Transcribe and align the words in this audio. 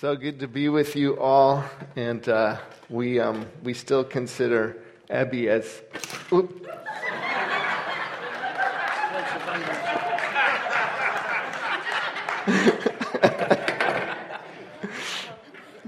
So 0.00 0.14
good 0.14 0.38
to 0.38 0.46
be 0.46 0.68
with 0.68 0.94
you 0.94 1.18
all, 1.18 1.64
and 1.96 2.28
uh, 2.28 2.58
we 2.88 3.18
um, 3.18 3.46
we 3.64 3.74
still 3.74 4.04
consider 4.04 4.76
Abby 5.10 5.48
as. 5.48 5.82
Oop. 6.32 6.64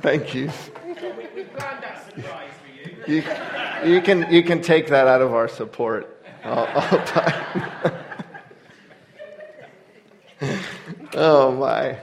Thank 0.01 0.35
you. 0.35 0.51
We 0.85 0.95
planned 1.45 1.85
that 1.85 2.05
surprise 2.13 2.51
for 2.59 2.67
you. 3.13 3.23
You 3.95 4.03
can 4.03 4.33
you 4.33 4.43
can 4.43 4.61
take 4.61 4.89
that 4.89 5.07
out 5.07 5.23
of 5.23 5.33
our 5.33 5.47
support 5.47 6.21
all, 6.43 6.67
all 6.67 7.05
time. 7.05 7.93
oh 11.15 11.53
my. 11.53 11.97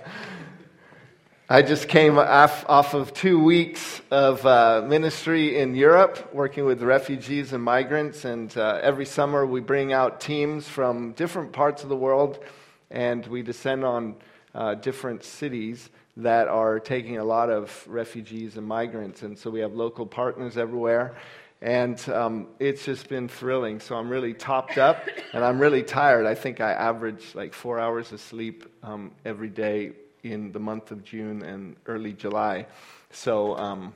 I 1.50 1.61
just 1.61 1.88
came 1.88 2.20
off, 2.20 2.66
off 2.68 2.93
of 2.93 3.14
two 3.14 3.42
weeks 3.42 4.01
of 4.11 4.46
uh, 4.46 4.83
ministry 4.86 5.57
in 5.57 5.75
Europe, 5.75 6.33
working 6.33 6.65
with 6.65 6.82
refugees 6.82 7.54
and 7.54 7.64
migrants. 7.64 8.25
And 8.25 8.56
uh, 8.57 8.82
every 8.83 9.06
summer 9.06 9.46
we 9.46 9.61
bring 9.61 9.93
out 9.93 10.20
teams 10.20 10.68
from 10.68 11.14
different 11.14 11.54
parts 11.54 11.83
of 11.83 11.89
the 11.89 11.96
world, 11.96 12.43
and 12.92 13.25
we 13.28 13.43
descend 13.43 13.86
on 13.86 14.15
uh, 14.54 14.75
different 14.75 15.23
cities 15.23 15.89
that 16.18 16.50
are 16.50 16.82
taking 16.82 17.18
a 17.18 17.23
lot 17.23 17.50
of 17.50 17.82
refugees 17.87 18.57
and 18.57 18.68
migrants. 18.68 19.23
And 19.23 19.39
so 19.39 19.50
we 19.50 19.61
have 19.61 19.73
local 19.73 20.06
partners 20.06 20.57
everywhere. 20.57 21.15
And 21.61 21.98
um, 22.09 22.48
it's 22.59 22.84
just 22.84 23.07
been 23.07 23.29
thrilling. 23.29 23.79
So 23.79 23.95
I'm 23.95 24.09
really 24.09 24.34
topped 24.34 24.78
up 24.78 25.01
and 25.32 25.45
I'm 25.45 25.59
really 25.59 25.84
tired. 25.84 26.25
I 26.25 26.36
think 26.36 26.59
I 26.59 26.73
average 26.73 27.36
like 27.36 27.54
four 27.54 27.79
hours 27.79 28.11
of 28.11 28.20
sleep 28.20 28.65
um, 28.84 29.11
every 29.23 29.50
day 29.50 29.93
in 30.31 30.51
the 30.51 30.59
month 30.59 30.91
of 30.91 31.04
June 31.04 31.43
and 31.43 31.75
early 31.86 32.13
July. 32.13 32.67
So, 33.11 33.58
um, 33.58 33.94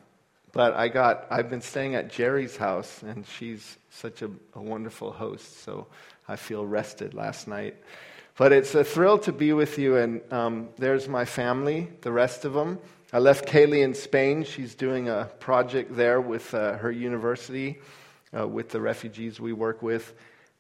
but 0.52 0.73
I 0.73 0.88
got, 0.88 1.27
I've 1.29 1.49
been 1.49 1.62
staying 1.62 1.96
at 1.96 2.12
Jerry's 2.12 2.57
house, 2.57 3.04
and 3.04 3.26
she's 3.26 3.77
such 3.90 4.21
a, 4.21 4.29
a, 4.54 4.62
wonderful 4.62 5.12
host. 5.12 5.63
So 5.63 5.88
I 6.27 6.35
feel 6.35 6.65
rested 6.65 7.13
last 7.13 7.48
night. 7.48 7.76
But 8.38 8.51
it's 8.51 8.73
a 8.76 8.84
thrill 8.84 9.18
to 9.20 9.32
be 9.32 9.54
with 9.54 9.77
you, 9.77 9.98
and 9.98 10.21
um, 10.32 10.70
there's 10.77 11.07
my 11.07 11.26
family, 11.26 11.90
the 12.01 12.12
rest 12.12 12.45
of 12.45 12.54
them. 12.54 12.79
I 13.13 13.20
left 13.20 13.45
Kaylee 13.45 13.84
in 13.84 13.93
Spain. 13.93 14.43
She's 14.43 14.73
doing 14.73 15.10
a 15.10 15.29
project 15.40 15.95
there 15.95 16.21
with 16.21 16.54
uh, 16.54 16.77
her 16.77 16.91
university, 16.91 17.79
uh, 18.38 18.48
with 18.48 18.70
the 18.70 18.79
refugees 18.79 19.40
we 19.40 19.51
work 19.54 19.82
with. 19.82 20.13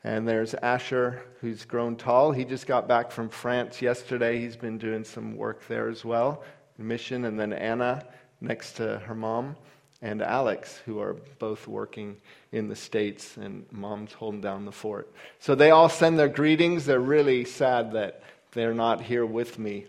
And 0.03 0.27
there's 0.27 0.55
Asher, 0.55 1.21
who's 1.41 1.63
grown 1.63 1.95
tall. 1.95 2.31
He 2.31 2.43
just 2.43 2.65
got 2.65 2.87
back 2.87 3.11
from 3.11 3.29
France 3.29 3.81
yesterday. 3.81 4.39
He's 4.39 4.55
been 4.55 4.77
doing 4.77 5.03
some 5.03 5.37
work 5.37 5.67
there 5.67 5.89
as 5.89 6.03
well, 6.03 6.43
mission. 6.77 7.25
And 7.25 7.39
then 7.39 7.53
Anna, 7.53 8.03
next 8.39 8.73
to 8.73 8.97
her 8.99 9.13
mom, 9.13 9.55
and 10.01 10.23
Alex, 10.23 10.81
who 10.85 10.99
are 10.99 11.15
both 11.37 11.67
working 11.67 12.17
in 12.51 12.67
the 12.67 12.75
States, 12.75 13.37
and 13.37 13.65
mom's 13.71 14.13
holding 14.13 14.41
down 14.41 14.65
the 14.65 14.71
fort. 14.71 15.13
So 15.39 15.53
they 15.53 15.69
all 15.69 15.89
send 15.89 16.17
their 16.17 16.27
greetings. 16.27 16.85
They're 16.85 16.99
really 16.99 17.45
sad 17.45 17.91
that 17.93 18.23
they're 18.53 18.73
not 18.73 19.01
here 19.01 19.25
with 19.25 19.59
me. 19.59 19.85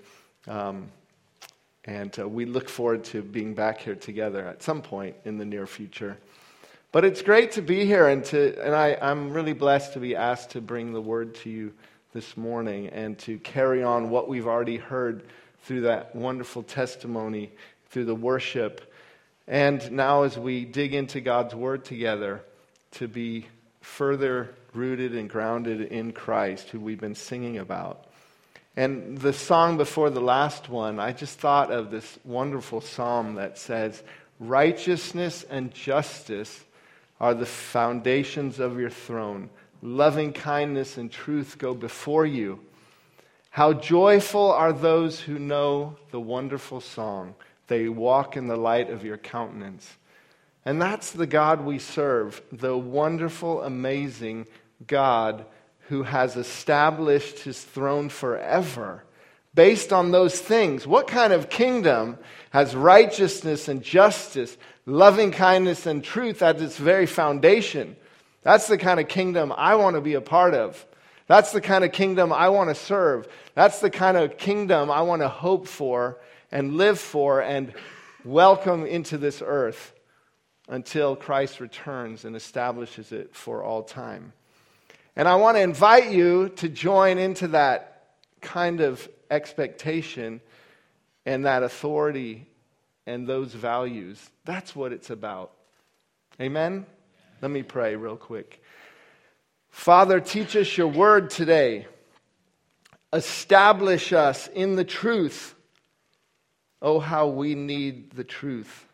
Um, 0.47 0.89
and 1.87 2.17
uh, 2.19 2.29
we 2.29 2.45
look 2.45 2.69
forward 2.69 3.05
to 3.05 3.23
being 3.23 3.55
back 3.55 3.81
here 3.81 3.95
together 3.95 4.47
at 4.47 4.63
some 4.63 4.83
point 4.83 5.17
in 5.25 5.39
the 5.39 5.45
near 5.45 5.67
future. 5.67 6.19
But 6.93 7.07
it's 7.07 7.23
great 7.23 7.53
to 7.53 7.63
be 7.63 7.87
here, 7.87 8.07
and, 8.07 8.23
to, 8.27 8.63
and 8.63 8.75
I, 8.75 8.99
I'm 9.01 9.33
really 9.33 9.55
blessed 9.55 9.95
to 9.95 9.99
be 9.99 10.15
asked 10.15 10.51
to 10.51 10.61
bring 10.61 10.93
the 10.93 11.01
word 11.01 11.35
to 11.37 11.49
you 11.49 11.73
this 12.13 12.37
morning 12.37 12.89
and 12.89 13.19
to 13.21 13.39
carry 13.39 13.83
on 13.83 14.11
what 14.11 14.29
we've 14.29 14.47
already 14.47 14.77
heard 14.77 15.23
through 15.63 15.81
that 15.83 16.15
wonderful 16.15 16.63
testimony, 16.63 17.51
through 17.89 18.05
the 18.05 18.15
worship. 18.15 18.93
And 19.49 19.91
now, 19.93 20.25
as 20.25 20.39
we 20.39 20.67
dig 20.67 20.93
into 20.93 21.23
God's 21.23 21.55
word 21.55 21.87
together, 21.87 22.43
to 22.93 23.09
be 23.09 23.47
further 23.81 24.55
rooted 24.75 25.17
and 25.17 25.31
grounded 25.31 25.81
in 25.81 26.13
Christ, 26.13 26.69
who 26.69 26.79
we've 26.79 27.01
been 27.01 27.15
singing 27.15 27.57
about. 27.57 28.05
And 28.77 29.17
the 29.17 29.33
song 29.33 29.79
before 29.79 30.11
the 30.11 30.21
last 30.21 30.69
one, 30.69 31.01
I 31.01 31.13
just 31.13 31.39
thought 31.39 31.71
of 31.71 31.91
this 31.91 32.19
wonderful 32.23 32.83
psalm 32.83 33.37
that 33.37 33.57
says, 33.57 34.03
Righteousness 34.39 35.43
and 35.49 35.73
justice 35.73 36.65
are 37.23 37.35
the 37.35 37.47
foundations 37.47 38.59
of 38.59 38.79
your 38.79 38.91
throne. 38.91 39.49
Loving 39.81 40.33
kindness 40.33 40.99
and 40.99 41.11
truth 41.11 41.57
go 41.57 41.73
before 41.73 42.27
you. 42.27 42.61
How 43.51 43.73
joyful 43.73 44.51
are 44.51 44.73
those 44.73 45.21
who 45.21 45.39
know 45.39 45.97
the 46.11 46.21
wonderful 46.21 46.81
song. 46.81 47.35
They 47.69 47.89
walk 47.89 48.37
in 48.37 48.49
the 48.49 48.57
light 48.57 48.91
of 48.91 49.05
your 49.05 49.19
countenance. 49.19 49.89
And 50.65 50.83
that's 50.83 51.13
the 51.13 51.27
God 51.27 51.65
we 51.65 51.79
serve, 51.79 52.43
the 52.51 52.77
wonderful, 52.77 53.63
amazing 53.63 54.47
God 54.87 55.45
who 55.89 56.03
has 56.03 56.37
established 56.37 57.41
his 57.41 57.61
throne 57.61 58.09
forever 58.09 59.05
based 59.55 59.93
on 59.93 60.11
those 60.11 60.41
things. 60.41 60.87
What 60.87 61.07
kind 61.07 61.33
of 61.33 61.51
kingdom 61.51 62.19
has 62.51 62.75
righteousness 62.75 63.69
and 63.69 63.83
justice, 63.83 64.57
loving 64.87 65.31
kindness 65.31 65.87
and 65.87 66.03
truth 66.03 66.43
at 66.43 66.61
its 66.61 66.77
very 66.77 67.07
foundation? 67.07 67.97
That's 68.43 68.67
the 68.67 68.79
kind 68.79 68.99
of 68.99 69.09
kingdom 69.09 69.53
I 69.57 69.77
want 69.77 69.97
to 69.97 70.01
be 70.01 70.15
a 70.15 70.21
part 70.21 70.55
of. 70.55 70.85
That's 71.27 71.53
the 71.53 71.61
kind 71.61 71.85
of 71.85 71.93
kingdom 71.93 72.33
I 72.33 72.49
want 72.49 72.71
to 72.71 72.75
serve. 72.75 73.29
That's 73.55 73.81
the 73.81 73.91
kind 73.91 74.17
of 74.17 74.37
kingdom 74.37 74.91
I 74.91 75.03
want 75.03 75.23
to 75.23 75.29
hope 75.29 75.69
for 75.69 76.19
and 76.51 76.75
live 76.75 76.99
for 76.99 77.41
and 77.41 77.73
welcome 78.25 78.85
into 78.85 79.19
this 79.19 79.43
earth 79.45 79.95
until 80.69 81.17
Christ 81.17 81.61
returns 81.61 82.25
and 82.25 82.37
establishes 82.37 83.13
it 83.13 83.35
for 83.35 83.63
all 83.63 83.83
time. 83.83 84.33
And 85.15 85.29
I 85.29 85.37
want 85.37 85.57
to 85.57 85.61
invite 85.61 86.11
you 86.11 86.49
to 86.57 86.69
join 86.69 87.19
into 87.19 87.49
that 87.49 88.05
kind 88.41 88.81
of 88.81 89.09
expectation 89.31 90.41
and 91.25 91.45
that 91.45 91.63
authority 91.63 92.47
and 93.07 93.27
those 93.27 93.53
values. 93.53 94.31
That's 94.45 94.75
what 94.75 94.93
it's 94.93 95.11
about. 95.11 95.53
Amen? 96.41 96.87
Let 97.41 97.51
me 97.51 97.63
pray 97.63 97.97
real 97.97 98.17
quick. 98.17 98.63
Father, 99.71 100.21
teach 100.21 100.55
us 100.55 100.77
your 100.77 100.89
word 100.89 101.31
today. 101.31 101.87
Establish 103.13 104.13
us 104.13 104.49
in 104.49 104.77
the 104.77 104.85
truth. 104.85 105.55
Oh, 106.81 106.99
how 106.99 107.29
we 107.29 107.55
need 107.55 108.13
the 108.13 108.25
truth. 108.25 108.87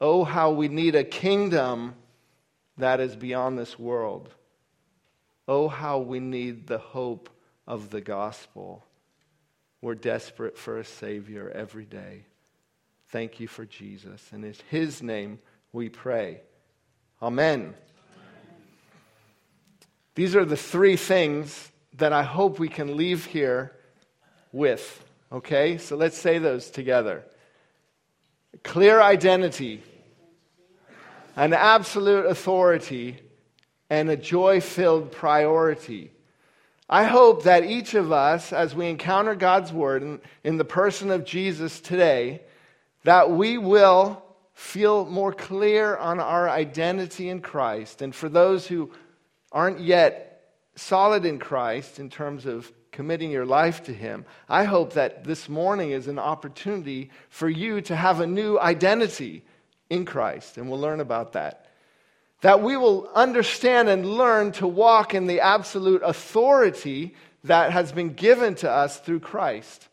Oh, 0.00 0.24
how 0.24 0.50
we 0.50 0.68
need 0.68 0.94
a 0.94 1.04
kingdom 1.04 1.94
that 2.78 3.00
is 3.00 3.16
beyond 3.16 3.58
this 3.58 3.78
world. 3.78 4.28
Oh, 5.46 5.68
how 5.68 5.98
we 5.98 6.20
need 6.20 6.66
the 6.66 6.78
hope 6.78 7.30
of 7.66 7.90
the 7.90 8.00
gospel. 8.00 8.84
We're 9.80 9.94
desperate 9.94 10.58
for 10.58 10.78
a 10.78 10.84
Savior 10.84 11.50
every 11.54 11.84
day. 11.84 12.24
Thank 13.14 13.38
you 13.38 13.46
for 13.46 13.64
Jesus. 13.64 14.28
And 14.32 14.44
in 14.44 14.56
His 14.70 15.00
name 15.00 15.38
we 15.72 15.88
pray. 15.88 16.40
Amen. 17.22 17.60
Amen. 17.60 17.74
These 20.16 20.34
are 20.34 20.44
the 20.44 20.56
three 20.56 20.96
things 20.96 21.70
that 21.98 22.12
I 22.12 22.24
hope 22.24 22.58
we 22.58 22.68
can 22.68 22.96
leave 22.96 23.24
here 23.24 23.70
with. 24.50 25.04
Okay? 25.30 25.78
So 25.78 25.94
let's 25.94 26.18
say 26.18 26.38
those 26.38 26.70
together 26.72 27.22
clear 28.64 29.00
identity, 29.00 29.80
an 31.36 31.52
absolute 31.52 32.26
authority, 32.26 33.20
and 33.88 34.10
a 34.10 34.16
joy 34.16 34.60
filled 34.60 35.12
priority. 35.12 36.10
I 36.90 37.04
hope 37.04 37.44
that 37.44 37.62
each 37.62 37.94
of 37.94 38.10
us, 38.10 38.52
as 38.52 38.74
we 38.74 38.88
encounter 38.88 39.36
God's 39.36 39.72
word 39.72 40.02
in, 40.02 40.20
in, 40.42 40.56
the 40.56 40.64
person 40.64 41.12
of 41.12 41.24
Jesus 41.24 41.80
today, 41.80 42.40
that 43.04 43.30
we 43.30 43.58
will 43.58 44.22
feel 44.54 45.04
more 45.04 45.32
clear 45.32 45.96
on 45.96 46.20
our 46.20 46.48
identity 46.48 47.28
in 47.28 47.40
Christ. 47.40 48.02
And 48.02 48.14
for 48.14 48.28
those 48.28 48.66
who 48.66 48.90
aren't 49.52 49.80
yet 49.80 50.42
solid 50.76 51.24
in 51.24 51.38
Christ 51.38 51.98
in 51.98 52.10
terms 52.10 52.46
of 52.46 52.70
committing 52.90 53.30
your 53.30 53.46
life 53.46 53.84
to 53.84 53.92
Him, 53.92 54.24
I 54.48 54.64
hope 54.64 54.94
that 54.94 55.24
this 55.24 55.48
morning 55.48 55.90
is 55.90 56.08
an 56.08 56.18
opportunity 56.18 57.10
for 57.28 57.48
you 57.48 57.80
to 57.82 57.96
have 57.96 58.20
a 58.20 58.26
new 58.26 58.58
identity 58.58 59.44
in 59.90 60.04
Christ. 60.04 60.56
And 60.56 60.68
we'll 60.68 60.80
learn 60.80 61.00
about 61.00 61.32
that 61.32 61.64
that 62.44 62.60
we 62.60 62.76
will 62.76 63.08
understand 63.14 63.88
and 63.88 64.04
learn 64.04 64.52
to 64.52 64.66
walk 64.66 65.14
in 65.14 65.26
the 65.26 65.40
absolute 65.40 66.02
authority 66.04 67.14
that 67.44 67.72
has 67.72 67.90
been 67.90 68.12
given 68.12 68.54
to 68.54 68.70
us 68.70 69.00
through 69.00 69.18
Christ. 69.18 69.88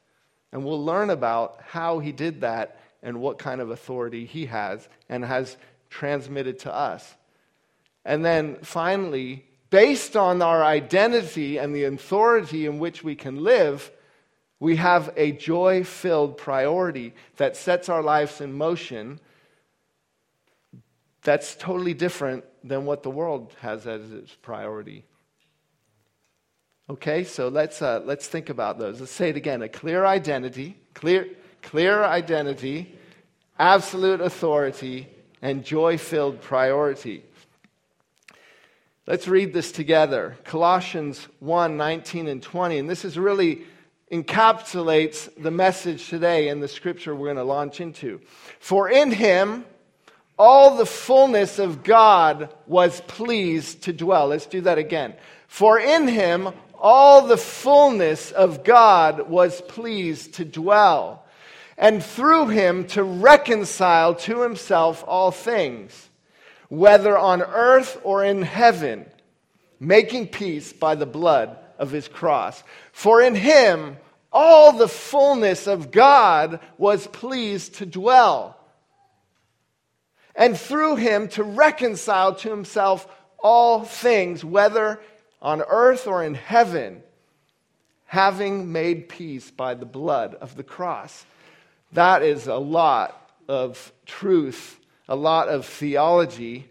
And 0.51 0.65
we'll 0.65 0.83
learn 0.83 1.09
about 1.09 1.61
how 1.65 1.99
he 1.99 2.11
did 2.11 2.41
that 2.41 2.80
and 3.03 3.19
what 3.19 3.37
kind 3.37 3.61
of 3.61 3.69
authority 3.71 4.25
he 4.25 4.45
has 4.45 4.87
and 5.09 5.25
has 5.25 5.57
transmitted 5.89 6.59
to 6.59 6.73
us. 6.73 7.15
And 8.05 8.23
then 8.23 8.57
finally, 8.61 9.45
based 9.69 10.15
on 10.15 10.41
our 10.41 10.63
identity 10.63 11.57
and 11.57 11.75
the 11.75 11.85
authority 11.85 12.65
in 12.65 12.79
which 12.79 13.03
we 13.03 13.15
can 13.15 13.43
live, 13.43 13.91
We 14.61 14.75
have 14.75 15.11
a 15.17 15.31
joy 15.31 15.83
filled 15.83 16.37
priority 16.37 17.15
that 17.37 17.57
sets 17.57 17.89
our 17.89 18.03
lives 18.03 18.39
in 18.41 18.53
motion 18.53 19.19
that's 21.23 21.55
totally 21.55 21.95
different 21.95 22.43
than 22.63 22.85
what 22.85 23.01
the 23.01 23.09
world 23.09 23.55
has 23.61 23.87
as 23.87 24.11
its 24.11 24.35
priority. 24.35 25.03
Okay, 26.91 27.23
so 27.23 27.47
let's, 27.47 27.81
uh, 27.81 28.01
let's 28.05 28.27
think 28.27 28.49
about 28.49 28.77
those. 28.77 28.99
Let's 28.99 29.11
say 29.11 29.29
it 29.29 29.35
again 29.35 29.63
a 29.63 29.69
clear 29.69 30.05
identity, 30.05 30.77
clear, 30.93 31.27
clear 31.61 32.03
identity, 32.03 32.97
absolute 33.57 34.21
authority, 34.21 35.07
and 35.41 35.63
joy 35.63 35.97
filled 35.97 36.41
priority. 36.41 37.23
Let's 39.07 39.27
read 39.27 39.51
this 39.53 39.71
together. 39.71 40.37
Colossians 40.43 41.27
1 41.39 41.75
19 41.75 42.27
and 42.27 42.41
20. 42.41 42.77
And 42.77 42.89
this 42.89 43.03
is 43.03 43.17
really 43.17 43.63
encapsulates 44.11 45.29
the 45.41 45.51
message 45.51 46.09
today 46.09 46.49
in 46.49 46.59
the 46.59 46.67
scripture 46.67 47.15
we're 47.15 47.27
going 47.27 47.37
to 47.37 47.43
launch 47.43 47.81
into. 47.81 48.21
For 48.59 48.89
in 48.89 49.11
him, 49.11 49.65
all 50.37 50.75
the 50.75 50.85
fullness 50.85 51.59
of 51.59 51.83
God 51.83 52.53
was 52.67 53.01
pleased 53.01 53.83
to 53.83 53.93
dwell. 53.93 54.27
Let's 54.27 54.45
do 54.45 54.61
that 54.61 54.77
again. 54.77 55.13
For 55.47 55.79
in 55.79 56.07
him, 56.07 56.49
all 56.77 57.27
the 57.27 57.37
fullness 57.37 58.31
of 58.31 58.63
God 58.63 59.29
was 59.29 59.61
pleased 59.61 60.33
to 60.35 60.45
dwell, 60.45 61.25
and 61.81 62.03
through 62.03 62.47
him 62.49 62.85
to 62.85 63.03
reconcile 63.03 64.13
to 64.13 64.41
himself 64.43 65.03
all 65.07 65.31
things, 65.31 66.09
whether 66.69 67.17
on 67.17 67.41
earth 67.41 67.99
or 68.03 68.23
in 68.23 68.43
heaven, 68.43 69.03
making 69.79 70.27
peace 70.27 70.71
by 70.71 70.93
the 70.93 71.07
blood 71.07 71.57
of 71.79 71.89
his 71.89 72.07
cross. 72.07 72.63
For 72.91 73.19
in 73.19 73.33
him 73.33 73.97
all 74.31 74.73
the 74.73 74.87
fullness 74.87 75.65
of 75.65 75.89
God 75.89 76.59
was 76.77 77.07
pleased 77.07 77.73
to 77.75 77.87
dwell, 77.87 78.55
and 80.35 80.55
through 80.55 80.97
him 80.97 81.29
to 81.29 81.43
reconcile 81.43 82.35
to 82.35 82.49
himself 82.51 83.07
all 83.39 83.83
things, 83.83 84.45
whether 84.45 85.01
on 85.41 85.63
earth 85.63 86.05
or 86.05 86.23
in 86.23 86.35
heaven, 86.35 87.01
having 88.05 88.71
made 88.71 89.09
peace 89.09 89.49
by 89.49 89.73
the 89.73 89.85
blood 89.87 90.35
of 90.35 90.55
the 90.55 90.63
cross. 90.63 91.25
That 91.93 92.23
is 92.23 92.47
a 92.47 92.55
lot 92.55 93.31
of 93.47 93.91
truth, 94.05 94.79
a 95.09 95.15
lot 95.15 95.49
of 95.49 95.65
theology, 95.65 96.67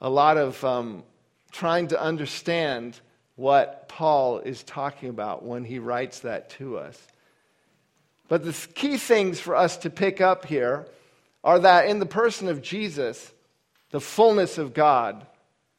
a 0.00 0.08
lot 0.08 0.38
of 0.38 0.62
um, 0.64 1.02
trying 1.50 1.88
to 1.88 2.00
understand 2.00 2.98
what 3.36 3.88
Paul 3.88 4.38
is 4.38 4.62
talking 4.62 5.08
about 5.08 5.44
when 5.44 5.64
he 5.64 5.78
writes 5.78 6.20
that 6.20 6.50
to 6.50 6.78
us. 6.78 7.00
But 8.28 8.44
the 8.44 8.52
key 8.74 8.96
things 8.96 9.38
for 9.38 9.54
us 9.54 9.76
to 9.78 9.90
pick 9.90 10.20
up 10.20 10.46
here 10.46 10.86
are 11.42 11.58
that 11.58 11.88
in 11.88 11.98
the 11.98 12.06
person 12.06 12.48
of 12.48 12.62
Jesus, 12.62 13.32
the 13.90 14.00
fullness 14.00 14.56
of 14.56 14.72
God 14.72 15.26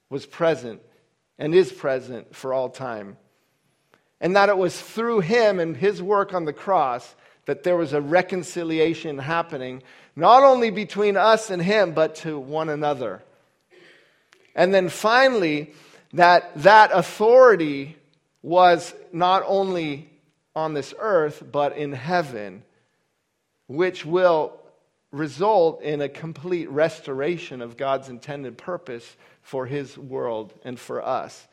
was 0.09 0.25
present 0.25 0.81
and 1.39 1.55
is 1.55 1.71
present 1.71 2.35
for 2.35 2.53
all 2.53 2.69
time. 2.69 3.17
And 4.21 4.35
that 4.35 4.49
it 4.49 4.57
was 4.57 4.79
through 4.79 5.21
him 5.21 5.59
and 5.59 5.75
his 5.75 6.01
work 6.01 6.33
on 6.33 6.45
the 6.45 6.53
cross 6.53 7.15
that 7.45 7.63
there 7.63 7.77
was 7.77 7.93
a 7.93 8.01
reconciliation 8.01 9.17
happening, 9.17 9.83
not 10.15 10.43
only 10.43 10.69
between 10.69 11.17
us 11.17 11.49
and 11.49 11.61
him, 11.61 11.93
but 11.93 12.15
to 12.15 12.39
one 12.39 12.69
another. 12.69 13.21
And 14.55 14.73
then 14.73 14.89
finally, 14.89 15.73
that 16.13 16.51
that 16.63 16.91
authority 16.93 17.97
was 18.41 18.93
not 19.11 19.43
only 19.45 20.09
on 20.55 20.73
this 20.73 20.93
earth, 20.99 21.43
but 21.51 21.75
in 21.77 21.91
heaven, 21.91 22.63
which 23.67 24.05
will 24.05 24.53
result 25.11 25.81
in 25.81 26.01
a 26.01 26.09
complete 26.09 26.69
restoration 26.69 27.61
of 27.61 27.77
God's 27.77 28.09
intended 28.09 28.57
purpose 28.57 29.15
for 29.41 29.65
his 29.65 29.97
world 29.97 30.53
and 30.63 30.79
for 30.79 31.05
us. 31.05 31.47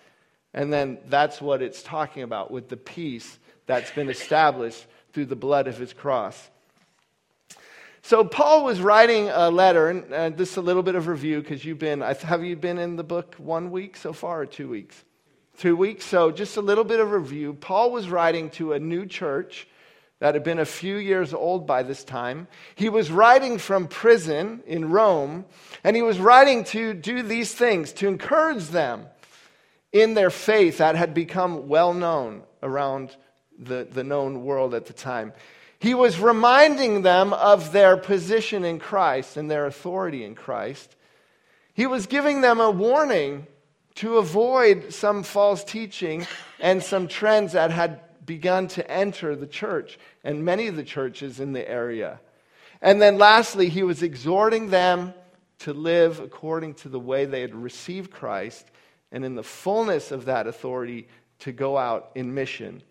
And 0.54 0.72
then 0.72 0.98
that's 1.06 1.40
what 1.40 1.62
it's 1.62 1.82
talking 1.82 2.22
about 2.22 2.50
with 2.50 2.68
the 2.68 2.76
peace 2.76 3.38
that's 3.66 3.90
been 3.92 4.10
established 4.10 4.84
through 5.12 5.26
the 5.26 5.36
blood 5.36 5.68
of 5.68 5.78
his 5.78 5.92
cross. 5.92 6.50
So 8.04 8.24
Paul 8.24 8.64
was 8.64 8.80
writing 8.80 9.28
a 9.28 9.48
letter, 9.50 9.88
and 9.88 10.12
uh, 10.12 10.30
this 10.30 10.56
a 10.56 10.60
little 10.60 10.82
bit 10.82 10.96
of 10.96 11.06
review 11.06 11.40
because 11.40 11.64
you've 11.64 11.78
been, 11.78 12.00
have 12.00 12.44
you 12.44 12.56
been 12.56 12.78
in 12.78 12.96
the 12.96 13.04
book 13.04 13.36
one 13.38 13.70
week 13.70 13.96
so 13.96 14.12
far 14.12 14.40
or 14.40 14.46
two 14.46 14.68
weeks? 14.68 15.04
Two 15.58 15.76
weeks. 15.76 16.04
So 16.04 16.32
just 16.32 16.56
a 16.56 16.60
little 16.60 16.82
bit 16.82 16.98
of 16.98 17.12
review. 17.12 17.54
Paul 17.54 17.92
was 17.92 18.08
writing 18.08 18.50
to 18.50 18.72
a 18.72 18.80
new 18.80 19.06
church 19.06 19.68
that 20.18 20.34
had 20.34 20.42
been 20.42 20.58
a 20.58 20.64
few 20.64 20.96
years 20.96 21.32
old 21.32 21.66
by 21.66 21.84
this 21.84 22.02
time. 22.02 22.48
He 22.74 22.88
was 22.88 23.10
writing 23.10 23.58
from 23.58 23.86
prison 23.86 24.62
in 24.66 24.90
Rome, 24.90 25.44
and 25.84 25.94
he 25.94 26.02
was 26.02 26.18
writing 26.18 26.64
to 26.64 26.94
do 26.94 27.22
these 27.22 27.54
things, 27.54 27.92
to 27.94 28.08
encourage 28.08 28.68
them 28.68 29.06
in 29.92 30.14
their 30.14 30.30
faith 30.30 30.78
that 30.78 30.96
had 30.96 31.14
become 31.14 31.68
well 31.68 31.94
known 31.94 32.42
around 32.62 33.16
the, 33.66 33.86
the 33.90 34.04
known 34.04 34.44
world 34.44 34.74
at 34.74 34.86
the 34.86 34.92
time. 34.92 35.32
He 35.78 35.94
was 35.94 36.18
reminding 36.18 37.02
them 37.02 37.32
of 37.32 37.72
their 37.72 37.96
position 37.96 38.64
in 38.64 38.78
Christ 38.78 39.36
and 39.36 39.50
their 39.50 39.66
authority 39.66 40.24
in 40.24 40.34
Christ. 40.34 40.94
He 41.74 41.86
was 41.86 42.06
giving 42.06 42.40
them 42.40 42.60
a 42.60 42.70
warning 42.70 43.46
to 43.96 44.18
avoid 44.18 44.94
some 44.94 45.22
false 45.22 45.64
teaching 45.64 46.26
and 46.60 46.82
some 46.82 47.08
trends 47.08 47.52
that 47.52 47.70
had 47.70 48.00
begun 48.24 48.68
to 48.68 48.88
enter 48.90 49.34
the 49.34 49.46
church 49.46 49.98
and 50.22 50.44
many 50.44 50.68
of 50.68 50.76
the 50.76 50.84
churches 50.84 51.40
in 51.40 51.52
the 51.52 51.68
area. 51.68 52.20
And 52.80 53.02
then 53.02 53.18
lastly, 53.18 53.68
he 53.68 53.82
was 53.82 54.02
exhorting 54.02 54.70
them 54.70 55.14
to 55.60 55.72
live 55.72 56.20
according 56.20 56.74
to 56.74 56.88
the 56.88 57.00
way 57.00 57.24
they 57.24 57.40
had 57.40 57.54
received 57.54 58.10
Christ 58.10 58.66
and 59.10 59.24
in 59.24 59.34
the 59.34 59.42
fullness 59.42 60.10
of 60.10 60.24
that 60.24 60.46
authority 60.46 61.08
to 61.40 61.52
go 61.52 61.76
out 61.76 62.10
in 62.14 62.34
mission. 62.34 62.82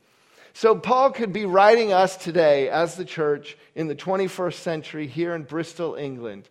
So, 0.53 0.75
Paul 0.75 1.12
could 1.12 1.31
be 1.31 1.45
writing 1.45 1.94
us 1.94 2.18
today 2.18 2.68
as 2.69 2.95
the 2.95 3.06
church 3.06 3.57
in 3.74 3.88
the 3.88 3.95
21st 3.95 4.56
century 4.56 5.07
here 5.07 5.33
in 5.33 5.44
Bristol, 5.44 5.95
England, 5.95 6.50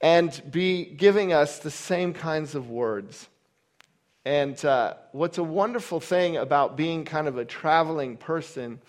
and 0.00 0.40
be 0.48 0.84
giving 0.84 1.32
us 1.32 1.58
the 1.58 1.72
same 1.72 2.14
kinds 2.14 2.54
of 2.54 2.70
words. 2.70 3.28
And 4.24 4.62
uh, 4.64 4.94
what's 5.12 5.38
a 5.38 5.44
wonderful 5.44 6.00
thing 6.00 6.36
about 6.36 6.76
being 6.76 7.04
kind 7.04 7.26
of 7.26 7.36
a 7.36 7.44
traveling 7.44 8.16
person 8.16 8.80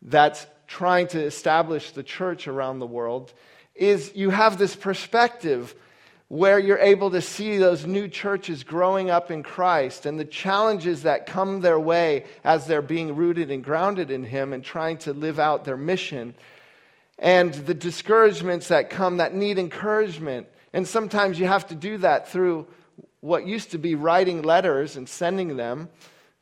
that's 0.00 0.46
trying 0.66 1.06
to 1.08 1.22
establish 1.22 1.92
the 1.92 2.02
church 2.02 2.48
around 2.48 2.78
the 2.78 2.86
world 2.86 3.32
is 3.74 4.12
you 4.14 4.30
have 4.30 4.58
this 4.58 4.74
perspective 4.74 5.74
where 6.32 6.58
you're 6.58 6.78
able 6.78 7.10
to 7.10 7.20
see 7.20 7.58
those 7.58 7.84
new 7.84 8.08
churches 8.08 8.64
growing 8.64 9.10
up 9.10 9.30
in 9.30 9.42
Christ 9.42 10.06
and 10.06 10.18
the 10.18 10.24
challenges 10.24 11.02
that 11.02 11.26
come 11.26 11.60
their 11.60 11.78
way 11.78 12.24
as 12.42 12.66
they're 12.66 12.80
being 12.80 13.14
rooted 13.16 13.50
and 13.50 13.62
grounded 13.62 14.10
in 14.10 14.24
Him 14.24 14.54
and 14.54 14.64
trying 14.64 14.96
to 15.00 15.12
live 15.12 15.38
out 15.38 15.66
their 15.66 15.76
mission, 15.76 16.34
and 17.18 17.52
the 17.52 17.74
discouragements 17.74 18.68
that 18.68 18.88
come 18.88 19.18
that 19.18 19.34
need 19.34 19.58
encouragement. 19.58 20.46
And 20.72 20.88
sometimes 20.88 21.38
you 21.38 21.44
have 21.44 21.66
to 21.66 21.74
do 21.74 21.98
that 21.98 22.30
through 22.30 22.66
what 23.20 23.46
used 23.46 23.72
to 23.72 23.78
be 23.78 23.94
writing 23.94 24.40
letters 24.40 24.96
and 24.96 25.06
sending 25.06 25.58
them 25.58 25.90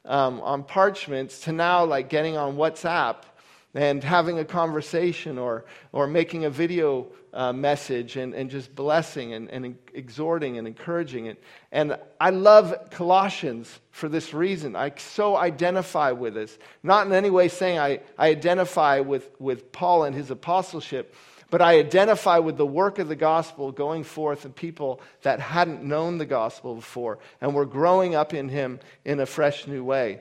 um, 0.04 0.40
on 0.42 0.62
parchments 0.62 1.40
to 1.40 1.52
now 1.52 1.84
like 1.84 2.08
getting 2.08 2.36
on 2.36 2.56
WhatsApp 2.56 3.24
and 3.74 4.02
having 4.02 4.38
a 4.38 4.44
conversation 4.44 5.38
or, 5.38 5.64
or 5.92 6.06
making 6.06 6.44
a 6.44 6.50
video 6.50 7.06
uh, 7.32 7.52
message 7.52 8.16
and, 8.16 8.34
and 8.34 8.50
just 8.50 8.74
blessing 8.74 9.34
and, 9.34 9.48
and 9.50 9.76
exhorting 9.94 10.58
and 10.58 10.66
encouraging 10.66 11.26
it. 11.26 11.40
And 11.70 11.96
I 12.20 12.30
love 12.30 12.90
Colossians 12.90 13.78
for 13.92 14.08
this 14.08 14.34
reason. 14.34 14.74
I 14.74 14.92
so 14.96 15.36
identify 15.36 16.10
with 16.10 16.34
this. 16.34 16.58
Not 16.82 17.06
in 17.06 17.12
any 17.12 17.30
way 17.30 17.48
saying 17.48 17.78
I, 17.78 18.00
I 18.18 18.28
identify 18.28 19.00
with, 19.00 19.30
with 19.38 19.70
Paul 19.70 20.04
and 20.04 20.16
his 20.16 20.30
apostleship, 20.30 21.14
but 21.50 21.62
I 21.62 21.78
identify 21.78 22.38
with 22.38 22.56
the 22.56 22.66
work 22.66 22.98
of 22.98 23.08
the 23.08 23.16
gospel 23.16 23.70
going 23.70 24.04
forth 24.04 24.44
in 24.44 24.52
people 24.52 25.00
that 25.22 25.40
hadn't 25.40 25.84
known 25.84 26.18
the 26.18 26.26
gospel 26.26 26.76
before 26.76 27.18
and 27.40 27.54
were 27.54 27.66
growing 27.66 28.14
up 28.14 28.34
in 28.34 28.48
him 28.48 28.80
in 29.04 29.20
a 29.20 29.26
fresh 29.26 29.66
new 29.66 29.84
way. 29.84 30.20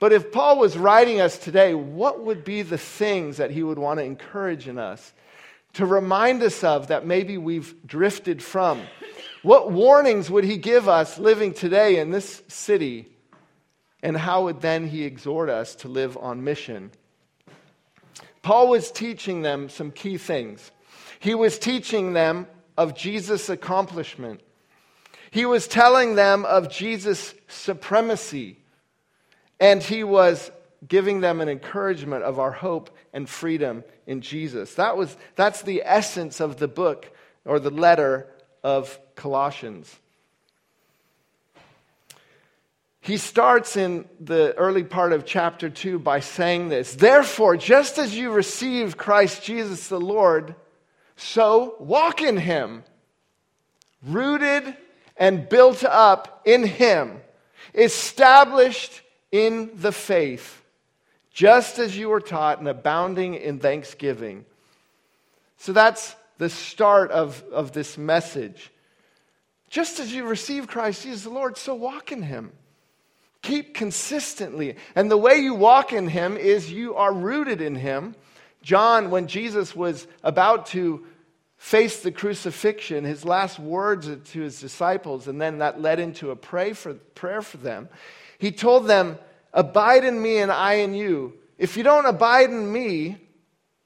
But 0.00 0.12
if 0.12 0.30
Paul 0.30 0.58
was 0.58 0.78
writing 0.78 1.20
us 1.20 1.38
today, 1.38 1.74
what 1.74 2.24
would 2.24 2.44
be 2.44 2.62
the 2.62 2.78
things 2.78 3.38
that 3.38 3.50
he 3.50 3.62
would 3.62 3.78
want 3.78 3.98
to 3.98 4.04
encourage 4.04 4.68
in 4.68 4.78
us 4.78 5.12
to 5.74 5.86
remind 5.86 6.42
us 6.42 6.62
of 6.62 6.88
that 6.88 7.06
maybe 7.06 7.36
we've 7.36 7.74
drifted 7.86 8.42
from? 8.42 8.82
What 9.42 9.72
warnings 9.72 10.30
would 10.30 10.44
he 10.44 10.56
give 10.56 10.88
us 10.88 11.18
living 11.18 11.52
today 11.52 11.98
in 11.98 12.10
this 12.10 12.42
city? 12.48 13.08
And 14.02 14.16
how 14.16 14.44
would 14.44 14.60
then 14.60 14.86
he 14.86 15.04
exhort 15.04 15.48
us 15.48 15.74
to 15.76 15.88
live 15.88 16.16
on 16.16 16.44
mission? 16.44 16.92
Paul 18.42 18.68
was 18.68 18.90
teaching 18.90 19.42
them 19.42 19.68
some 19.68 19.90
key 19.90 20.16
things. 20.16 20.70
He 21.18 21.34
was 21.34 21.58
teaching 21.58 22.12
them 22.12 22.46
of 22.76 22.94
Jesus' 22.94 23.48
accomplishment. 23.48 24.40
He 25.30 25.44
was 25.44 25.66
telling 25.66 26.14
them 26.14 26.44
of 26.44 26.70
Jesus' 26.70 27.34
supremacy. 27.48 28.58
And 29.60 29.82
he 29.82 30.04
was 30.04 30.50
giving 30.86 31.20
them 31.20 31.40
an 31.40 31.48
encouragement 31.48 32.22
of 32.22 32.38
our 32.38 32.52
hope 32.52 32.90
and 33.12 33.28
freedom 33.28 33.82
in 34.06 34.20
Jesus. 34.20 34.74
That 34.74 34.96
was, 34.96 35.16
that's 35.34 35.62
the 35.62 35.82
essence 35.84 36.40
of 36.40 36.58
the 36.58 36.68
book 36.68 37.10
or 37.44 37.58
the 37.58 37.70
letter 37.70 38.28
of 38.62 38.98
Colossians. 39.16 39.94
He 43.00 43.16
starts 43.16 43.76
in 43.76 44.04
the 44.20 44.54
early 44.56 44.84
part 44.84 45.12
of 45.12 45.24
chapter 45.24 45.70
2 45.70 45.98
by 45.98 46.20
saying 46.20 46.68
this 46.68 46.94
Therefore, 46.94 47.56
just 47.56 47.98
as 47.98 48.14
you 48.14 48.30
received 48.30 48.98
Christ 48.98 49.42
Jesus 49.42 49.88
the 49.88 50.00
Lord, 50.00 50.54
so 51.16 51.76
walk 51.80 52.20
in 52.20 52.36
him, 52.36 52.84
rooted 54.06 54.76
and 55.16 55.48
built 55.48 55.84
up 55.84 56.42
in 56.44 56.64
him, 56.64 57.20
established 57.74 59.00
in 59.30 59.70
the 59.74 59.92
faith, 59.92 60.62
just 61.32 61.78
as 61.78 61.96
you 61.96 62.08
were 62.08 62.20
taught, 62.20 62.58
and 62.58 62.68
abounding 62.68 63.34
in 63.34 63.58
thanksgiving. 63.58 64.44
So 65.58 65.72
that's 65.72 66.14
the 66.38 66.48
start 66.48 67.10
of, 67.10 67.42
of 67.52 67.72
this 67.72 67.98
message. 67.98 68.70
Just 69.70 70.00
as 70.00 70.12
you 70.12 70.24
receive 70.24 70.66
Christ 70.66 71.02
Jesus 71.02 71.24
the 71.24 71.30
Lord, 71.30 71.56
so 71.58 71.74
walk 71.74 72.10
in 72.12 72.22
him. 72.22 72.52
Keep 73.42 73.74
consistently. 73.74 74.76
And 74.94 75.10
the 75.10 75.16
way 75.16 75.36
you 75.36 75.54
walk 75.54 75.92
in 75.92 76.08
him 76.08 76.36
is 76.36 76.72
you 76.72 76.94
are 76.94 77.12
rooted 77.12 77.60
in 77.60 77.74
him. 77.74 78.14
John, 78.62 79.10
when 79.10 79.26
Jesus 79.26 79.76
was 79.76 80.06
about 80.22 80.66
to 80.66 81.06
face 81.58 82.00
the 82.02 82.12
crucifixion, 82.12 83.04
his 83.04 83.24
last 83.24 83.58
words 83.58 84.06
to 84.06 84.40
his 84.40 84.60
disciples, 84.60 85.28
and 85.28 85.40
then 85.40 85.58
that 85.58 85.82
led 85.82 85.98
into 85.98 86.30
a 86.30 86.36
pray 86.36 86.72
for, 86.72 86.94
prayer 86.94 87.42
for 87.42 87.58
them, 87.58 87.88
he 88.38 88.52
told 88.52 88.86
them, 88.86 89.18
Abide 89.52 90.04
in 90.04 90.22
me 90.22 90.38
and 90.38 90.52
I 90.52 90.74
in 90.74 90.94
you. 90.94 91.34
If 91.58 91.76
you 91.76 91.82
don't 91.82 92.06
abide 92.06 92.50
in 92.50 92.72
me, 92.72 93.18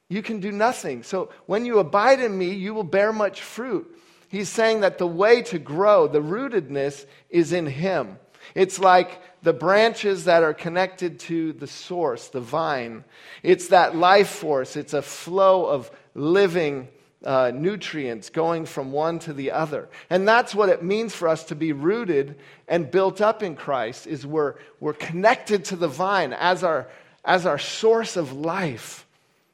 you 0.09 0.21
can 0.21 0.41
do 0.41 0.53
nothing. 0.53 1.03
So 1.03 1.31
when 1.47 1.65
you 1.65 1.79
abide 1.79 2.21
in 2.21 2.37
me, 2.37 2.53
you 2.53 2.75
will 2.75 2.85
bear 2.85 3.13
much 3.13 3.41
fruit. 3.41 3.89
He's 4.29 4.49
saying 4.49 4.81
that 4.81 4.99
the 4.99 5.07
way 5.07 5.43
to 5.43 5.59
grow, 5.59 6.09
the 6.09 6.21
rootedness, 6.21 7.07
is 7.31 7.53
in 7.53 7.67
him. 7.67 8.19
It's 8.55 8.79
like 8.79 9.23
the 9.43 9.53
branches 9.53 10.25
that 10.25 10.43
are 10.43 10.53
connected 10.53 11.21
to 11.21 11.53
the 11.53 11.67
source, 11.67 12.29
the 12.29 12.41
vine. 12.41 13.05
It's 13.43 13.69
that 13.69 13.97
life 13.97 14.29
force, 14.29 14.77
it's 14.77 14.95
a 14.95 15.03
flow 15.03 15.67
of 15.67 15.91
living 16.15 16.89
uh, 17.25 17.53
nutrients 17.55 18.31
going 18.31 18.67
from 18.67 18.93
one 18.93 19.19
to 19.21 19.33
the 19.33 19.51
other. 19.51 19.89
And 20.11 20.27
that's 20.27 20.55
what 20.55 20.69
it 20.69 20.83
means 20.83 21.15
for 21.15 21.29
us 21.29 21.45
to 21.45 21.55
be 21.55 21.73
rooted 21.73 22.37
and 22.69 22.91
built 22.91 23.21
up 23.21 23.43
in 23.43 23.57
Christ 23.57 24.07
is 24.07 24.27
we're, 24.27 24.55
we're 24.81 24.93
connected 24.93 25.65
to 25.67 25.77
the 25.77 25.89
vine 25.89 26.33
as 26.33 26.65
our, 26.65 26.89
as 27.25 27.47
our 27.47 27.59
source 27.59 28.17
of 28.17 28.33
life. 28.33 29.07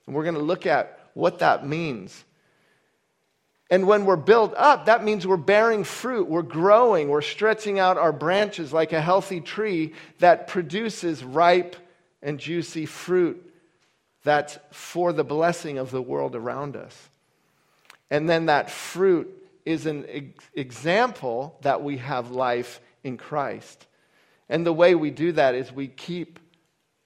And 0.07 0.15
we're 0.15 0.25
going 0.25 0.35
to 0.35 0.41
look 0.41 0.67
at 0.67 0.99
what 1.15 1.41
that 1.41 1.67
means. 1.67 2.25
And 3.71 3.87
when 3.87 4.07
we're 4.07 4.17
built 4.17 4.55
up, 4.57 4.87
that 4.87 5.05
means 5.05 5.27
we're 5.27 5.37
bearing 5.37 5.85
fruit, 5.85 6.27
we're 6.27 6.43
growing, 6.43 7.11
we're 7.11 7.21
stretching 7.21 7.79
out 7.79 7.99
our 7.99 8.13
branches 8.13 8.73
like 8.73 8.95
a 8.95 9.01
healthy 9.01 9.41
tree 9.41 9.93
that 10.21 10.49
produces 10.49 11.23
ripe 11.23 11.77
and 12.23 12.41
juicy 12.41 12.87
fruit 12.87 13.45
that's 14.25 14.59
for 14.71 15.13
the 15.13 15.25
blessing 15.25 15.79
of 15.79 15.91
the 15.91 16.03
world 16.03 16.35
around 16.35 16.77
us. 16.77 17.11
And 18.11 18.29
then 18.29 18.47
that 18.47 18.71
fruit 18.71 19.35
is 19.65 19.87
an 19.87 20.33
example 20.55 21.59
that 21.63 21.83
we 21.83 21.99
have 21.99 22.31
life 22.31 22.81
in 23.05 23.17
Christ. 23.17 23.87
And 24.49 24.65
the 24.65 24.73
way 24.73 24.95
we 24.95 25.11
do 25.11 25.33
that 25.33 25.55
is 25.55 25.71
we 25.71 25.89
keep 25.89 26.39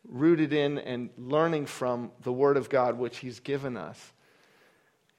rooted 0.08 0.52
in 0.52 0.78
and 0.78 1.10
learning 1.16 1.66
from 1.66 2.12
the 2.22 2.32
Word 2.32 2.56
of 2.56 2.68
God, 2.68 2.98
which 2.98 3.18
He's 3.18 3.40
given 3.40 3.76
us. 3.76 4.12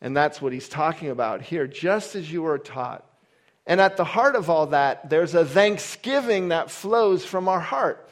And 0.03 0.15
that's 0.15 0.41
what 0.41 0.51
he's 0.51 0.67
talking 0.67 1.09
about 1.09 1.41
here, 1.41 1.65
just 1.65 2.13
as 2.15 2.29
you 2.29 2.43
were 2.43 2.57
taught. 2.57 3.05
And 3.65 3.79
at 3.79 3.95
the 3.95 4.03
heart 4.03 4.35
of 4.35 4.49
all 4.49 4.67
that, 4.67 5.09
there's 5.09 5.33
a 5.33 5.45
thanksgiving 5.45 6.49
that 6.49 6.69
flows 6.69 7.23
from 7.23 7.47
our 7.47 7.61
heart. 7.61 8.09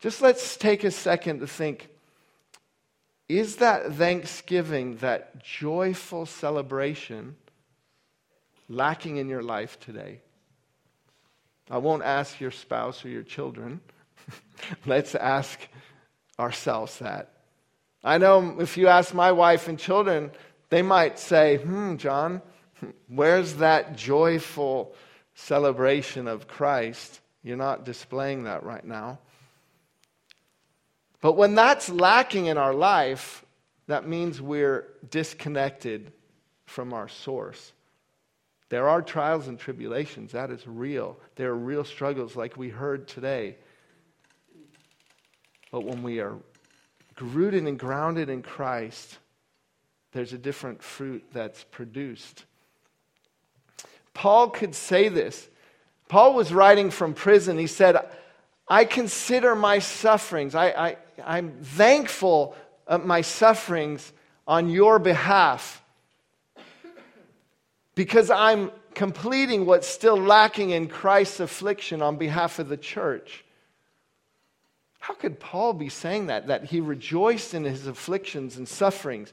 Just 0.00 0.20
let's 0.20 0.56
take 0.56 0.82
a 0.82 0.90
second 0.90 1.38
to 1.40 1.46
think 1.46 1.89
is 3.38 3.56
that 3.56 3.92
thanksgiving, 3.92 4.96
that 4.96 5.42
joyful 5.42 6.26
celebration, 6.26 7.36
lacking 8.68 9.18
in 9.18 9.28
your 9.28 9.42
life 9.42 9.78
today? 9.78 10.20
I 11.70 11.78
won't 11.78 12.02
ask 12.02 12.40
your 12.40 12.50
spouse 12.50 13.04
or 13.04 13.08
your 13.08 13.22
children. 13.22 13.80
let's 14.86 15.14
ask 15.14 15.60
ourselves 16.40 16.98
that. 16.98 17.30
I 18.02 18.18
know 18.18 18.58
if 18.58 18.76
you 18.76 18.88
ask 18.88 19.14
my 19.14 19.30
wife 19.30 19.68
and 19.68 19.78
children, 19.78 20.32
they 20.70 20.82
might 20.82 21.18
say, 21.18 21.58
hmm, 21.58 21.96
John, 21.96 22.42
where's 23.08 23.54
that 23.56 23.96
joyful 23.96 24.94
celebration 25.34 26.26
of 26.26 26.48
Christ? 26.48 27.20
You're 27.44 27.56
not 27.56 27.84
displaying 27.84 28.44
that 28.44 28.64
right 28.64 28.84
now. 28.84 29.20
But 31.20 31.32
when 31.32 31.54
that's 31.54 31.88
lacking 31.88 32.46
in 32.46 32.56
our 32.56 32.74
life, 32.74 33.44
that 33.86 34.06
means 34.06 34.40
we're 34.40 34.86
disconnected 35.10 36.12
from 36.66 36.92
our 36.92 37.08
source. 37.08 37.72
There 38.68 38.88
are 38.88 39.02
trials 39.02 39.48
and 39.48 39.58
tribulations, 39.58 40.32
that 40.32 40.50
is 40.50 40.66
real. 40.66 41.18
There 41.34 41.50
are 41.50 41.56
real 41.56 41.84
struggles 41.84 42.36
like 42.36 42.56
we 42.56 42.68
heard 42.68 43.08
today. 43.08 43.56
But 45.72 45.84
when 45.84 46.02
we 46.02 46.20
are 46.20 46.36
rooted 47.20 47.66
and 47.66 47.78
grounded 47.78 48.30
in 48.30 48.42
Christ, 48.42 49.18
there's 50.12 50.32
a 50.32 50.38
different 50.38 50.82
fruit 50.82 51.24
that's 51.32 51.64
produced. 51.64 52.44
Paul 54.14 54.50
could 54.50 54.74
say 54.74 55.08
this. 55.08 55.48
Paul 56.08 56.34
was 56.34 56.52
writing 56.52 56.90
from 56.90 57.14
prison. 57.14 57.58
He 57.58 57.66
said, 57.66 57.96
I 58.68 58.84
consider 58.84 59.54
my 59.54 59.80
sufferings, 59.80 60.54
I, 60.54 60.68
I, 60.68 60.96
am 61.26 61.52
thankful 61.62 62.54
of 62.86 63.04
my 63.04 63.20
sufferings 63.20 64.12
on 64.46 64.68
your 64.68 64.98
behalf 64.98 65.82
because 67.94 68.30
I'm 68.30 68.70
completing 68.94 69.66
what's 69.66 69.86
still 69.86 70.16
lacking 70.16 70.70
in 70.70 70.88
Christ's 70.88 71.40
affliction 71.40 72.02
on 72.02 72.16
behalf 72.16 72.58
of 72.58 72.68
the 72.68 72.76
church. 72.76 73.44
How 74.98 75.14
could 75.14 75.40
Paul 75.40 75.72
be 75.72 75.88
saying 75.88 76.26
that? 76.26 76.48
That 76.48 76.64
he 76.64 76.80
rejoiced 76.80 77.54
in 77.54 77.64
his 77.64 77.86
afflictions 77.86 78.56
and 78.56 78.68
sufferings 78.68 79.32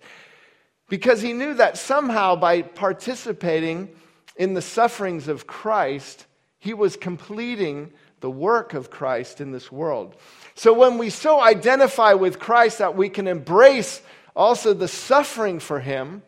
because 0.89 1.21
he 1.21 1.33
knew 1.33 1.53
that 1.55 1.77
somehow 1.77 2.35
by 2.35 2.61
participating 2.61 3.89
in 4.37 4.53
the 4.53 4.61
sufferings 4.61 5.27
of 5.27 5.47
Christ, 5.47 6.25
he 6.59 6.73
was 6.73 6.95
completing 6.95 7.91
the 8.19 8.29
work 8.29 8.73
of 8.73 8.89
Christ 8.89 9.41
in 9.41 9.51
this 9.51 9.71
world. 9.71 10.15
So 10.57 10.73
when 10.73 10.97
we 10.97 11.11
so 11.11 11.39
identify 11.39 12.13
with 12.13 12.39
Christ 12.39 12.79
that 12.79 12.95
we 12.95 13.09
can 13.09 13.27
embrace 13.27 14.01
also 14.35 14.73
the 14.73 14.87
suffering 14.87 15.59
for 15.59 15.79
him, 15.79 16.23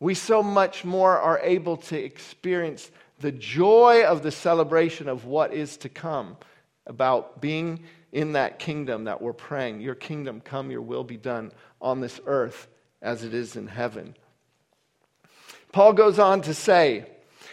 we 0.00 0.14
so 0.14 0.42
much 0.42 0.82
more 0.82 1.18
are 1.18 1.38
able 1.40 1.76
to 1.76 2.02
experience 2.02 2.90
the 3.20 3.30
joy 3.30 4.04
of 4.04 4.22
the 4.22 4.30
celebration 4.30 5.06
of 5.06 5.26
what 5.26 5.52
is 5.52 5.76
to 5.78 5.90
come 5.90 6.38
about 6.86 7.42
being 7.42 7.80
in 8.10 8.32
that 8.32 8.58
kingdom 8.58 9.04
that 9.04 9.20
we're 9.20 9.34
praying. 9.34 9.82
Your 9.82 9.94
kingdom 9.94 10.40
come, 10.40 10.70
your 10.70 10.80
will 10.80 11.04
be 11.04 11.18
done 11.18 11.52
on 11.82 12.00
this 12.00 12.20
earth 12.24 12.68
as 13.02 13.22
it 13.22 13.34
is 13.34 13.54
in 13.54 13.66
heaven. 13.66 14.16
Paul 15.72 15.92
goes 15.92 16.18
on 16.18 16.40
to 16.40 16.54
say, 16.54 17.04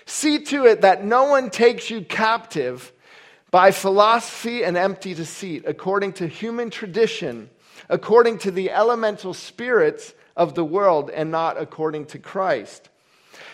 See 0.06 0.40
to 0.46 0.66
it 0.66 0.80
that 0.82 1.04
no 1.04 1.26
one 1.26 1.50
takes 1.50 1.90
you 1.90 2.04
captive 2.04 2.94
by 3.52 3.72
philosophy 3.72 4.64
and 4.64 4.78
empty 4.78 5.14
deceit, 5.14 5.64
according 5.66 6.14
to 6.14 6.28
human 6.28 6.70
tradition, 6.70 7.50
according 7.90 8.38
to 8.40 8.52
the 8.52 8.70
elemental 8.72 9.34
spirits 9.34 10.14
of 10.36 10.56
the 10.56 10.64
world, 10.64 11.10
and 11.10 11.32
not 11.32 11.60
according 11.60 12.06
to 12.06 12.20
Christ. 12.20 12.90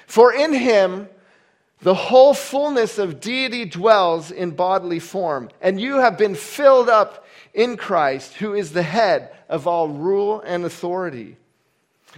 For 0.08 0.34
in 0.34 0.54
him 0.54 1.08
the 1.82 1.94
whole 1.94 2.34
fullness 2.34 2.98
of 2.98 3.20
deity 3.20 3.66
dwells 3.66 4.32
in 4.32 4.52
bodily 4.52 5.00
form, 5.00 5.50
and 5.62 5.80
you 5.80 5.98
have 5.98 6.18
been 6.18 6.36
filled 6.36 6.90
up 6.90 7.26
in 7.54 7.78
Christ, 7.78 8.34
who 8.36 8.54
is 8.54 8.74
the 8.74 8.84
head 8.84 9.32
of 9.50 9.68
all 9.68 9.88
rule 9.88 10.42
and 10.42 10.66
authority. 10.66 11.38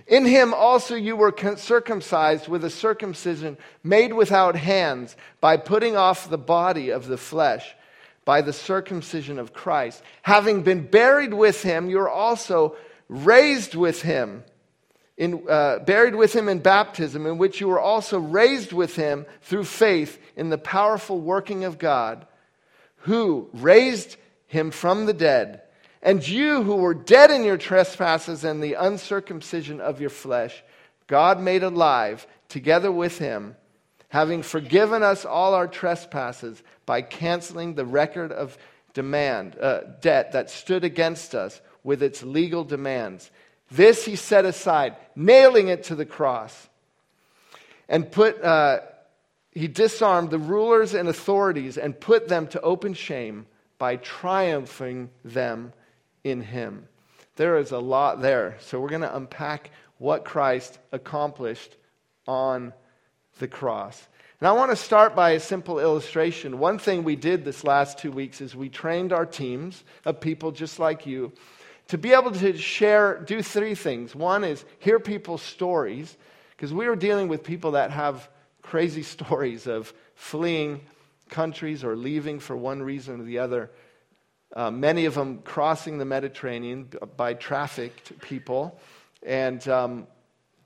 In 0.05 0.25
him 0.25 0.53
also 0.53 0.95
you 0.95 1.15
were 1.15 1.33
circumcised 1.57 2.47
with 2.47 2.63
a 2.63 2.69
circumcision 2.69 3.57
made 3.83 4.13
without 4.13 4.55
hands 4.55 5.15
by 5.41 5.57
putting 5.57 5.97
off 5.97 6.29
the 6.29 6.37
body 6.37 6.91
of 6.91 7.07
the 7.07 7.17
flesh 7.17 7.75
by 8.27 8.41
the 8.41 8.51
circumcision 8.51 9.39
of 9.39 9.53
Christ. 9.53 10.03
Having 10.21 10.63
been 10.63 10.85
buried 10.85 11.33
with 11.33 11.63
him, 11.63 11.89
you're 11.89 12.09
also 12.09 12.75
raised 13.07 13.73
with 13.73 14.01
him. 14.01 14.43
In, 15.15 15.45
uh, 15.49 15.79
buried 15.79 16.13
with 16.13 16.35
him 16.35 16.49
in 16.49 16.59
baptism, 16.59 17.25
in 17.25 17.37
which 17.37 17.61
you 17.61 17.69
were 17.69 17.79
also 17.79 18.19
raised 18.19 18.73
with 18.73 18.97
him 18.97 19.25
through 19.43 19.63
faith 19.63 20.19
in 20.35 20.49
the 20.49 20.57
powerful 20.57 21.21
working 21.21 21.63
of 21.63 21.79
God, 21.79 22.27
who 22.97 23.49
raised 23.53 24.17
him 24.45 24.71
from 24.71 25.05
the 25.05 25.13
dead. 25.13 25.61
And 26.07 26.25
you 26.25 26.63
who 26.63 26.77
were 26.77 26.93
dead 26.93 27.31
in 27.31 27.43
your 27.43 27.57
trespasses 27.57 28.45
and 28.45 28.63
the 28.63 28.75
uncircumcision 28.75 29.81
of 29.81 29.99
your 29.99 30.09
flesh, 30.09 30.63
God 31.07 31.41
made 31.41 31.63
alive 31.63 32.25
together 32.47 32.89
with 32.89 33.17
him, 33.17 33.57
having 34.07 34.41
forgiven 34.41 35.03
us 35.03 35.25
all 35.25 35.53
our 35.53 35.67
trespasses 35.67 36.63
by 36.85 37.01
canceling 37.01 37.73
the 37.73 37.83
record 37.83 38.31
of 38.31 38.57
demand, 38.93 39.57
uh, 39.59 39.81
debt 39.99 40.31
that 40.31 40.49
stood 40.49 40.85
against 40.85 41.35
us 41.35 41.59
with 41.83 42.01
its 42.01 42.23
legal 42.23 42.63
demands. 42.63 43.29
This 43.69 44.05
he 44.05 44.15
set 44.15 44.45
aside, 44.45 44.95
nailing 45.13 45.67
it 45.67 45.83
to 45.83 45.95
the 45.95 46.05
cross, 46.05 46.69
and 47.89 48.09
put. 48.09 48.41
Uh, 48.41 48.79
he 49.51 49.67
disarmed 49.67 50.29
the 50.29 50.39
rulers 50.39 50.93
and 50.93 51.09
authorities 51.09 51.77
and 51.77 51.99
put 51.99 52.29
them 52.29 52.47
to 52.47 52.61
open 52.61 52.93
shame 52.93 53.45
by 53.77 53.97
triumphing 53.97 55.09
them 55.25 55.73
in 56.29 56.41
him. 56.41 56.88
There 57.36 57.57
is 57.57 57.72
a 57.72 57.79
lot 57.79 58.22
there. 58.22 58.57
So 58.62 58.79
we're 58.79 58.89
going 58.89 59.01
to 59.01 59.15
unpack 59.15 59.72
what 59.98 60.25
Christ 60.25 60.77
accomplished 60.91 61.75
on 62.27 62.74
the 63.39 63.48
cross. 63.48 64.07
And 64.39 64.48
I 64.48 64.51
want 64.51 64.72
to 64.72 64.75
start 64.75 65.15
by 65.15 65.31
a 65.31 65.39
simple 65.39 65.79
illustration. 65.79 66.60
One 66.60 66.77
thing 66.77 67.03
we 67.03 67.15
did 67.15 67.43
this 67.43 67.63
last 67.63 67.98
two 67.98 68.12
weeks 68.12 68.41
is 68.41 68.55
we 68.55 68.69
trained 68.69 69.12
our 69.12 69.25
teams 69.25 69.84
of 70.05 70.19
people 70.19 70.51
just 70.51 70.77
like 70.77 71.07
you 71.07 71.31
to 71.88 71.98
be 71.98 72.13
able 72.13 72.31
to 72.31 72.57
share, 72.57 73.19
do 73.22 73.41
three 73.41 73.75
things. 73.75 74.13
One 74.13 74.43
is 74.43 74.63
hear 74.79 75.00
people's 75.00 75.41
stories, 75.41 76.15
because 76.51 76.74
we 76.74 76.88
were 76.88 76.96
dealing 76.96 77.29
with 77.29 77.43
people 77.43 77.72
that 77.72 77.91
have 77.91 78.29
crazy 78.62 79.03
stories 79.03 79.67
of 79.67 79.93
fleeing 80.15 80.81
countries 81.29 81.84
or 81.84 81.96
leaving 81.96 82.39
for 82.39 82.55
one 82.55 82.81
reason 82.81 83.22
or 83.22 83.24
the 83.24 83.39
other. 83.39 83.72
Uh, 84.57 84.71
many 84.71 85.05
of 85.05 85.13
them 85.13 85.37
crossing 85.43 85.99
the 85.99 86.05
Mediterranean 86.05 86.89
by 87.15 87.35
trafficked 87.35 88.19
people, 88.21 88.79
and 89.21 89.67
um, 89.67 90.07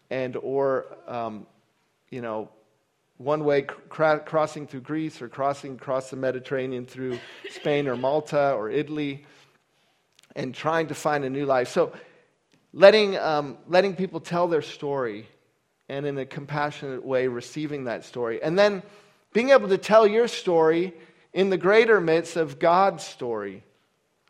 and 0.10 0.38
or 0.38 0.86
um, 1.08 1.46
you 2.10 2.22
know 2.22 2.48
one 3.18 3.44
way 3.44 3.64
cr- 3.64 4.24
crossing 4.26 4.66
through 4.66 4.80
Greece 4.80 5.22
or 5.22 5.28
crossing 5.28 5.74
across 5.74 6.10
the 6.10 6.16
Mediterranean 6.16 6.86
through 6.86 7.20
Spain 7.50 7.86
or 7.90 7.98
Malta 7.98 8.54
or 8.54 8.70
Italy, 8.70 9.26
and 10.38 10.56
trying 10.56 10.88
to 10.88 10.96
find 10.96 11.26
a 11.26 11.30
new 11.30 11.46
life. 11.46 11.68
So 11.68 11.92
letting 12.72 13.18
um, 13.18 13.58
letting 13.68 13.98
people 13.98 14.22
tell 14.22 14.48
their 14.48 14.62
story 14.62 15.28
and 15.90 16.06
in 16.06 16.18
a 16.18 16.26
compassionate 16.26 17.06
way 17.06 17.28
receiving 17.28 17.84
that 17.84 18.06
story. 18.06 18.42
And 18.42 18.58
then 18.58 18.84
being 19.34 19.50
able 19.50 19.68
to 19.68 19.78
tell 19.78 20.08
your 20.08 20.30
story 20.30 20.94
in 21.34 21.50
the 21.50 21.58
greater 21.58 22.00
midst 22.00 22.38
of 22.38 22.58
God's 22.58 23.04
story, 23.04 23.66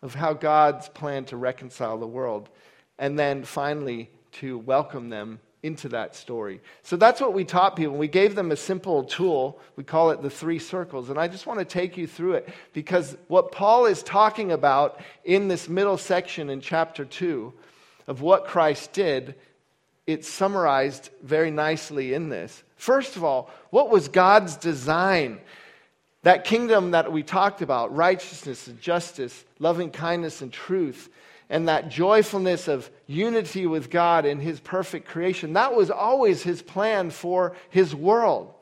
of 0.01 0.15
how 0.15 0.33
God's 0.33 0.89
plan 0.89 1.25
to 1.25 1.37
reconcile 1.37 1.97
the 1.97 2.07
world. 2.07 2.49
And 2.97 3.17
then 3.17 3.43
finally, 3.43 4.09
to 4.33 4.57
welcome 4.57 5.09
them 5.09 5.39
into 5.63 5.89
that 5.89 6.15
story. 6.15 6.59
So 6.81 6.95
that's 6.95 7.21
what 7.21 7.33
we 7.33 7.43
taught 7.43 7.75
people. 7.75 7.95
We 7.95 8.07
gave 8.07 8.33
them 8.33 8.51
a 8.51 8.55
simple 8.55 9.03
tool. 9.03 9.59
We 9.75 9.83
call 9.83 10.09
it 10.09 10.21
the 10.21 10.29
three 10.29 10.57
circles. 10.57 11.09
And 11.09 11.19
I 11.19 11.27
just 11.27 11.45
want 11.45 11.59
to 11.59 11.65
take 11.65 11.97
you 11.97 12.07
through 12.07 12.33
it 12.33 12.49
because 12.73 13.15
what 13.27 13.51
Paul 13.51 13.85
is 13.85 14.01
talking 14.01 14.51
about 14.51 14.99
in 15.23 15.47
this 15.47 15.69
middle 15.69 15.97
section 15.97 16.49
in 16.49 16.61
chapter 16.61 17.05
2 17.05 17.53
of 18.07 18.21
what 18.21 18.47
Christ 18.47 18.93
did 18.93 19.35
it's 20.07 20.27
summarized 20.27 21.09
very 21.21 21.51
nicely 21.51 22.13
in 22.13 22.29
this. 22.29 22.63
First 22.75 23.15
of 23.15 23.23
all, 23.23 23.49
what 23.69 23.89
was 23.89 24.07
God's 24.07 24.55
design? 24.57 25.39
That 26.23 26.43
kingdom 26.43 26.91
that 26.91 27.11
we 27.11 27.23
talked 27.23 27.61
about 27.61 27.95
righteousness 27.95 28.67
and 28.67 28.79
justice, 28.79 29.43
loving 29.59 29.89
kindness 29.89 30.41
and 30.41 30.53
truth, 30.53 31.09
and 31.49 31.67
that 31.67 31.89
joyfulness 31.89 32.67
of 32.67 32.89
unity 33.07 33.65
with 33.65 33.89
God 33.89 34.25
in 34.25 34.39
His 34.39 34.59
perfect 34.59 35.07
creation 35.07 35.53
that 35.53 35.75
was 35.75 35.89
always 35.89 36.43
His 36.43 36.61
plan 36.61 37.09
for 37.09 37.55
His 37.69 37.95
world. 37.95 38.53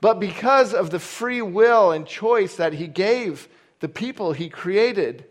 But 0.00 0.18
because 0.18 0.74
of 0.74 0.90
the 0.90 0.98
free 0.98 1.42
will 1.42 1.92
and 1.92 2.06
choice 2.06 2.56
that 2.56 2.72
He 2.72 2.86
gave 2.86 3.48
the 3.80 3.88
people 3.88 4.32
He 4.32 4.48
created, 4.48 5.26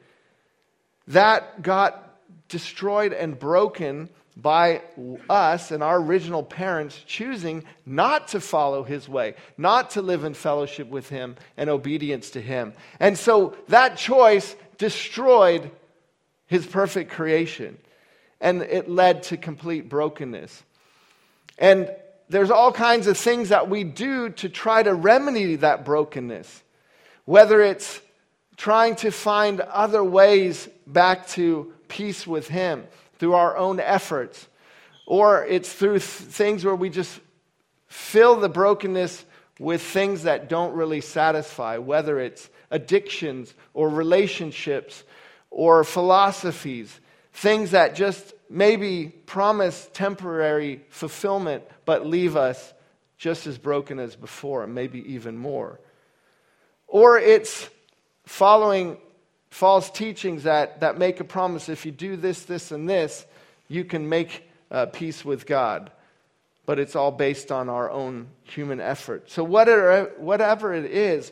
that 1.07 1.61
got 1.61 2.17
destroyed 2.47 3.13
and 3.13 3.38
broken 3.38 4.09
by 4.37 4.81
us 5.29 5.71
and 5.71 5.81
our 5.81 5.97
original 5.97 6.43
parents 6.43 7.01
choosing 7.05 7.63
not 7.85 8.29
to 8.29 8.41
follow 8.41 8.83
his 8.83 9.07
way, 9.07 9.35
not 9.57 9.91
to 9.91 10.01
live 10.01 10.23
in 10.25 10.33
fellowship 10.33 10.89
with 10.89 11.07
him 11.07 11.35
and 11.55 11.69
obedience 11.69 12.31
to 12.31 12.41
him. 12.41 12.73
And 12.99 13.17
so 13.17 13.55
that 13.69 13.97
choice 13.97 14.55
destroyed 14.77 15.71
his 16.47 16.65
perfect 16.65 17.11
creation 17.11 17.77
and 18.41 18.61
it 18.61 18.89
led 18.89 19.23
to 19.23 19.37
complete 19.37 19.87
brokenness. 19.87 20.63
And 21.57 21.89
there's 22.27 22.51
all 22.51 22.73
kinds 22.73 23.07
of 23.07 23.17
things 23.17 23.49
that 23.49 23.69
we 23.69 23.85
do 23.85 24.29
to 24.31 24.49
try 24.49 24.83
to 24.83 24.93
remedy 24.93 25.55
that 25.57 25.85
brokenness, 25.85 26.63
whether 27.23 27.61
it's 27.61 28.01
trying 28.57 28.95
to 28.97 29.11
find 29.11 29.61
other 29.61 30.03
ways 30.03 30.67
back 30.85 31.27
to 31.29 31.71
peace 31.87 32.27
with 32.27 32.49
him 32.49 32.85
through 33.19 33.34
our 33.34 33.58
own 33.58 33.80
efforts, 33.80 34.47
or 35.06 35.45
it's 35.45 35.71
through 35.71 35.99
th- 35.99 36.01
things 36.01 36.65
where 36.65 36.75
we 36.75 36.89
just 36.89 37.19
fill 37.88 38.36
the 38.36 38.49
brokenness 38.49 39.25
with 39.60 39.82
things 39.82 40.23
that 40.23 40.49
don't 40.49 40.73
really 40.73 41.01
satisfy, 41.01 41.78
whether 41.78 42.19
it's 42.19 42.49
addictions 42.71 43.54
or 43.73 43.89
relationships 43.89 45.04
or 45.49 45.84
philosophies, 45.84 46.99
things 47.34 47.71
that 47.71 47.95
just 47.95 48.34
maybe 48.49 49.08
promise 49.25 49.89
temporary 49.93 50.82
fulfillment 50.89 51.63
but 51.86 52.06
leave 52.06 52.36
us 52.36 52.73
just 53.17 53.47
as 53.47 53.58
broken 53.58 53.99
as 53.99 54.15
before, 54.15 54.67
maybe 54.67 55.13
even 55.13 55.38
more. 55.38 55.80
Or 56.88 57.17
it's 57.17 57.69
following 58.25 58.97
false 59.55 59.89
teachings 59.89 60.43
that, 60.43 60.81
that 60.81 60.97
make 60.97 61.21
a 61.21 61.23
promise 61.23 61.69
if 61.69 61.85
you 61.85 61.91
do 61.93 62.17
this, 62.17 62.43
this, 62.43 62.73
and 62.73 62.89
this, 62.89 63.25
you 63.69 63.85
can 63.85 64.09
make 64.09 64.49
uh, 64.69 64.85
peace 64.87 65.23
with 65.23 65.45
God. 65.45 65.91
But 66.65 66.77
it's 66.77 66.93
all 66.93 67.11
based 67.11 67.53
on 67.53 67.69
our 67.69 67.89
own 67.89 68.27
human 68.43 68.81
effort. 68.81 69.31
So, 69.31 69.45
whatever, 69.45 70.11
whatever 70.17 70.73
it 70.73 70.91
is 70.91 71.31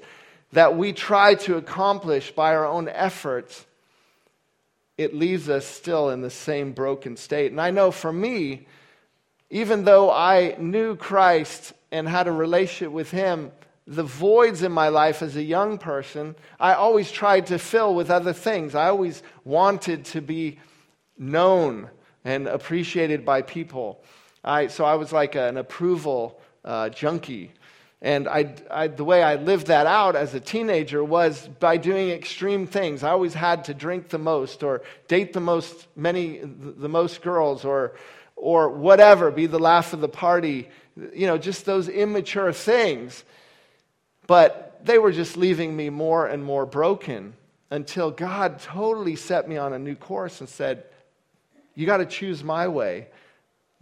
that 0.54 0.78
we 0.78 0.94
try 0.94 1.36
to 1.36 1.58
accomplish 1.58 2.32
by 2.32 2.56
our 2.56 2.66
own 2.66 2.88
efforts, 2.88 3.66
it 4.98 5.14
leaves 5.14 5.50
us 5.50 5.66
still 5.66 6.10
in 6.10 6.22
the 6.22 6.30
same 6.30 6.72
broken 6.72 7.18
state. 7.18 7.52
And 7.52 7.60
I 7.60 7.72
know 7.72 7.92
for 7.92 8.14
me, 8.14 8.68
even 9.50 9.84
though 9.84 10.10
I 10.10 10.56
knew 10.58 10.96
Christ 10.96 11.74
and 11.92 12.08
had 12.08 12.28
a 12.28 12.32
relationship 12.32 12.94
with 12.94 13.12
Him, 13.12 13.52
the 13.86 14.04
voids 14.04 14.64
in 14.64 14.72
my 14.72 14.90
life 14.90 15.22
as 15.22 15.36
a 15.36 15.44
young 15.44 15.78
person, 15.78 16.36
I 16.60 16.74
always 16.74 17.12
tried 17.12 17.48
to 17.48 17.60
fill 17.60 17.94
with 17.96 18.10
other 18.10 18.34
things. 18.34 18.76
I 18.76 18.88
always 18.88 19.22
wanted 19.44 20.06
to 20.06 20.22
be 20.22 20.60
known 21.18 21.90
and 22.24 22.48
appreciated 22.48 23.26
by 23.26 23.42
people. 23.42 24.04
I, 24.44 24.68
so 24.68 24.86
I 24.86 24.96
was 24.96 25.12
like 25.12 25.36
an 25.36 25.58
approval 25.58 26.40
uh, 26.64 26.90
junkie. 26.90 27.52
And 28.02 28.28
I, 28.28 28.56
I, 28.70 28.88
the 28.88 29.06
way 29.06 29.24
I 29.24 29.36
lived 29.36 29.68
that 29.68 29.88
out 29.88 30.18
as 30.18 30.34
a 30.34 30.40
teenager 30.40 31.02
was 31.02 31.48
by 31.60 31.78
doing 31.78 32.10
extreme 32.10 32.68
things. 32.68 33.02
I 33.02 33.12
always 33.12 33.34
had 33.34 33.66
to 33.66 33.74
drink 33.74 34.10
the 34.10 34.18
most, 34.18 34.62
or 34.62 34.82
date 35.08 35.32
the 35.32 35.40
most, 35.40 35.88
many, 35.96 36.42
the 36.44 36.90
most 36.90 37.22
girls, 37.22 37.64
or, 37.64 37.96
or 38.36 38.70
whatever, 38.70 39.32
be 39.32 39.46
the 39.46 39.60
laugh 39.60 39.94
of 39.94 40.02
the 40.02 40.10
party. 40.10 40.70
You 41.14 41.28
know, 41.28 41.38
just 41.38 41.66
those 41.66 41.88
immature 41.88 42.52
things. 42.52 43.24
But 44.28 44.80
they 44.84 44.98
were 44.98 45.12
just 45.12 45.38
leaving 45.38 45.76
me 45.76 45.90
more 45.90 46.28
and 46.28 46.44
more 46.44 46.66
broken 46.66 47.34
until 47.72 48.12
God 48.12 48.60
totally 48.60 49.16
set 49.16 49.48
me 49.50 49.58
on 49.58 49.74
a 49.74 49.80
new 49.80 49.96
course 49.96 50.40
and 50.40 50.50
said, 50.50 50.84
You 51.76 51.86
got 51.86 51.98
to 51.98 52.06
choose 52.06 52.44
my 52.44 52.68
way. 52.68 53.08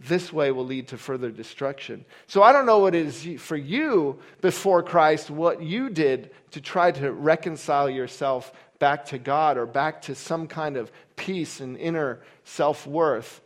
This 0.00 0.32
way 0.32 0.50
will 0.50 0.64
lead 0.64 0.88
to 0.88 0.98
further 0.98 1.30
destruction. 1.30 2.04
So 2.26 2.42
I 2.42 2.52
don't 2.52 2.66
know 2.66 2.80
what 2.80 2.94
it 2.94 3.06
is 3.06 3.40
for 3.40 3.56
you 3.56 4.18
before 4.40 4.82
Christ, 4.82 5.30
what 5.30 5.62
you 5.62 5.90
did 5.90 6.30
to 6.52 6.60
try 6.60 6.90
to 6.90 7.12
reconcile 7.12 7.88
yourself 7.88 8.52
back 8.80 9.04
to 9.06 9.18
God 9.18 9.56
or 9.56 9.64
back 9.64 10.02
to 10.02 10.16
some 10.16 10.48
kind 10.48 10.76
of 10.76 10.90
peace 11.14 11.60
and 11.60 11.76
inner 11.76 12.20
self 12.44 12.84
worth. 12.84 13.40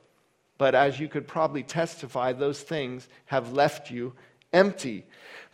But 0.57 0.75
as 0.75 0.99
you 0.99 1.09
could 1.09 1.29
probably 1.29 1.63
testify, 1.63 2.33
those 2.33 2.63
things 2.63 3.07
have 3.27 3.53
left 3.53 3.91
you 3.91 4.15
empty. 4.55 5.05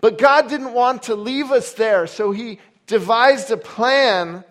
But 0.02 0.18
God 0.18 0.50
didn't 0.50 0.74
want 0.74 1.04
to 1.04 1.14
leave 1.14 1.50
us 1.50 1.72
there, 1.72 2.06
so 2.06 2.32
He 2.32 2.58
devised 2.86 3.50
a 3.50 3.56
plan 3.56 4.44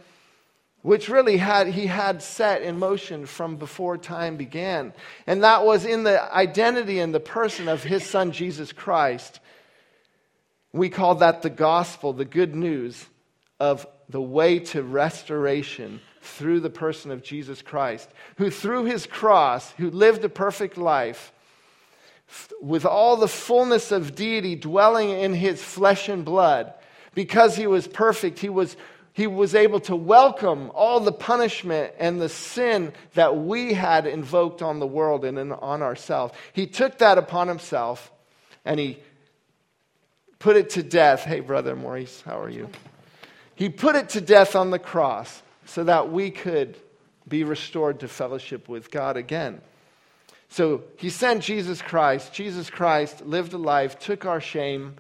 which 0.82 1.10
really 1.10 1.38
had 1.38 1.68
he 1.68 1.86
had 1.86 2.24
set 2.24 2.64
in 2.64 2.80
motion 2.80 3.26
from 3.28 3.58
before 3.58 3.98
time 3.98 4.36
began. 4.36 4.94
And 5.28 5.44
that 5.44 5.64
was 5.64 5.86
in 5.86 6.04
the 6.04 6.34
identity 6.34 7.00
and 7.00 7.14
the 7.14 7.20
person 7.20 7.68
of 7.68 7.84
his 7.84 8.04
son 8.04 8.32
jesus 8.32 8.74
christ. 8.74 9.40
We 10.74 10.90
call 10.90 11.16
that 11.16 11.42
the 11.42 11.52
gospel 11.52 12.14
the 12.14 12.26
good 12.26 12.56
news 12.56 13.06
of 13.60 13.86
the 14.10 14.22
way 14.22 14.60
to 14.60 14.82
restoration 14.82 16.02
through 16.22 16.60
the 16.62 16.70
person 16.70 17.12
of 17.12 17.24
Jesus 17.24 17.62
Christ, 17.62 18.10
who 18.38 18.50
through 18.50 18.86
his 18.86 19.08
cross, 19.08 19.72
who 19.74 19.90
lived 19.90 20.24
a 20.24 20.30
perfect 20.30 20.78
life, 20.78 21.32
with 22.62 22.86
all 22.86 23.18
the 23.18 23.28
fullness 23.28 23.92
of 23.92 24.16
deity 24.16 24.56
dwelling 24.56 25.10
in 25.10 25.34
his 25.34 25.62
flesh 25.62 26.10
and 26.10 26.24
blood, 26.24 26.74
because 27.14 27.56
he 27.56 27.68
was 27.68 27.88
perfect, 27.88 28.40
he 28.40 28.50
was, 28.50 28.78
he 29.14 29.28
was 29.28 29.56
able 29.56 29.80
to 29.82 29.96
welcome 29.96 30.72
all 30.74 31.00
the 31.00 31.12
punishment 31.12 31.94
and 32.00 32.22
the 32.22 32.30
sin 32.30 32.94
that 33.16 33.38
we 33.38 33.74
had 33.74 34.08
invoked 34.08 34.62
on 34.62 34.80
the 34.80 34.88
world 34.88 35.26
and 35.26 35.52
on 35.54 35.82
ourselves. 35.82 36.34
He 36.54 36.68
took 36.68 37.00
that 37.00 37.18
upon 37.18 37.48
himself 37.48 38.12
and 38.64 38.80
he 38.80 39.00
put 40.40 40.56
it 40.56 40.72
to 40.72 40.84
death. 40.84 41.24
Hey, 41.24 41.40
Brother 41.40 41.76
Maurice, 41.76 42.22
how 42.22 42.40
are 42.40 42.50
you? 42.50 42.70
He 43.56 43.70
put 43.70 43.96
it 43.96 44.10
to 44.10 44.22
death 44.22 44.56
on 44.56 44.72
the 44.72 44.80
cross 44.80 45.42
so 45.66 45.84
that 45.84 46.12
we 46.12 46.32
could 46.32 46.78
be 47.28 47.44
restored 47.44 48.00
to 48.00 48.08
fellowship 48.08 48.68
with 48.68 48.90
God 48.90 49.18
again. 49.18 49.62
So 50.52 50.84
he 50.98 51.10
sent 51.10 51.44
Jesus 51.44 51.82
Christ. 51.82 52.34
Jesus 52.34 52.70
Christ 52.70 53.26
lived 53.26 53.54
a 53.54 53.58
life, 53.58 53.98
took 53.98 54.26
our 54.26 54.40
shame, 54.40 54.96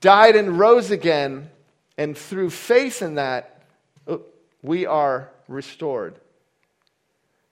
died 0.00 0.36
and 0.36 0.58
rose 0.58 0.90
again, 0.90 1.50
and 1.96 2.16
through 2.16 2.50
faith 2.50 3.02
in 3.02 3.14
that, 3.14 3.62
uh, 4.06 4.18
we 4.62 4.86
are 4.86 5.30
restored. 5.46 6.16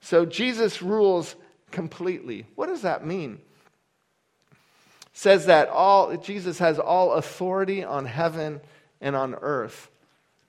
So 0.00 0.24
Jesus 0.26 0.82
rules 0.82 1.36
completely. 1.70 2.46
What 2.54 2.66
does 2.66 2.82
that 2.82 3.06
mean? 3.06 3.40
says 5.16 5.46
that 5.46 5.70
all 5.70 6.14
Jesus 6.18 6.58
has 6.58 6.78
all 6.78 7.14
authority 7.14 7.82
on 7.82 8.04
heaven 8.04 8.60
and 9.00 9.16
on 9.16 9.34
earth. 9.34 9.88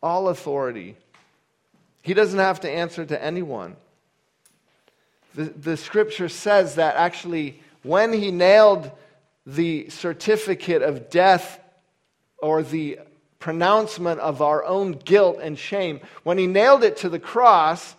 All 0.03 0.27
authority. 0.27 0.97
He 2.03 2.13
doesn't 2.13 2.37
have 2.37 2.59
to 2.59 2.69
answer 2.69 3.05
to 3.05 3.23
anyone. 3.23 3.77
The, 5.37 5.43
the 5.43 5.77
scripture 5.77 6.29
says 6.29 6.75
that 6.75 6.95
actually, 6.95 7.61
when 7.83 8.11
he 8.11 8.31
nailed 8.31 8.89
the 9.45 9.87
certificate 9.89 10.81
of 10.81 11.11
death 11.11 11.59
or 12.39 12.63
the 12.63 12.99
pronouncement 13.37 14.19
of 14.19 14.41
our 14.41 14.65
own 14.65 14.93
guilt 14.93 15.37
and 15.39 15.57
shame, 15.57 15.99
when 16.23 16.39
he 16.39 16.47
nailed 16.47 16.83
it 16.83 16.97
to 16.97 17.09
the 17.09 17.19
cross, 17.19 17.95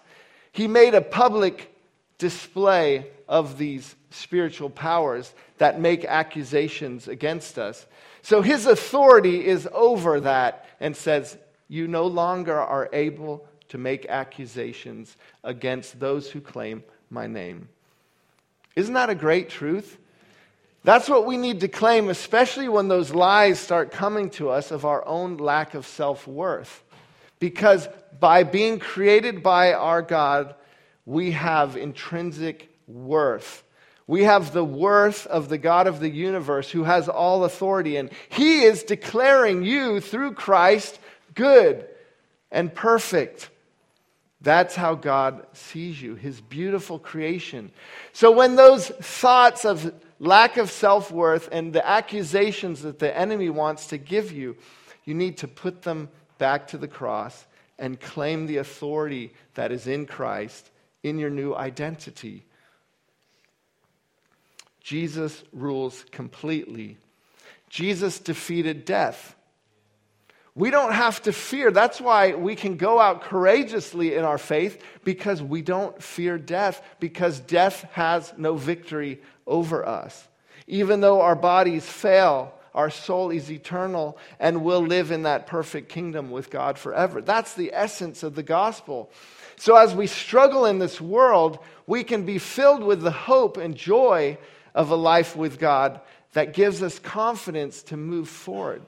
he 0.51 0.67
made 0.67 0.97
a 0.97 1.01
public 1.01 1.73
display 2.19 3.07
of 3.29 3.57
these 3.57 3.95
spiritual 4.11 4.69
powers 4.69 5.33
that 5.59 5.81
make 5.81 6.05
accusations 6.05 7.07
against 7.07 7.57
us. 7.57 7.87
So 8.23 8.43
his 8.43 8.67
authority 8.67 9.47
is 9.47 9.69
over 9.73 10.19
that 10.23 10.67
and 10.81 10.97
says, 10.97 11.39
You 11.69 11.87
no 11.87 12.09
longer 12.09 12.59
are 12.59 12.91
able 12.93 13.47
to 13.69 13.79
make 13.79 14.07
accusations 14.07 15.17
against 15.45 16.01
those 16.01 16.33
who 16.33 16.41
claim 16.41 16.83
my 17.11 17.27
name. 17.27 17.69
Isn't 18.77 18.95
that 18.95 19.11
a 19.11 19.15
great 19.15 19.49
truth? 19.49 19.99
That's 20.85 21.09
what 21.09 21.27
we 21.27 21.37
need 21.37 21.61
to 21.61 21.69
claim, 21.69 22.09
especially 22.09 22.69
when 22.69 22.89
those 22.89 23.13
lies 23.13 23.59
start 23.59 23.91
coming 23.91 24.31
to 24.31 24.51
us 24.51 24.71
of 24.71 24.85
our 24.85 25.07
own 25.07 25.37
lack 25.37 25.75
of 25.75 25.87
self 25.87 26.27
worth. 26.27 26.83
Because 27.41 27.89
by 28.19 28.43
being 28.43 28.79
created 28.79 29.43
by 29.43 29.73
our 29.73 30.03
God, 30.03 30.55
we 31.05 31.33
have 31.33 31.77
intrinsic 31.77 32.69
worth. 32.87 33.65
We 34.07 34.25
have 34.25 34.53
the 34.53 34.65
worth 34.65 35.27
of 35.27 35.49
the 35.49 35.59
God 35.59 35.87
of 35.87 36.01
the 36.01 36.09
universe 36.09 36.71
who 36.71 36.85
has 36.85 37.09
all 37.09 37.45
authority, 37.45 37.97
and 37.97 38.11
He 38.31 38.63
is 38.63 38.83
declaring 38.83 39.65
you 39.65 40.01
through 40.01 40.33
Christ 40.33 40.99
good 41.35 41.87
and 42.51 42.75
perfect. 42.75 43.51
That's 44.41 44.77
how 44.77 44.95
God 44.95 45.47
sees 45.53 46.01
you, 46.01 46.15
His 46.15 46.41
beautiful 46.41 46.99
creation. 46.99 47.73
So 48.13 48.31
when 48.31 48.57
those 48.57 48.89
thoughts 48.89 49.65
of 49.65 49.93
lack 50.21 50.57
of 50.57 50.71
self 50.71 51.11
worth 51.11 51.49
and 51.51 51.73
the 51.73 51.87
accusations 51.87 52.83
that 52.83 52.99
the 52.99 53.17
enemy 53.17 53.51
wants 53.51 53.89
to 53.89 53.99
give 53.99 54.31
you, 54.31 54.57
you 55.05 55.15
need 55.15 55.39
to 55.39 55.49
put 55.49 55.83
them 55.83 56.09
back 56.39 56.69
to 56.69 56.79
the 56.79 56.89
cross 56.89 57.47
and 57.79 58.01
claim 58.01 58.47
the 58.47 58.59
authority 58.59 59.33
that 59.55 59.73
is 59.73 59.87
in 59.87 60.07
Christ 60.07 60.71
in 61.03 61.19
your 61.19 61.31
new 61.31 61.55
identity. 61.55 62.45
Jesus 64.81 65.43
rules 65.53 66.05
completely. 66.11 66.97
Jesus 67.69 68.19
defeated 68.19 68.85
death. 68.85 69.37
We 70.59 70.71
don't 70.71 70.91
have 70.91 71.23
to 71.23 71.33
fear. 71.33 71.71
That's 71.71 72.01
why 72.01 72.35
we 72.35 72.57
can 72.57 72.77
go 72.77 72.99
out 72.99 73.23
courageously 73.23 74.17
in 74.17 74.25
our 74.25 74.39
faith 74.39 74.83
because 75.05 75.41
we 75.41 75.63
don't 75.63 76.03
fear 76.03 76.37
death, 76.37 76.83
because 76.99 77.39
death 77.39 77.87
has 77.93 78.35
no 78.37 78.57
victory 78.57 79.21
over 79.47 79.87
us. 79.87 80.27
Even 80.67 81.01
though 81.01 81.21
our 81.21 81.37
bodies 81.37 81.87
fail, 81.87 82.53
our 82.75 82.91
soul 82.91 83.31
is 83.31 83.53
eternal 83.53 84.19
and 84.41 84.65
will 84.65 84.81
live 84.81 85.13
in 85.13 85.23
that 85.23 85.47
perfect 85.47 85.89
kingdom 85.89 86.29
with 86.29 86.51
God 86.51 86.77
forever. 86.77 87.23
That's 87.23 87.55
the 87.55 87.71
essence 87.73 88.25
of 88.25 88.35
the 88.35 88.43
gospel. 88.43 89.13
So 89.55 89.77
as 89.77 89.95
we 89.95 90.09
struggle 90.09 90.67
in 90.67 90.81
this 90.81 91.01
world, 91.01 91.61
we 91.87 92.03
can 92.03 92.27
be 92.27 92.39
filled 92.39 92.83
with 92.83 93.01
the 93.01 93.13
hope 93.13 93.59
and 93.59 93.77
joy 93.77 94.39
of 94.75 94.91
a 94.91 94.97
life 94.97 95.37
with 95.37 95.61
God 95.61 96.01
that 96.33 96.53
gives 96.53 96.83
us 96.83 96.99
confidence 96.99 97.85
to 97.85 97.97
move 97.97 98.29
forward. 98.29 98.83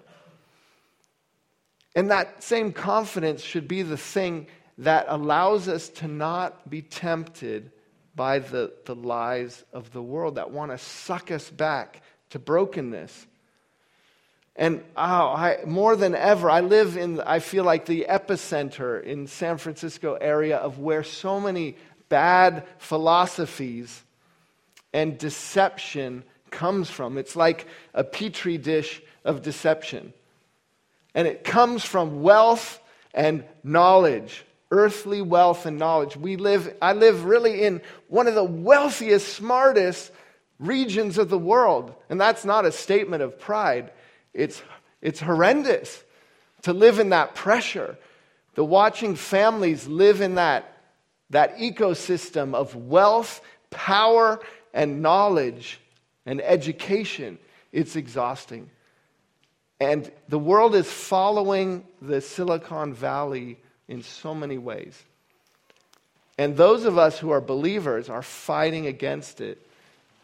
And 1.94 2.11
that 2.11 2.42
same 2.42 2.72
confidence 2.72 3.42
should 3.42 3.66
be 3.66 3.83
the 3.83 3.96
thing 3.96 4.46
that 4.79 5.07
allows 5.09 5.68
us 5.68 5.88
to 5.88 6.09
not 6.09 6.70
be 6.70 6.83
tempted 6.83 7.72
by 8.14 8.38
the, 8.38 8.72
the 8.85 8.94
lies 8.94 9.64
of 9.72 9.92
the 9.92 10.03
world 10.03 10.37
that 10.37 10.50
want 10.50 10.70
to 10.70 10.79
suck 10.79 11.31
us 11.31 11.50
back 11.50 12.03
to 12.31 12.38
brokenness. 12.38 13.26
And 14.57 14.83
oh, 14.96 15.00
I, 15.00 15.59
more 15.66 15.96
than 15.96 16.14
ever, 16.14 16.50
I 16.50 16.61
live 16.61 16.96
in, 16.96 17.20
I 17.20 17.38
feel 17.38 17.64
like 17.64 17.87
the 17.87 18.07
epicenter 18.09 19.03
in 19.03 19.26
San 19.26 19.59
Francisco 19.59 20.14
area 20.14 20.59
of 20.59 20.79
where 20.79 21.03
so 21.03 21.40
many 21.40 21.76
bad 22.09 22.66
philosophies 22.79 24.03
and 24.92 25.16
deception 25.16 26.24
comes 26.50 26.90
from. 26.90 27.16
It's 27.16 27.37
like 27.37 27.66
a 27.94 28.05
petri 28.05 28.59
dish 28.59 29.00
of 29.24 29.42
deception. 29.42 30.12
And 31.14 31.27
it 31.27 31.44
comes 31.44 31.85
from 31.85 32.23
wealth 32.23 32.81
and 33.12 33.44
knowledge, 33.64 34.44
earthly 34.70 35.23
wealth 35.23 35.66
and 35.66 35.79
knowledge. 35.79 36.16
We 36.16 36.37
live, 36.37 36.75
I 36.81 36.92
live 36.92 37.25
really 37.25 37.62
in 37.62 37.83
one 38.09 38.29
of 38.29 38.35
the 38.35 38.44
wealthiest, 38.44 39.35
smartest 39.35 40.12
regions 40.59 41.18
of 41.18 41.29
the 41.29 41.38
world. 41.38 41.94
And 42.09 42.20
that's 42.20 42.44
not 42.44 42.64
a 42.64 42.73
statement 42.73 43.23
of 43.23 43.38
pride, 43.38 43.90
it's, 44.33 44.62
it's 45.03 45.20
horrendous 45.20 46.05
to 46.62 46.73
live 46.73 46.99
in 46.99 47.11
that 47.11 47.35
pressure. 47.35 47.96
The 48.55 48.64
watching 48.64 49.16
families 49.16 49.87
live 49.88 50.20
in 50.20 50.35
that, 50.37 50.77
that 51.31 51.57
ecosystem 51.59 52.55
of 52.55 52.77
wealth, 52.77 53.40
power, 53.70 54.40
and 54.73 55.03
knowledge 55.03 55.81
and 56.27 56.40
education, 56.40 57.38
it's 57.73 57.96
exhausting. 57.96 58.70
And 59.80 60.10
the 60.28 60.38
world 60.38 60.74
is 60.74 60.90
following 60.90 61.86
the 62.02 62.20
Silicon 62.20 62.92
Valley 62.92 63.58
in 63.88 64.02
so 64.02 64.34
many 64.34 64.58
ways. 64.58 65.02
And 66.38 66.56
those 66.56 66.84
of 66.84 66.98
us 66.98 67.18
who 67.18 67.30
are 67.30 67.40
believers 67.40 68.08
are 68.08 68.22
fighting 68.22 68.86
against 68.86 69.40
it, 69.40 69.66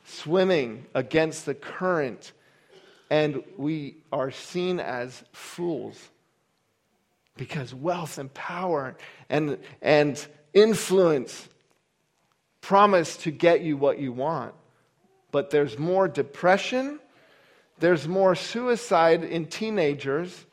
swimming 0.04 0.86
against 0.94 1.46
the 1.46 1.54
current, 1.54 2.32
and 3.10 3.42
we 3.56 3.96
are 4.12 4.30
seen 4.30 4.80
as 4.80 5.22
fools 5.32 5.96
because 7.36 7.74
wealth 7.74 8.18
and 8.18 8.32
power 8.32 8.96
and, 9.28 9.58
and 9.82 10.26
influence 10.54 11.48
promise 12.60 13.16
to 13.18 13.30
get 13.30 13.60
you 13.60 13.76
what 13.76 13.98
you 13.98 14.12
want. 14.12 14.54
But 15.30 15.50
there's 15.50 15.78
more 15.78 16.08
depression, 16.08 16.98
there's 17.78 18.08
more 18.08 18.34
suicide 18.34 19.24
in 19.24 19.46
teenagers, 19.46 20.44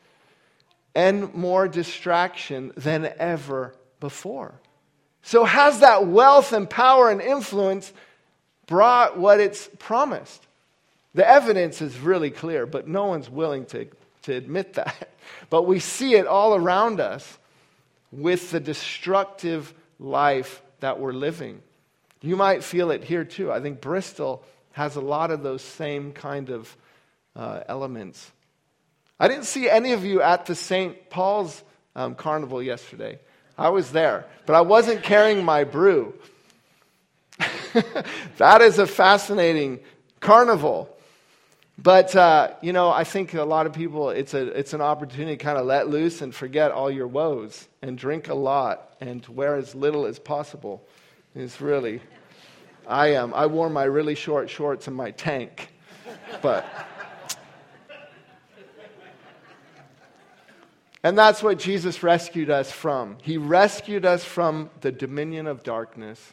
and 0.94 1.34
more 1.34 1.66
distraction 1.66 2.72
than 2.76 3.12
ever 3.18 3.74
before. 4.00 4.54
So, 5.22 5.44
has 5.44 5.80
that 5.80 6.06
wealth 6.06 6.52
and 6.52 6.68
power 6.68 7.10
and 7.10 7.20
influence 7.20 7.92
brought 8.66 9.18
what 9.18 9.40
it's 9.40 9.68
promised? 9.78 10.46
The 11.14 11.26
evidence 11.26 11.80
is 11.80 11.98
really 11.98 12.30
clear, 12.30 12.66
but 12.66 12.86
no 12.86 13.06
one's 13.06 13.30
willing 13.30 13.66
to, 13.66 13.88
to 14.22 14.34
admit 14.34 14.74
that. 14.74 15.10
But 15.50 15.62
we 15.62 15.80
see 15.80 16.14
it 16.14 16.26
all 16.26 16.54
around 16.54 17.00
us 17.00 17.38
with 18.12 18.50
the 18.50 18.60
destructive 18.60 19.72
life 19.98 20.62
that 20.80 21.00
we're 21.00 21.12
living. 21.12 21.62
You 22.20 22.36
might 22.36 22.62
feel 22.62 22.90
it 22.90 23.04
here 23.04 23.24
too. 23.24 23.50
I 23.50 23.60
think 23.60 23.80
Bristol 23.80 24.44
has 24.72 24.96
a 24.96 25.00
lot 25.00 25.30
of 25.30 25.42
those 25.42 25.62
same 25.62 26.12
kind 26.12 26.50
of 26.50 26.76
uh, 27.36 27.60
elements. 27.68 28.30
I 29.18 29.28
didn't 29.28 29.44
see 29.44 29.68
any 29.68 29.92
of 29.92 30.04
you 30.04 30.22
at 30.22 30.46
the 30.46 30.54
St. 30.54 31.10
Paul's 31.10 31.62
um, 31.94 32.14
carnival 32.14 32.62
yesterday. 32.62 33.18
I 33.56 33.68
was 33.68 33.92
there, 33.92 34.26
but 34.46 34.54
I 34.54 34.62
wasn't 34.62 35.02
carrying 35.02 35.44
my 35.44 35.64
brew. 35.64 36.14
that 38.38 38.60
is 38.60 38.78
a 38.78 38.86
fascinating 38.86 39.80
carnival. 40.20 40.90
But, 41.76 42.14
uh, 42.14 42.54
you 42.62 42.72
know, 42.72 42.90
I 42.90 43.04
think 43.04 43.34
a 43.34 43.42
lot 43.44 43.66
of 43.66 43.72
people, 43.72 44.10
it's, 44.10 44.32
a, 44.34 44.46
it's 44.58 44.74
an 44.74 44.80
opportunity 44.80 45.36
to 45.36 45.42
kind 45.42 45.58
of 45.58 45.66
let 45.66 45.88
loose 45.88 46.22
and 46.22 46.34
forget 46.34 46.70
all 46.70 46.90
your 46.90 47.08
woes 47.08 47.66
and 47.82 47.98
drink 47.98 48.28
a 48.28 48.34
lot 48.34 48.94
and 49.00 49.26
wear 49.26 49.56
as 49.56 49.74
little 49.74 50.06
as 50.06 50.18
possible. 50.18 50.86
It's 51.34 51.60
really, 51.60 52.00
I 52.86 53.14
am. 53.14 53.32
Um, 53.32 53.34
I 53.34 53.46
wore 53.46 53.68
my 53.68 53.84
really 53.84 54.14
short 54.14 54.50
shorts 54.50 54.86
and 54.86 54.96
my 54.96 55.10
tank. 55.10 55.70
But. 56.42 56.64
And 61.04 61.18
that's 61.18 61.42
what 61.42 61.58
Jesus 61.58 62.02
rescued 62.02 62.48
us 62.48 62.72
from. 62.72 63.18
He 63.20 63.36
rescued 63.36 64.06
us 64.06 64.24
from 64.24 64.70
the 64.80 64.90
dominion 64.90 65.46
of 65.46 65.62
darkness. 65.62 66.32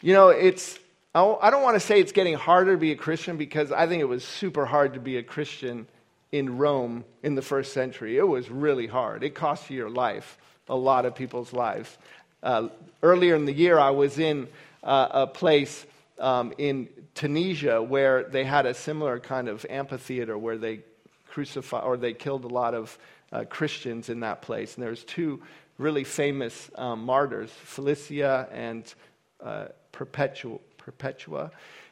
You 0.00 0.12
know, 0.12 0.28
it's, 0.28 0.78
I 1.12 1.50
don't 1.50 1.64
want 1.64 1.74
to 1.74 1.80
say 1.80 1.98
it's 1.98 2.12
getting 2.12 2.34
harder 2.34 2.74
to 2.74 2.78
be 2.78 2.92
a 2.92 2.96
Christian 2.96 3.36
because 3.36 3.72
I 3.72 3.88
think 3.88 4.00
it 4.00 4.06
was 4.06 4.22
super 4.22 4.64
hard 4.64 4.94
to 4.94 5.00
be 5.00 5.16
a 5.16 5.24
Christian 5.24 5.88
in 6.30 6.56
Rome 6.56 7.04
in 7.24 7.34
the 7.34 7.42
first 7.42 7.72
century. 7.72 8.16
It 8.16 8.28
was 8.28 8.48
really 8.48 8.86
hard. 8.86 9.24
It 9.24 9.34
cost 9.34 9.68
you 9.68 9.76
your 9.76 9.90
life, 9.90 10.38
a 10.68 10.76
lot 10.76 11.04
of 11.04 11.16
people's 11.16 11.52
lives. 11.52 11.98
Uh, 12.44 12.68
earlier 13.02 13.34
in 13.34 13.44
the 13.44 13.52
year, 13.52 13.76
I 13.76 13.90
was 13.90 14.20
in 14.20 14.46
uh, 14.84 15.08
a 15.10 15.26
place 15.26 15.84
um, 16.20 16.52
in 16.58 16.88
Tunisia 17.16 17.82
where 17.82 18.22
they 18.22 18.44
had 18.44 18.66
a 18.66 18.74
similar 18.74 19.18
kind 19.18 19.48
of 19.48 19.66
amphitheater 19.68 20.38
where 20.38 20.58
they 20.58 20.82
crucified 21.36 21.84
or 21.84 21.98
they 21.98 22.14
killed 22.14 22.46
a 22.46 22.48
lot 22.48 22.72
of 22.72 22.98
uh, 23.30 23.44
Christians 23.44 24.08
in 24.08 24.20
that 24.20 24.40
place. 24.40 24.74
And 24.74 24.82
there's 24.82 25.04
two 25.04 25.42
really 25.76 26.02
famous 26.02 26.70
um, 26.76 27.04
martyrs, 27.04 27.50
Felicia 27.50 28.48
and 28.50 28.82
uh, 29.44 29.66
Perpetua. 29.92 30.56
Perpetua. 30.78 31.50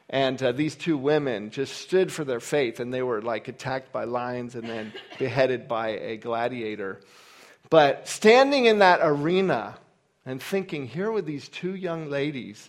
And 0.09 0.41
uh, 0.41 0.51
these 0.51 0.75
two 0.75 0.97
women 0.97 1.51
just 1.51 1.77
stood 1.77 2.11
for 2.11 2.23
their 2.23 2.39
faith, 2.39 2.79
and 2.79 2.91
they 2.91 3.03
were 3.03 3.21
like 3.21 3.47
attacked 3.47 3.91
by 3.91 4.05
lions 4.05 4.55
and 4.55 4.67
then 4.67 4.91
beheaded 5.19 5.67
by 5.67 5.89
a 5.89 6.17
gladiator. 6.17 7.01
But 7.69 8.07
standing 8.07 8.65
in 8.65 8.79
that 8.79 9.01
arena 9.03 9.77
and 10.25 10.41
thinking, 10.41 10.87
here 10.87 11.11
were 11.11 11.21
these 11.21 11.49
two 11.49 11.75
young 11.75 12.09
ladies 12.09 12.67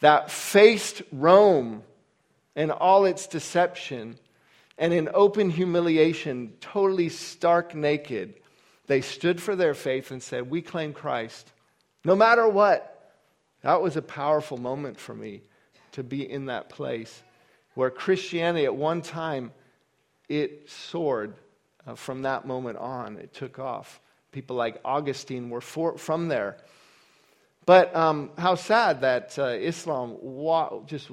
that 0.00 0.28
faced 0.28 1.02
Rome 1.12 1.84
and 2.56 2.72
all 2.72 3.04
its 3.04 3.28
deception 3.28 4.18
and 4.78 4.92
in 4.92 5.08
open 5.12 5.50
humiliation, 5.50 6.54
totally 6.60 7.08
stark 7.08 7.74
naked, 7.74 8.34
they 8.86 9.00
stood 9.00 9.42
for 9.42 9.56
their 9.56 9.74
faith 9.74 10.10
and 10.10 10.22
said, 10.22 10.48
We 10.48 10.62
claim 10.62 10.92
Christ. 10.92 11.52
No 12.04 12.16
matter 12.16 12.48
what. 12.48 12.94
That 13.62 13.82
was 13.82 13.96
a 13.96 14.02
powerful 14.02 14.56
moment 14.56 15.00
for 15.00 15.14
me 15.14 15.42
to 15.92 16.04
be 16.04 16.30
in 16.30 16.46
that 16.46 16.68
place 16.68 17.22
where 17.74 17.90
Christianity 17.90 18.64
at 18.64 18.74
one 18.74 19.02
time 19.02 19.52
it 20.28 20.70
soared 20.70 21.34
uh, 21.86 21.94
from 21.94 22.22
that 22.22 22.46
moment 22.46 22.78
on. 22.78 23.16
It 23.16 23.34
took 23.34 23.58
off. 23.58 24.00
People 24.30 24.56
like 24.56 24.80
Augustine 24.84 25.50
were 25.50 25.60
for, 25.60 25.98
from 25.98 26.28
there. 26.28 26.58
But 27.66 27.94
um, 27.94 28.30
how 28.38 28.54
sad 28.54 29.00
that 29.00 29.38
uh, 29.38 29.46
Islam 29.46 30.16
wa- 30.20 30.80
just 30.86 31.10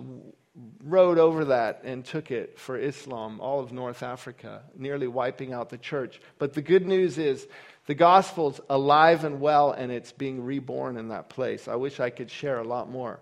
rode 0.83 1.17
over 1.17 1.45
that 1.45 1.81
and 1.83 2.05
took 2.05 2.31
it 2.31 2.57
for 2.57 2.77
Islam, 2.77 3.41
all 3.41 3.59
of 3.59 3.71
North 3.71 4.03
Africa, 4.03 4.63
nearly 4.77 5.07
wiping 5.07 5.53
out 5.53 5.69
the 5.69 5.77
church. 5.77 6.21
But 6.37 6.53
the 6.53 6.61
good 6.61 6.87
news 6.87 7.17
is 7.17 7.45
the 7.87 7.95
gospel's 7.95 8.61
alive 8.69 9.25
and 9.25 9.41
well, 9.41 9.71
and 9.71 9.91
it's 9.91 10.11
being 10.11 10.43
reborn 10.43 10.97
in 10.97 11.09
that 11.09 11.29
place. 11.29 11.67
I 11.67 11.75
wish 11.75 11.99
I 11.99 12.09
could 12.09 12.31
share 12.31 12.59
a 12.59 12.63
lot 12.63 12.89
more. 12.89 13.19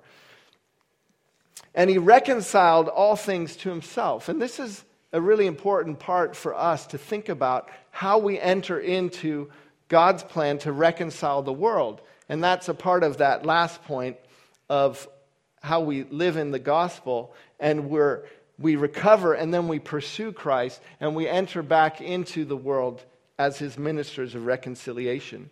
And 1.75 1.89
he 1.89 1.97
reconciled 1.97 2.87
all 2.87 3.15
things 3.15 3.55
to 3.57 3.69
himself. 3.69 4.29
And 4.29 4.41
this 4.41 4.59
is 4.59 4.83
a 5.11 5.19
really 5.19 5.47
important 5.47 5.99
part 5.99 6.35
for 6.35 6.55
us 6.55 6.87
to 6.87 6.97
think 6.97 7.29
about 7.29 7.69
how 7.91 8.19
we 8.19 8.39
enter 8.39 8.79
into 8.79 9.49
God's 9.87 10.23
plan 10.23 10.59
to 10.59 10.71
reconcile 10.71 11.41
the 11.41 11.53
world. 11.53 12.01
And 12.29 12.43
that's 12.43 12.69
a 12.69 12.73
part 12.73 13.03
of 13.03 13.17
that 13.17 13.45
last 13.45 13.83
point 13.83 14.17
of 14.69 15.07
how 15.63 15.79
we 15.79 16.03
live 16.03 16.35
in 16.35 16.51
the 16.51 16.59
gospel 16.59 17.33
and 17.59 17.89
we're, 17.89 18.23
we 18.59 18.75
recover 18.75 19.33
and 19.33 19.53
then 19.53 19.69
we 19.69 19.79
pursue 19.79 20.33
Christ 20.33 20.81
and 20.99 21.15
we 21.15 21.27
enter 21.27 21.63
back 21.63 22.01
into 22.01 22.43
the 22.43 22.57
world 22.57 23.03
as 23.39 23.57
his 23.57 23.77
ministers 23.77 24.35
of 24.35 24.45
reconciliation. 24.45 25.49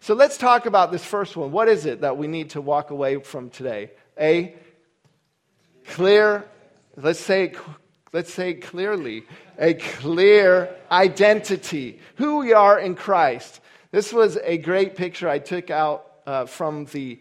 So 0.00 0.14
let's 0.14 0.38
talk 0.38 0.66
about 0.66 0.92
this 0.92 1.04
first 1.04 1.36
one. 1.36 1.50
What 1.50 1.68
is 1.68 1.86
it 1.86 2.02
that 2.02 2.16
we 2.16 2.28
need 2.28 2.50
to 2.50 2.60
walk 2.60 2.90
away 2.90 3.20
from 3.20 3.50
today? 3.50 3.90
A 4.18 4.54
clear, 5.88 6.44
let's 6.96 7.18
say, 7.18 7.54
let's 8.12 8.32
say 8.32 8.54
clearly, 8.54 9.24
a 9.58 9.74
clear 9.74 10.72
identity, 10.92 11.98
who 12.14 12.38
we 12.38 12.52
are 12.52 12.78
in 12.78 12.94
Christ. 12.94 13.60
This 13.90 14.12
was 14.12 14.38
a 14.44 14.58
great 14.58 14.94
picture 14.94 15.28
I 15.28 15.40
took 15.40 15.68
out 15.68 16.06
uh, 16.26 16.46
from 16.46 16.84
the 16.86 17.18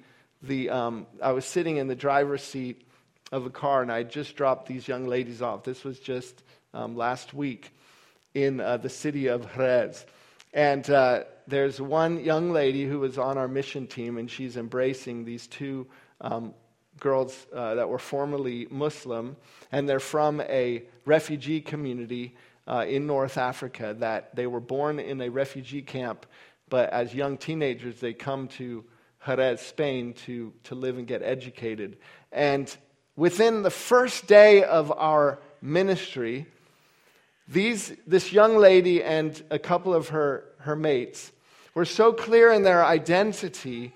the, 0.47 0.69
um, 0.69 1.07
I 1.21 1.31
was 1.31 1.45
sitting 1.45 1.77
in 1.77 1.88
the 1.88 1.95
driver's 1.95 2.43
seat 2.43 2.88
of 3.31 3.45
a 3.45 3.49
car 3.49 3.81
and 3.81 3.91
I 3.91 4.03
just 4.03 4.36
dropped 4.36 4.67
these 4.67 4.88
young 4.88 5.07
ladies 5.07 5.41
off. 5.41 5.63
This 5.63 5.83
was 5.83 5.99
just 5.99 6.43
um, 6.73 6.95
last 6.95 7.33
week 7.33 7.71
in 8.33 8.60
uh, 8.60 8.77
the 8.77 8.89
city 8.89 9.27
of 9.27 9.51
Jerez. 9.53 10.05
And 10.53 10.89
uh, 10.89 11.23
there's 11.47 11.79
one 11.81 12.23
young 12.23 12.51
lady 12.51 12.86
who 12.86 12.99
was 12.99 13.17
on 13.17 13.38
our 13.38 13.47
mission 13.47 13.88
team, 13.88 14.17
and 14.17 14.29
she's 14.29 14.57
embracing 14.57 15.25
these 15.25 15.47
two 15.47 15.88
um, 16.21 16.53
girls 16.99 17.45
uh, 17.53 17.75
that 17.75 17.89
were 17.89 17.99
formerly 17.99 18.67
Muslim, 18.69 19.36
and 19.71 19.88
they're 19.88 19.99
from 19.99 20.41
a 20.41 20.83
refugee 21.05 21.62
community 21.62 22.36
uh, 22.67 22.86
in 22.88 23.07
North 23.07 23.38
Africa 23.38 23.95
that 23.99 24.36
they 24.36 24.47
were 24.47 24.60
born 24.60 24.99
in 24.99 25.21
a 25.21 25.29
refugee 25.29 25.81
camp, 25.81 26.25
but 26.69 26.89
as 26.89 27.13
young 27.13 27.38
teenagers, 27.38 27.99
they 27.99 28.13
come 28.13 28.47
to 28.47 28.83
Jerez, 29.27 29.61
Spain, 29.61 30.13
to, 30.25 30.53
to 30.63 30.75
live 30.75 30.97
and 30.97 31.05
get 31.05 31.21
educated. 31.21 31.97
And 32.31 32.75
within 33.17 33.61
the 33.61 33.69
first 33.69 34.25
day 34.25 34.63
of 34.63 34.91
our 34.91 35.39
ministry, 35.61 36.47
these, 37.47 37.93
this 38.07 38.31
young 38.31 38.57
lady 38.57 39.03
and 39.03 39.41
a 39.49 39.59
couple 39.59 39.93
of 39.93 40.09
her, 40.09 40.45
her 40.59 40.75
mates 40.75 41.31
were 41.73 41.85
so 41.85 42.13
clear 42.13 42.51
in 42.53 42.63
their 42.63 42.85
identity, 42.85 43.93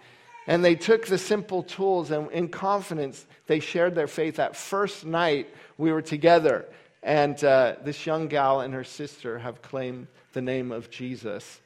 and 0.47 0.63
they 0.63 0.75
took 0.75 1.07
the 1.07 1.17
simple 1.17 1.63
tools, 1.63 2.11
and 2.11 2.29
in 2.31 2.49
confidence, 2.49 3.25
they 3.47 3.59
shared 3.59 3.95
their 3.95 4.07
faith. 4.07 4.35
That 4.35 4.55
first 4.55 5.05
night, 5.05 5.47
we 5.77 5.91
were 5.91 6.01
together, 6.01 6.65
and 7.03 7.41
uh, 7.43 7.75
this 7.83 8.05
young 8.05 8.27
gal 8.27 8.59
and 8.59 8.73
her 8.73 8.83
sister 8.83 9.39
have 9.39 9.61
claimed 9.61 10.07
the 10.33 10.41
name 10.41 10.71
of 10.71 10.89
Jesus. 10.89 11.61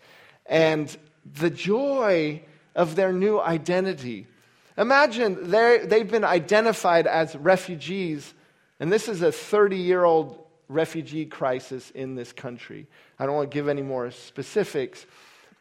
And 0.46 0.96
the 1.34 1.50
joy 1.50 2.44
of 2.76 2.96
their 2.96 3.14
new 3.14 3.40
identity. 3.40 4.28
Imagine 4.78 5.50
they've 5.50 6.10
been 6.10 6.26
identified 6.26 7.08
as 7.08 7.36
refugees, 7.36 8.34
and 8.80 8.92
this 8.92 9.08
is 9.08 9.22
a 9.22 9.32
30 9.32 9.78
year 9.78 10.04
old 10.04 10.44
refugee 10.68 11.26
crisis 11.26 11.92
in 11.92 12.16
this 12.16 12.34
country. 12.34 12.88
I 13.18 13.26
don't 13.26 13.36
want 13.36 13.52
to 13.52 13.56
give 13.56 13.70
any 13.70 13.84
more 13.84 14.12
specifics, 14.12 15.06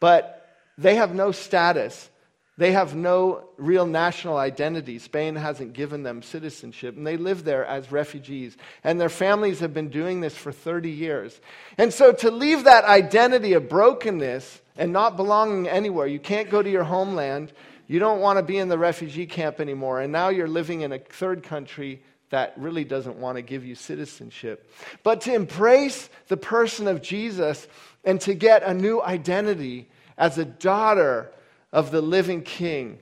but 0.00 0.48
they 0.76 0.96
have 0.96 1.14
no 1.14 1.30
status. 1.30 2.10
They 2.56 2.72
have 2.72 2.94
no 2.94 3.48
real 3.56 3.84
national 3.84 4.36
identity. 4.36 5.00
Spain 5.00 5.34
hasn't 5.34 5.72
given 5.72 6.04
them 6.04 6.22
citizenship, 6.22 6.96
and 6.96 7.04
they 7.04 7.16
live 7.16 7.42
there 7.42 7.66
as 7.66 7.90
refugees. 7.90 8.56
And 8.84 9.00
their 9.00 9.08
families 9.08 9.58
have 9.58 9.74
been 9.74 9.88
doing 9.88 10.20
this 10.20 10.36
for 10.36 10.52
30 10.52 10.90
years. 10.90 11.40
And 11.78 11.92
so 11.92 12.12
to 12.12 12.30
leave 12.30 12.64
that 12.64 12.84
identity 12.84 13.54
of 13.54 13.68
brokenness 13.68 14.60
and 14.76 14.92
not 14.92 15.16
belonging 15.16 15.68
anywhere, 15.68 16.06
you 16.06 16.18
can't 16.18 16.50
go 16.50 16.62
to 16.62 16.70
your 16.70 16.84
homeland, 16.84 17.52
you 17.86 17.98
don't 17.98 18.20
want 18.20 18.38
to 18.38 18.42
be 18.42 18.58
in 18.58 18.68
the 18.68 18.78
refugee 18.78 19.26
camp 19.26 19.60
anymore, 19.60 20.00
and 20.00 20.12
now 20.12 20.28
you're 20.28 20.48
living 20.48 20.80
in 20.80 20.92
a 20.92 20.98
third 20.98 21.42
country 21.42 22.02
that 22.30 22.54
really 22.56 22.84
doesn't 22.84 23.16
want 23.16 23.36
to 23.36 23.42
give 23.42 23.64
you 23.64 23.76
citizenship. 23.76 24.68
But 25.04 25.20
to 25.22 25.34
embrace 25.34 26.08
the 26.26 26.36
person 26.36 26.88
of 26.88 27.00
Jesus 27.00 27.68
and 28.02 28.20
to 28.22 28.34
get 28.34 28.64
a 28.64 28.74
new 28.74 29.00
identity 29.00 29.88
as 30.18 30.36
a 30.36 30.44
daughter 30.44 31.30
of 31.72 31.92
the 31.92 32.00
living 32.00 32.42
king 32.42 32.98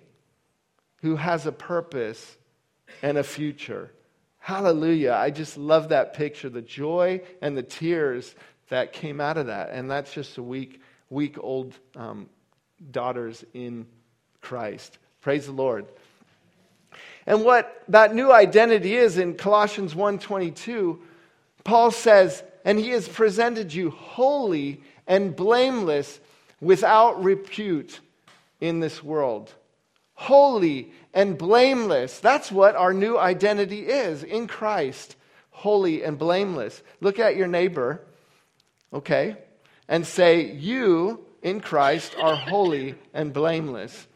who 1.00 1.16
has 1.16 1.46
a 1.46 1.52
purpose 1.52 2.36
and 3.02 3.16
a 3.16 3.24
future. 3.24 3.90
Hallelujah. 4.38 5.12
I 5.12 5.30
just 5.30 5.56
love 5.56 5.88
that 5.88 6.12
picture, 6.12 6.50
the 6.50 6.60
joy 6.60 7.22
and 7.40 7.56
the 7.56 7.62
tears 7.62 8.34
that 8.68 8.92
came 8.92 9.18
out 9.18 9.38
of 9.38 9.46
that. 9.46 9.70
And 9.70 9.90
that's 9.90 10.12
just 10.12 10.36
a 10.36 10.42
week, 10.42 10.81
week 11.12 11.36
old 11.38 11.74
um, 11.96 12.28
daughters 12.90 13.44
in 13.54 13.86
Christ. 14.40 14.98
Praise 15.20 15.46
the 15.46 15.52
Lord. 15.52 15.86
And 17.26 17.44
what 17.44 17.82
that 17.88 18.14
new 18.14 18.32
identity 18.32 18.96
is 18.96 19.18
in 19.18 19.34
Colossians 19.34 19.94
1:22, 19.94 21.00
Paul 21.62 21.90
says, 21.90 22.42
"And 22.64 22.78
he 22.78 22.88
has 22.90 23.08
presented 23.08 23.72
you 23.72 23.90
holy 23.90 24.82
and 25.06 25.36
blameless 25.36 26.20
without 26.60 27.22
repute 27.22 28.00
in 28.60 28.80
this 28.80 29.02
world. 29.02 29.52
Holy 30.14 30.92
and 31.12 31.36
blameless. 31.36 32.20
That's 32.20 32.52
what 32.52 32.76
our 32.76 32.94
new 32.94 33.18
identity 33.18 33.88
is 33.88 34.22
in 34.22 34.46
Christ. 34.46 35.16
Holy 35.50 36.04
and 36.04 36.16
blameless. 36.16 36.82
Look 37.00 37.18
at 37.18 37.36
your 37.36 37.48
neighbor, 37.48 38.00
okay, 38.92 39.36
and 39.92 40.06
say, 40.06 40.52
You 40.52 41.20
in 41.42 41.60
Christ 41.60 42.16
are 42.18 42.34
holy 42.34 42.94
and 43.12 43.30
blameless. 43.30 44.06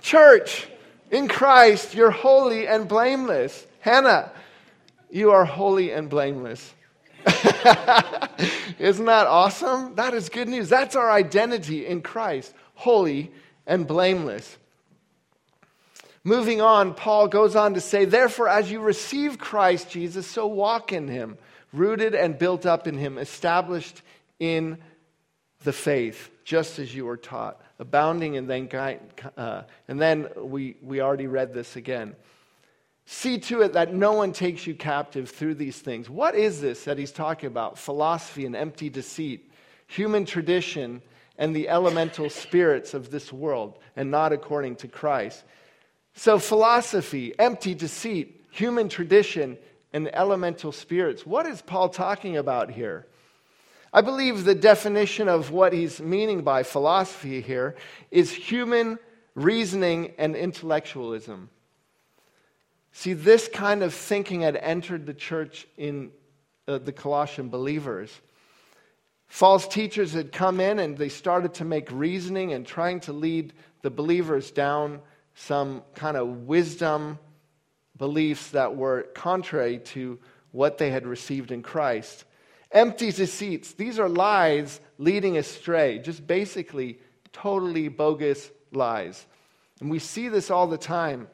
Church, 0.00 0.66
in 1.10 1.28
Christ, 1.28 1.94
you're 1.94 2.10
holy 2.10 2.66
and 2.66 2.88
blameless. 2.88 3.66
Hannah, 3.80 4.32
you 5.10 5.32
are 5.32 5.44
holy 5.44 5.92
and 5.92 6.08
blameless. 6.08 6.72
Isn't 8.78 9.04
that 9.04 9.26
awesome? 9.26 9.94
That 9.96 10.14
is 10.14 10.30
good 10.30 10.48
news. 10.48 10.70
That's 10.70 10.96
our 10.96 11.10
identity 11.10 11.86
in 11.86 12.00
Christ, 12.00 12.54
holy 12.74 13.32
and 13.66 13.86
blameless. 13.86 14.56
Moving 16.24 16.60
on, 16.60 16.94
Paul 16.94 17.28
goes 17.28 17.56
on 17.56 17.74
to 17.74 17.80
say, 17.80 18.04
Therefore, 18.04 18.48
as 18.48 18.70
you 18.70 18.80
receive 18.80 19.38
Christ 19.38 19.90
Jesus, 19.90 20.26
so 20.26 20.46
walk 20.46 20.92
in 20.92 21.08
him, 21.08 21.36
rooted 21.72 22.14
and 22.14 22.38
built 22.38 22.64
up 22.64 22.86
in 22.86 22.96
him, 22.96 23.18
established 23.18 24.02
in 24.38 24.78
the 25.64 25.72
faith, 25.72 26.30
just 26.44 26.78
as 26.78 26.94
you 26.94 27.06
were 27.06 27.16
taught, 27.16 27.60
abounding 27.78 28.34
in 28.34 28.46
then, 28.46 28.68
uh, 29.36 29.62
and 29.88 30.00
then 30.00 30.28
we, 30.36 30.76
we 30.82 31.00
already 31.00 31.26
read 31.26 31.54
this 31.54 31.76
again 31.76 32.14
See 33.04 33.38
to 33.38 33.62
it 33.62 33.72
that 33.72 33.92
no 33.92 34.12
one 34.12 34.32
takes 34.32 34.66
you 34.66 34.74
captive 34.74 35.28
through 35.28 35.56
these 35.56 35.78
things. 35.78 36.08
What 36.08 36.34
is 36.34 36.60
this 36.60 36.84
that 36.84 36.98
he's 36.98 37.12
talking 37.12 37.48
about? 37.48 37.78
Philosophy 37.78 38.46
and 38.46 38.54
empty 38.54 38.88
deceit, 38.88 39.50
human 39.86 40.24
tradition, 40.24 41.02
and 41.36 41.54
the 41.54 41.68
elemental 41.68 42.30
spirits 42.30 42.94
of 42.94 43.10
this 43.10 43.32
world, 43.32 43.78
and 43.96 44.10
not 44.10 44.32
according 44.32 44.76
to 44.76 44.88
Christ. 44.88 45.42
So, 46.14 46.38
philosophy, 46.38 47.34
empty 47.38 47.74
deceit, 47.74 48.44
human 48.50 48.88
tradition, 48.88 49.58
and 49.92 50.14
elemental 50.14 50.72
spirits. 50.72 51.26
What 51.26 51.46
is 51.46 51.62
Paul 51.62 51.88
talking 51.88 52.36
about 52.36 52.70
here? 52.70 53.06
I 53.92 54.00
believe 54.00 54.44
the 54.44 54.54
definition 54.54 55.28
of 55.28 55.50
what 55.50 55.72
he's 55.72 56.00
meaning 56.00 56.42
by 56.42 56.62
philosophy 56.62 57.42
here 57.42 57.76
is 58.10 58.30
human 58.30 58.98
reasoning 59.34 60.14
and 60.18 60.34
intellectualism. 60.34 61.50
See, 62.92 63.12
this 63.12 63.48
kind 63.48 63.82
of 63.82 63.92
thinking 63.92 64.42
had 64.42 64.56
entered 64.56 65.06
the 65.06 65.14
church 65.14 65.66
in 65.76 66.10
uh, 66.68 66.78
the 66.78 66.92
Colossian 66.92 67.48
believers. 67.48 68.20
False 69.26 69.66
teachers 69.66 70.12
had 70.12 70.30
come 70.30 70.60
in 70.60 70.78
and 70.78 70.96
they 70.96 71.08
started 71.08 71.54
to 71.54 71.64
make 71.64 71.90
reasoning 71.90 72.52
and 72.52 72.66
trying 72.66 73.00
to 73.00 73.12
lead 73.12 73.52
the 73.80 73.90
believers 73.90 74.50
down 74.50 75.00
some 75.34 75.82
kind 75.94 76.16
of 76.16 76.46
wisdom 76.46 77.18
beliefs 77.96 78.50
that 78.50 78.76
were 78.76 79.02
contrary 79.14 79.78
to 79.78 80.18
what 80.50 80.78
they 80.78 80.90
had 80.90 81.06
received 81.06 81.50
in 81.50 81.62
Christ. 81.62 82.24
Empty 82.70 83.12
deceits. 83.12 83.72
These 83.72 83.98
are 83.98 84.08
lies 84.08 84.80
leading 84.98 85.36
astray, 85.36 85.98
just 85.98 86.26
basically 86.26 86.98
totally 87.32 87.88
bogus 87.88 88.50
lies. 88.72 89.26
And 89.80 89.90
we 89.90 89.98
see 89.98 90.28
this 90.28 90.50
all 90.50 90.66
the 90.66 90.78
time 90.78 91.28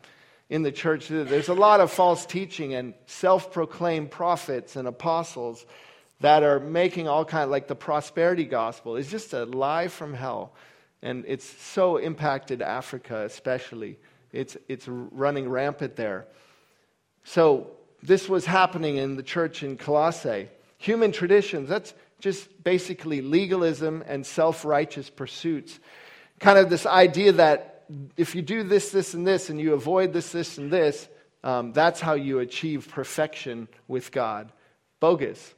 in 0.48 0.62
the 0.62 0.72
church. 0.72 1.08
There's 1.08 1.48
a 1.48 1.54
lot 1.54 1.80
of 1.80 1.90
false 1.90 2.26
teaching 2.26 2.74
and 2.74 2.94
self 3.06 3.52
proclaimed 3.52 4.10
prophets 4.10 4.76
and 4.76 4.88
apostles 4.88 5.64
that 6.20 6.42
are 6.42 6.58
making 6.58 7.06
all 7.06 7.24
kind 7.24 7.44
of 7.44 7.50
like 7.50 7.68
the 7.68 7.76
prosperity 7.76 8.44
gospel 8.44 8.96
is 8.96 9.08
just 9.08 9.32
a 9.32 9.44
lie 9.44 9.88
from 9.88 10.14
hell. 10.14 10.54
And 11.02 11.24
it's 11.26 11.44
so 11.44 11.96
impacted 11.96 12.62
Africa, 12.62 13.24
especially. 13.24 13.98
It's, 14.32 14.56
it's 14.68 14.86
running 14.88 15.48
rampant 15.48 15.96
there. 15.96 16.26
So, 17.24 17.70
this 18.02 18.28
was 18.28 18.46
happening 18.46 18.96
in 18.96 19.16
the 19.16 19.22
church 19.22 19.62
in 19.62 19.76
Colossae. 19.76 20.48
Human 20.78 21.10
traditions, 21.10 21.68
that's 21.68 21.92
just 22.20 22.62
basically 22.62 23.20
legalism 23.22 24.04
and 24.06 24.24
self 24.24 24.64
righteous 24.64 25.10
pursuits. 25.10 25.78
Kind 26.38 26.58
of 26.58 26.70
this 26.70 26.86
idea 26.86 27.32
that 27.32 27.84
if 28.16 28.34
you 28.34 28.42
do 28.42 28.62
this, 28.62 28.90
this, 28.90 29.14
and 29.14 29.26
this, 29.26 29.50
and 29.50 29.60
you 29.60 29.74
avoid 29.74 30.12
this, 30.12 30.32
this, 30.32 30.58
and 30.58 30.70
this, 30.70 31.08
um, 31.42 31.72
that's 31.72 32.00
how 32.00 32.14
you 32.14 32.38
achieve 32.40 32.88
perfection 32.88 33.68
with 33.86 34.12
God. 34.12 34.52
Bogus. 35.00 35.54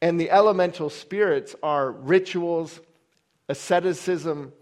And 0.00 0.20
the 0.20 0.30
elemental 0.30 0.90
spirits 0.90 1.56
are 1.62 1.90
rituals, 1.90 2.80
asceticism, 3.48 4.52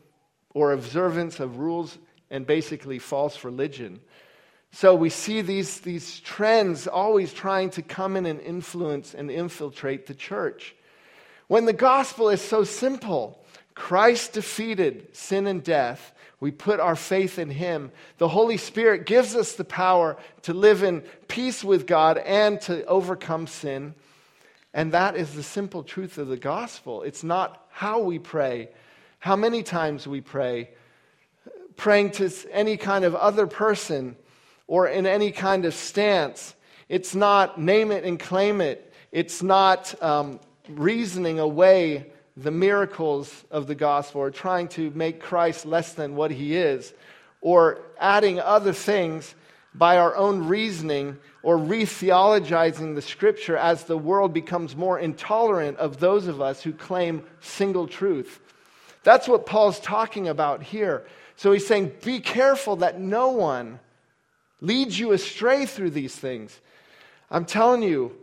or 0.55 0.73
observance 0.73 1.41
of 1.41 1.59
rules, 1.59 1.99
and 2.31 2.47
basically 2.47 2.99
false 2.99 3.45
religion. 3.45 4.01
So 4.73 4.95
we 4.95 5.09
see 5.09 5.41
these, 5.41 5.81
these 5.81 6.19
trends 6.21 6.89
always 6.89 7.33
trying 7.33 7.71
to 7.71 7.83
come 7.83 8.17
in 8.17 8.27
and 8.27 8.41
influence 8.41 9.15
and 9.15 9.31
infiltrate 9.31 10.07
the 10.07 10.15
church. 10.15 10.75
When 11.47 11.67
the 11.67 11.73
gospel 11.73 12.29
is 12.29 12.41
so 12.41 12.65
simple, 12.65 13.45
Christ 13.75 14.33
defeated 14.33 15.15
sin 15.15 15.47
and 15.47 15.63
death. 15.63 16.13
We 16.41 16.51
put 16.51 16.81
our 16.81 16.97
faith 16.97 17.39
in 17.39 17.51
Him. 17.51 17.93
The 18.19 18.29
Holy 18.29 18.57
Spirit 18.57 19.07
gives 19.07 19.37
us 19.37 19.53
the 19.53 19.65
power 19.65 20.17
to 20.43 20.55
live 20.55 20.83
in 20.83 21.03
peace 21.29 21.63
with 21.63 21.87
God 21.87 22.19
and 22.19 22.61
to 22.63 22.85
overcome 22.87 23.47
sin. 23.47 23.95
And 24.75 24.91
that 24.91 25.17
is 25.17 25.33
the 25.33 25.43
simple 25.45 25.85
truth 25.85 26.19
of 26.19 26.27
the 26.27 26.37
gospel. 26.37 27.03
It's 27.03 27.23
not 27.23 27.65
how 27.71 28.01
we 28.01 28.19
pray, 28.19 28.71
how 29.21 29.37
many 29.37 29.63
times 29.63 30.07
we 30.07 30.21
pray, 30.21 30.71
praying 31.77 32.11
to 32.13 32.31
any 32.51 32.77
kind 32.77 33.05
of 33.05 33.15
other 33.15 33.47
person 33.47 34.17
or 34.67 34.89
in 34.89 35.07
any 35.07 35.31
kind 35.31 35.65
of 35.65 35.75
stance. 35.75 36.57
It's 36.89 37.15
not 37.15 37.59
name 37.59 37.93
it 37.93 38.03
and 38.03 38.19
claim 38.19 38.61
it. 38.61 38.93
It's 39.13 39.45
not 39.45 39.95
um, 40.03 40.41
reasoning 40.69 41.39
away 41.39 42.11
the 42.37 42.51
miracles 42.51 43.45
of 43.53 43.69
the 43.69 43.77
gospel 43.77 44.23
or 44.23 44.33
trying 44.33 44.67
to 44.67 44.91
make 44.91 45.21
Christ 45.21 45.67
less 45.67 45.93
than 45.93 46.17
what 46.17 46.33
he 46.33 46.57
is 46.57 46.93
or 47.41 47.79
adding 48.01 48.41
other 48.41 48.73
things 48.73 49.37
by 49.75 49.99
our 49.99 50.15
own 50.17 50.47
reasoning 50.47 51.19
or 51.43 51.59
re 51.59 51.83
theologizing 51.83 52.95
the 52.95 53.03
scripture 53.03 53.57
as 53.57 53.85
the 53.85 53.99
world 53.99 54.33
becomes 54.33 54.77
more 54.77 54.99
intolerant 54.99 55.77
of 55.79 56.01
those 56.01 56.27
of 56.27 56.41
us 56.41 56.63
who 56.63 56.73
claim 56.73 57.25
single 57.41 57.89
truth. 57.89 58.41
That's 59.03 59.29
what 59.29 59.47
Paul's 59.47 59.81
talking 59.81 60.29
about 60.29 60.63
here. 60.63 61.07
So 61.37 61.53
he's 61.53 61.67
saying, 61.67 61.93
be 62.05 62.21
careful 62.21 62.77
that 62.77 63.01
no 63.01 63.31
one 63.31 63.81
leads 64.61 64.99
you 64.99 65.13
astray 65.13 65.67
through 65.67 65.91
these 65.91 66.15
things. 66.15 66.59
I'm 67.31 67.45
telling 67.45 67.83
you, 67.83 68.17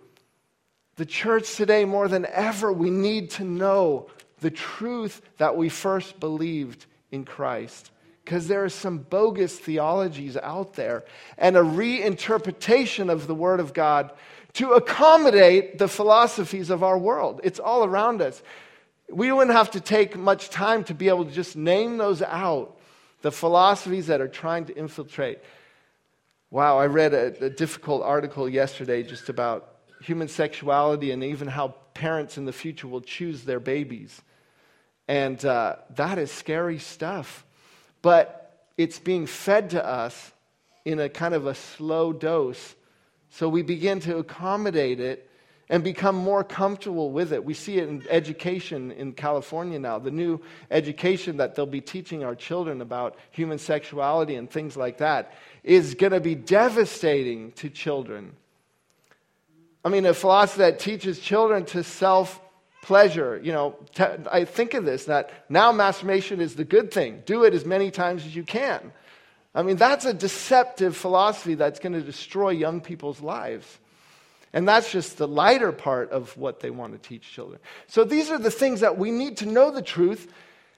the 0.96 1.06
church 1.06 1.56
today, 1.56 1.86
more 1.86 2.08
than 2.08 2.26
ever, 2.26 2.72
we 2.72 2.90
need 2.90 3.32
to 3.32 3.44
know 3.44 4.10
the 4.40 4.52
truth 4.52 5.22
that 5.38 5.56
we 5.56 5.70
first 5.70 6.20
believed 6.20 6.86
in 7.12 7.26
Christ. 7.26 7.92
Because 8.23 8.47
there 8.47 8.63
are 8.63 8.69
some 8.69 8.99
bogus 8.99 9.57
theologies 9.57 10.38
out 10.38 10.75
there 10.75 11.03
and 11.38 11.57
a 11.57 11.62
reinterpretation 11.62 13.10
of 13.10 13.27
the 13.27 13.36
Word 13.36 13.60
of 13.60 13.73
God 13.73 14.12
to 14.53 14.73
accommodate 14.73 15.77
the 15.77 15.88
philosophies 15.88 16.69
of 16.69 16.84
our 16.84 16.97
world. 16.97 17.41
It's 17.43 17.60
all 17.60 17.84
around 17.84 18.21
us. 18.21 18.41
We 19.10 19.31
wouldn't 19.31 19.55
have 19.55 19.71
to 19.71 19.81
take 19.81 20.15
much 20.17 20.49
time 20.49 20.84
to 20.86 20.93
be 20.93 21.10
able 21.10 21.25
to 21.25 21.31
just 21.31 21.55
name 21.55 21.97
those 21.97 22.21
out 22.21 22.77
the 23.21 23.31
philosophies 23.31 24.07
that 24.07 24.21
are 24.21 24.27
trying 24.27 24.65
to 24.65 24.77
infiltrate. 24.77 25.39
Wow, 26.49 26.79
I 26.79 26.88
read 26.88 27.13
a, 27.13 27.45
a 27.45 27.49
difficult 27.49 28.01
article 28.01 28.49
yesterday 28.49 29.03
just 29.03 29.29
about 29.29 29.75
human 30.01 30.27
sexuality 30.27 31.11
and 31.11 31.24
even 31.24 31.47
how 31.47 31.76
parents 31.93 32.38
in 32.38 32.45
the 32.45 32.53
future 32.53 32.88
will 32.88 33.01
choose 33.01 33.43
their 33.43 33.59
babies. 33.59 34.22
And 35.07 35.43
uh, 35.45 35.76
that 35.95 36.17
is 36.17 36.32
scary 36.32 36.80
stuff. 36.80 37.45
But 38.02 38.66
it's 38.78 38.99
being 38.99 39.26
fed 39.26 39.72
to 39.72 39.86
us 39.86 40.32
in 40.86 40.99
a 40.99 41.10
kind 41.10 41.34
of 41.34 41.45
a 41.45 41.56
slow 41.56 42.14
dose. 42.14 42.76
So 43.30 43.47
we 43.47 43.62
begin 43.62 43.99
to 44.02 44.18
accommodate 44.18 44.99
it 44.99 45.30
and 45.70 45.86
become 45.86 46.16
more 46.16 46.43
comfortable 46.43 47.12
with 47.12 47.32
it. 47.32 47.45
We 47.45 47.54
see 47.54 47.78
it 47.78 47.88
in 47.88 48.04
education 48.10 48.91
in 48.91 49.14
California 49.14 49.80
now. 49.80 49.99
The 49.99 50.12
new 50.12 50.41
education 50.70 51.38
that 51.38 51.56
they'll 51.56 51.66
be 51.66 51.80
teaching 51.80 52.26
our 52.26 52.36
children 52.36 52.82
about 52.82 53.16
human 53.32 53.58
sexuality 53.58 54.36
and 54.36 54.49
things 54.49 54.76
like 54.76 54.97
that 54.97 55.34
is 55.64 55.95
going 55.95 56.12
to 56.12 56.20
be 56.20 56.36
devastating 56.36 57.54
to 57.54 57.70
children. 57.70 58.36
I 59.86 59.89
mean, 59.89 60.06
a 60.06 60.14
philosophy 60.14 60.60
that 60.60 60.80
teaches 60.80 61.20
children 61.20 61.64
to 61.68 61.84
self 61.84 62.41
pleasure. 62.82 63.39
You 63.41 63.51
know, 63.51 63.75
I 64.32 64.45
think 64.45 64.73
of 64.73 64.86
this 64.86 65.05
that 65.05 65.32
now 65.49 65.71
masturbation 65.71 66.41
is 66.41 66.55
the 66.55 66.65
good 66.65 66.91
thing. 66.91 67.23
Do 67.25 67.43
it 67.43 67.53
as 67.53 67.65
many 67.65 67.91
times 67.91 68.25
as 68.25 68.36
you 68.36 68.43
can. 68.43 68.91
I 69.53 69.63
mean, 69.63 69.75
that's 69.75 70.05
a 70.05 70.13
deceptive 70.13 70.95
philosophy 70.95 71.55
that's 71.55 71.79
going 71.79 71.93
to 71.93 72.01
destroy 72.01 72.49
young 72.51 72.82
people's 72.82 73.21
lives. 73.21 73.79
And 74.53 74.67
that's 74.67 74.91
just 74.91 75.17
the 75.17 75.27
lighter 75.27 75.71
part 75.71 76.11
of 76.11 76.36
what 76.38 76.59
they 76.59 76.69
want 76.69 76.93
to 76.93 77.09
teach 77.09 77.32
children. 77.32 77.59
So 77.88 78.03
these 78.03 78.32
are 78.32 78.38
the 78.38 78.51
things 78.51 78.82
that 78.82 78.97
we 78.97 79.11
need 79.11 79.38
to 79.38 79.45
know 79.45 79.71
the 79.71 79.82
truth. 79.82 80.32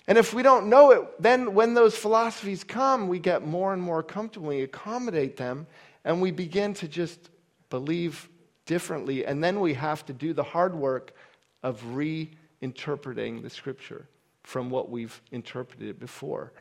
And 0.08 0.18
if 0.18 0.34
we 0.34 0.44
don't 0.44 0.68
know 0.68 0.92
it, 0.92 1.22
then 1.22 1.54
when 1.54 1.74
those 1.74 1.96
philosophies 1.96 2.64
come, 2.64 3.08
we 3.08 3.20
get 3.20 3.48
more 3.48 3.74
and 3.74 3.82
more 3.82 4.04
comfortable. 4.04 4.50
We 4.50 4.62
accommodate 4.62 5.38
them 5.38 5.66
and 6.04 6.22
we 6.22 6.32
begin 6.32 6.74
to 6.76 6.88
just 6.88 7.30
believe 7.70 8.30
differently. 8.66 9.26
And 9.26 9.44
then 9.44 9.60
we 9.60 9.74
have 9.74 10.06
to 10.08 10.14
do 10.14 10.34
the 10.34 10.44
hard 10.44 10.76
work 10.76 11.14
of 11.64 11.82
reinterpreting 11.94 13.42
the 13.42 13.50
scripture 13.50 14.08
from 14.44 14.70
what 14.70 14.90
we've 14.90 15.22
interpreted 15.32 15.88
it 15.88 16.00
before. 16.00 16.52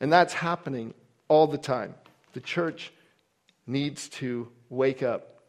And 0.00 0.12
that's 0.12 0.32
happening 0.32 0.94
all 1.26 1.46
the 1.46 1.58
time. 1.58 1.94
The 2.32 2.40
church 2.40 2.92
needs 3.66 4.08
to 4.08 4.48
wake 4.70 5.02
up. 5.02 5.42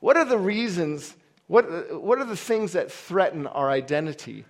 What 0.00 0.16
are 0.16 0.24
the 0.24 0.38
reasons? 0.38 1.16
What, 1.46 2.00
what 2.00 2.18
are 2.18 2.24
the 2.24 2.36
things 2.36 2.72
that 2.72 2.92
threaten 2.92 3.46
our 3.46 3.70
identity? 3.70 4.44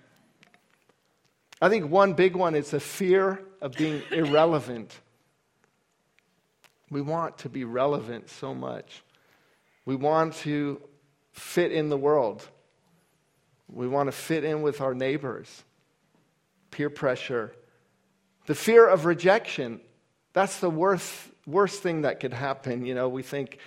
I 1.61 1.69
think 1.69 1.89
one 1.89 2.13
big 2.13 2.35
one 2.35 2.55
is 2.55 2.71
the 2.71 2.79
fear 2.79 3.41
of 3.61 3.73
being 3.73 4.01
irrelevant. 4.11 4.97
We 6.89 7.01
want 7.01 7.37
to 7.39 7.49
be 7.49 7.63
relevant 7.63 8.29
so 8.29 8.53
much. 8.53 9.03
We 9.85 9.95
want 9.95 10.35
to 10.35 10.81
fit 11.31 11.71
in 11.71 11.89
the 11.89 11.97
world. 11.97 12.47
We 13.71 13.87
want 13.87 14.07
to 14.07 14.11
fit 14.11 14.43
in 14.43 14.61
with 14.61 14.81
our 14.81 14.93
neighbors. 14.93 15.63
Peer 16.71 16.89
pressure. 16.89 17.53
The 18.45 18.55
fear 18.55 18.87
of 18.87 19.05
rejection. 19.05 19.81
That's 20.33 20.59
the 20.59 20.69
worst, 20.69 21.11
worst 21.45 21.81
thing 21.81 22.01
that 22.01 22.19
could 22.19 22.33
happen. 22.33 22.85
You 22.85 22.95
know, 22.95 23.09
we 23.09 23.23
think, 23.23 23.59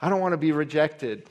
I 0.00 0.08
don't 0.08 0.20
want 0.20 0.32
to 0.32 0.38
be 0.38 0.52
rejected. 0.52 1.28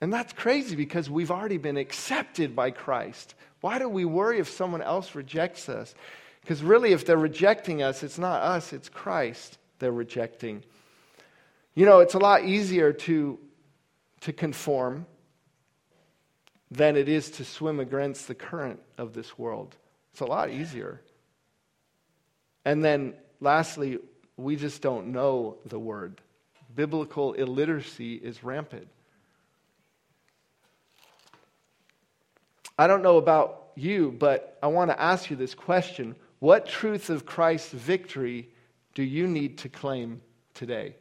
And 0.00 0.12
that's 0.12 0.32
crazy 0.32 0.76
because 0.76 1.08
we've 1.08 1.30
already 1.30 1.58
been 1.58 1.76
accepted 1.76 2.54
by 2.54 2.70
Christ. 2.70 3.34
Why 3.60 3.78
do 3.78 3.88
we 3.88 4.04
worry 4.04 4.38
if 4.38 4.50
someone 4.50 4.82
else 4.82 5.14
rejects 5.14 5.68
us? 5.68 5.94
Because 6.42 6.62
really, 6.62 6.92
if 6.92 7.06
they're 7.06 7.16
rejecting 7.16 7.82
us, 7.82 8.02
it's 8.02 8.18
not 8.18 8.42
us, 8.42 8.72
it's 8.72 8.88
Christ 8.88 9.56
they're 9.78 9.92
rejecting. 9.92 10.62
You 11.74 11.86
know, 11.86 12.00
it's 12.00 12.14
a 12.14 12.18
lot 12.18 12.44
easier 12.44 12.92
to, 12.92 13.38
to 14.20 14.32
conform 14.32 15.06
than 16.70 16.96
it 16.96 17.08
is 17.08 17.30
to 17.32 17.44
swim 17.44 17.80
against 17.80 18.28
the 18.28 18.34
current 18.34 18.80
of 18.98 19.12
this 19.12 19.38
world. 19.38 19.76
It's 20.12 20.20
a 20.20 20.26
lot 20.26 20.50
easier. 20.50 21.00
And 22.64 22.84
then, 22.84 23.14
lastly, 23.40 23.98
we 24.36 24.56
just 24.56 24.82
don't 24.82 25.08
know 25.08 25.56
the 25.66 25.78
word. 25.78 26.20
Biblical 26.74 27.34
illiteracy 27.34 28.14
is 28.14 28.42
rampant. 28.42 28.88
I 32.76 32.86
don't 32.86 33.02
know 33.02 33.18
about 33.18 33.68
you, 33.76 34.14
but 34.18 34.58
I 34.62 34.66
want 34.68 34.90
to 34.90 35.00
ask 35.00 35.30
you 35.30 35.36
this 35.36 35.54
question 35.54 36.16
What 36.40 36.66
truth 36.66 37.10
of 37.10 37.26
Christ's 37.26 37.72
victory 37.72 38.48
do 38.94 39.02
you 39.02 39.26
need 39.26 39.58
to 39.58 39.68
claim 39.68 40.20
today? 40.54 40.96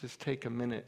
Just 0.00 0.20
take 0.20 0.44
a 0.44 0.50
minute 0.50 0.86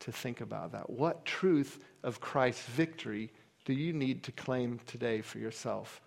to 0.00 0.12
think 0.12 0.40
about 0.40 0.72
that. 0.72 0.90
What 0.90 1.24
truth 1.24 1.82
of 2.02 2.20
Christ's 2.20 2.66
victory 2.66 3.30
do 3.64 3.72
you 3.72 3.92
need 3.92 4.24
to 4.24 4.32
claim 4.32 4.80
today 4.86 5.20
for 5.20 5.38
yourself? 5.38 6.00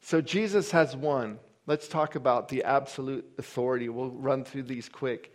So 0.00 0.20
Jesus 0.20 0.70
has 0.70 0.96
won. 0.96 1.38
Let's 1.66 1.88
talk 1.88 2.14
about 2.14 2.48
the 2.48 2.64
absolute 2.64 3.26
authority. 3.38 3.88
We'll 3.88 4.10
run 4.10 4.44
through 4.44 4.62
these 4.64 4.88
quick. 4.88 5.34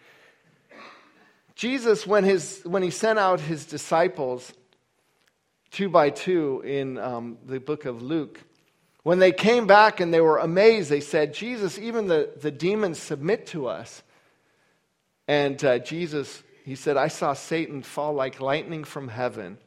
Jesus, 1.55 2.07
when, 2.07 2.23
his, 2.23 2.61
when 2.63 2.81
he 2.81 2.89
sent 2.89 3.19
out 3.19 3.39
his 3.39 3.65
disciples 3.65 4.53
two 5.71 5.89
by 5.89 6.09
two 6.09 6.61
in 6.65 6.97
um, 6.97 7.37
the 7.45 7.59
book 7.59 7.85
of 7.85 8.01
Luke, 8.01 8.39
when 9.03 9.19
they 9.19 9.31
came 9.31 9.67
back 9.67 9.99
and 9.99 10.13
they 10.13 10.21
were 10.21 10.37
amazed, 10.37 10.89
they 10.89 11.01
said, 11.01 11.33
Jesus, 11.33 11.77
even 11.77 12.07
the, 12.07 12.29
the 12.41 12.51
demons 12.51 12.99
submit 12.99 13.47
to 13.47 13.67
us. 13.67 14.01
And 15.27 15.63
uh, 15.63 15.79
Jesus, 15.79 16.41
he 16.65 16.75
said, 16.75 16.97
I 16.97 17.09
saw 17.09 17.33
Satan 17.33 17.83
fall 17.83 18.13
like 18.13 18.39
lightning 18.39 18.83
from 18.83 19.09
heaven. 19.09 19.57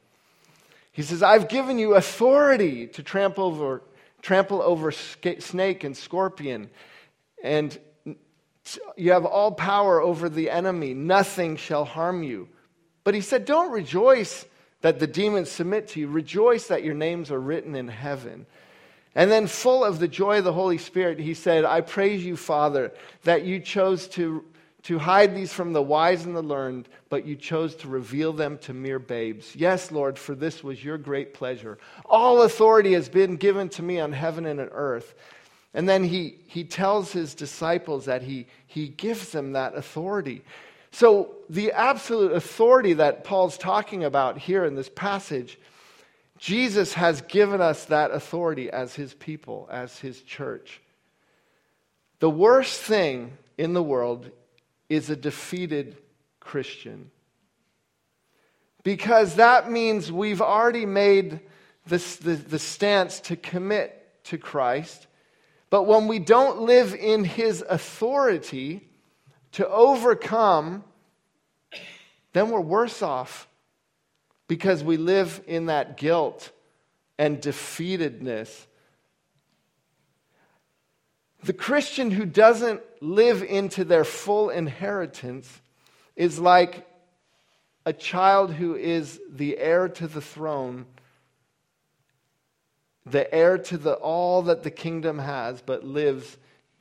He 0.93 1.03
says, 1.03 1.22
I've 1.22 1.49
given 1.49 1.78
you 1.78 1.95
authority 1.95 2.87
to 2.89 3.03
trample 3.03 3.45
over 3.45 3.82
trample 4.22 4.61
over 4.61 4.91
snake 4.91 5.84
and 5.84 5.97
scorpion, 5.97 6.68
and 7.45 7.78
you 8.97 9.12
have 9.12 9.24
all 9.24 9.53
power 9.53 10.01
over 10.01 10.28
the 10.28 10.51
enemy. 10.51 10.95
Nothing 10.95 11.57
shall 11.57 11.84
harm 11.84 12.24
you. 12.24 12.49
But 13.05 13.14
he 13.14 13.20
said, 13.20 13.45
Don't 13.45 13.70
rejoice 13.70 14.45
that 14.80 14.99
the 14.99 15.07
demons 15.07 15.51
submit 15.51 15.89
to 15.89 16.01
you. 16.01 16.09
Rejoice 16.09 16.66
that 16.68 16.82
your 16.82 16.95
names 16.95 17.30
are 17.30 17.39
written 17.39 17.76
in 17.76 17.89
heaven. 17.89 18.47
And 19.17 19.31
then, 19.31 19.49
full 19.49 19.83
of 19.83 19.99
the 19.99 20.07
joy 20.07 20.39
of 20.39 20.45
the 20.45 20.53
Holy 20.53 20.79
Spirit, 20.79 21.19
he 21.19 21.35
said, 21.35 21.64
I 21.64 21.81
praise 21.81 22.25
you, 22.25 22.37
Father, 22.37 22.93
that 23.25 23.45
you 23.45 23.59
chose 23.59 24.07
to 24.09 24.45
to 24.87 25.01
hide 25.01 25.35
these 25.35 25.53
from 25.53 25.73
the 25.73 25.83
wise 25.83 26.25
and 26.25 26.37
the 26.37 26.43
learned, 26.43 26.89
but 27.09 27.27
you 27.27 27.35
chose 27.35 27.75
to 27.75 27.89
reveal 27.89 28.33
them 28.33 28.57
to 28.57 28.73
mere 28.73 29.01
babes. 29.01 29.57
Yes, 29.57 29.91
Lord, 29.91 30.17
for 30.17 30.37
this 30.37 30.62
was 30.62 30.85
your 30.85 30.97
great 30.97 31.35
pleasure. 31.35 31.77
All 32.05 32.43
authority 32.43 32.93
has 32.93 33.09
been 33.09 33.35
given 33.35 33.69
to 33.71 33.83
me 33.83 33.99
on 33.99 34.12
heaven 34.12 34.47
and 34.47 34.61
on 34.61 34.69
earth. 34.69 35.17
And 35.75 35.89
then 35.89 36.05
he, 36.05 36.39
he 36.47 36.62
tells 36.62 37.11
his 37.11 37.35
disciples 37.35 38.05
that 38.05 38.23
he, 38.23 38.47
he 38.69 38.87
gives 38.87 39.31
them 39.31 39.55
that 39.55 39.75
authority. 39.75 40.45
So, 40.93 41.35
the 41.51 41.73
absolute 41.73 42.31
authority 42.31 42.93
that 42.93 43.25
Paul's 43.25 43.59
talking 43.59 44.05
about 44.05 44.39
here 44.39 44.64
in 44.64 44.77
this 44.77 44.89
passage, 44.89 45.59
Jesus 46.39 46.95
has 46.95 47.22
given 47.22 47.61
us 47.61 47.87
that 47.87 48.11
authority 48.11 48.70
as 48.70 48.95
his 48.95 49.14
people, 49.14 49.68
as 49.70 49.99
his 49.99 50.22
church. 50.22 50.80
The 52.18 52.30
worst 52.30 52.80
thing 52.80 53.37
in 53.59 53.72
the 53.72 53.82
world 53.82 54.30
is 54.89 55.11
a 55.11 55.16
defeated 55.16 55.97
Christian. 56.41 57.11
Because 58.82 59.37
that 59.37 59.70
means 59.70 60.12
we've 60.12 60.43
already 60.43 60.87
made 60.87 61.41
this, 61.87 62.16
the, 62.16 62.34
the 62.34 62.59
stance 62.59 63.20
to 63.20 63.37
commit 63.37 64.24
to 64.24 64.39
Christ. 64.39 65.07
But 65.70 65.84
when 65.84 66.07
we 66.07 66.18
don't 66.18 66.62
live 66.62 66.95
in 66.95 67.24
his 67.24 67.64
authority 67.68 68.89
to 69.53 69.68
overcome, 69.68 70.84
then 72.32 72.51
we're 72.51 72.61
worse 72.61 73.03
off 73.03 73.49
because 74.49 74.85
we 74.85 74.97
live 74.97 75.43
in 75.47 75.67
that 75.67 75.97
guilt 75.97 76.51
and 77.19 77.41
defeatedness 77.41 78.67
the 81.47 81.53
Christian 81.53 82.11
who 82.11 82.27
doesn't 82.27 82.81
live 83.01 83.43
into 83.43 83.85
their 83.85 84.05
full 84.05 84.51
inheritance 84.51 85.49
is 86.17 86.41
like 86.41 86.85
a 87.85 87.93
child 87.93 88.53
who 88.53 88.75
is 88.75 89.21
the 89.31 89.57
heir 89.57 89.89
to 89.89 90.09
the 90.09 90.21
throne, 90.21 90.87
the 93.05 93.33
heir 93.33 93.59
to 93.59 93.79
the, 93.79 93.93
all 93.93 94.43
that 94.43 94.65
the 94.65 94.73
kingdom 94.73 95.21
has, 95.21 95.63
but 95.63 95.85
lives 95.85 96.37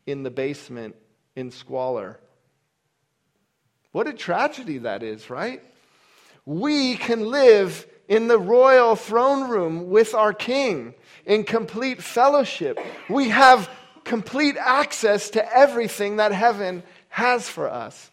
in 0.08 0.24
the 0.24 0.32
basement 0.32 0.96
in 1.36 1.52
squalor. 1.52 2.20
What 3.92 4.08
a 4.08 4.14
tragedy 4.14 4.80
that 4.80 5.04
is, 5.04 5.30
right? 5.30 5.62
We 6.46 6.96
can 6.96 7.30
live 7.32 7.88
in 8.08 8.28
the 8.28 8.38
royal 8.38 8.96
throne 8.96 9.50
room 9.50 9.90
with 9.90 10.14
our 10.14 10.34
king 10.34 10.94
in 11.26 11.44
complete 11.44 12.02
fellowship. 12.02 12.80
We 13.10 13.30
have 13.30 13.70
complete 14.04 14.56
access 14.58 15.32
to 15.32 15.58
everything 15.58 16.18
that 16.18 16.32
heaven 16.32 16.84
has 17.10 17.50
for 17.50 17.70
us. 17.70 18.12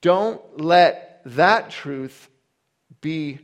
Don't 0.00 0.40
let 0.60 1.20
that 1.26 1.70
truth 1.70 2.30
be 3.00 3.40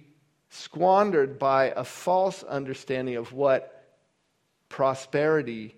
squandered 0.49 1.39
by 1.39 1.73
a 1.77 1.85
false 1.85 2.43
understanding 2.43 3.17
of 3.17 3.33
what 3.33 3.73
prosperity 4.69 5.75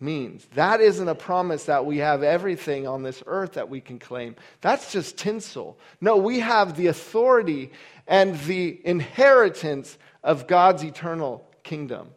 means. 0.00 0.46
That 0.54 0.80
isn't 0.80 1.08
a 1.08 1.14
promise 1.14 1.64
that 1.64 1.86
we 1.86 1.98
have 1.98 2.22
everything 2.22 2.86
on 2.86 3.02
this 3.02 3.22
earth 3.26 3.54
that 3.54 3.68
we 3.68 3.80
can 3.80 3.98
claim. 3.98 4.36
That's 4.60 4.92
just 4.92 5.16
tinsel. 5.16 5.78
No, 6.00 6.16
we 6.16 6.40
have 6.40 6.76
the 6.76 6.88
authority 6.88 7.72
and 8.06 8.38
the 8.40 8.80
inheritance 8.84 9.96
of 10.22 10.46
God's 10.46 10.84
eternal 10.84 11.46
kingdom. 11.62 12.10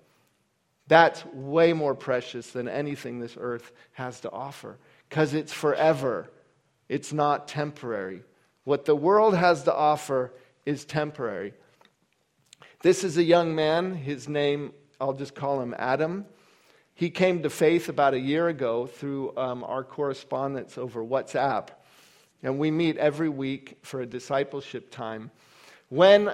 That's 0.87 1.25
way 1.25 1.73
more 1.73 1.95
precious 1.95 2.51
than 2.51 2.67
anything 2.67 3.19
this 3.19 3.37
earth 3.39 3.71
has 3.93 4.21
to 4.21 4.31
offer 4.31 4.77
because 5.09 5.33
it's 5.33 5.53
forever, 5.53 6.29
it's 6.89 7.11
not 7.13 7.47
temporary. 7.47 8.23
What 8.63 8.85
the 8.85 8.95
world 8.95 9.35
has 9.35 9.63
to 9.63 9.73
offer 9.73 10.33
is 10.65 10.85
temporary. 10.85 11.53
This 12.81 13.03
is 13.03 13.17
a 13.17 13.23
young 13.23 13.55
man. 13.55 13.95
His 13.95 14.27
name 14.27 14.73
I'll 14.99 15.13
just 15.13 15.35
call 15.35 15.61
him 15.61 15.75
Adam. 15.77 16.25
He 16.97 17.11
came 17.11 17.43
to 17.43 17.51
faith 17.51 17.89
about 17.89 18.15
a 18.15 18.19
year 18.19 18.47
ago 18.47 18.87
through 18.87 19.37
um, 19.37 19.63
our 19.63 19.83
correspondence 19.83 20.79
over 20.79 21.03
WhatsApp. 21.03 21.67
And 22.41 22.57
we 22.57 22.71
meet 22.71 22.97
every 22.97 23.29
week 23.29 23.77
for 23.83 24.01
a 24.01 24.05
discipleship 24.07 24.89
time. 24.89 25.29
When 25.89 26.33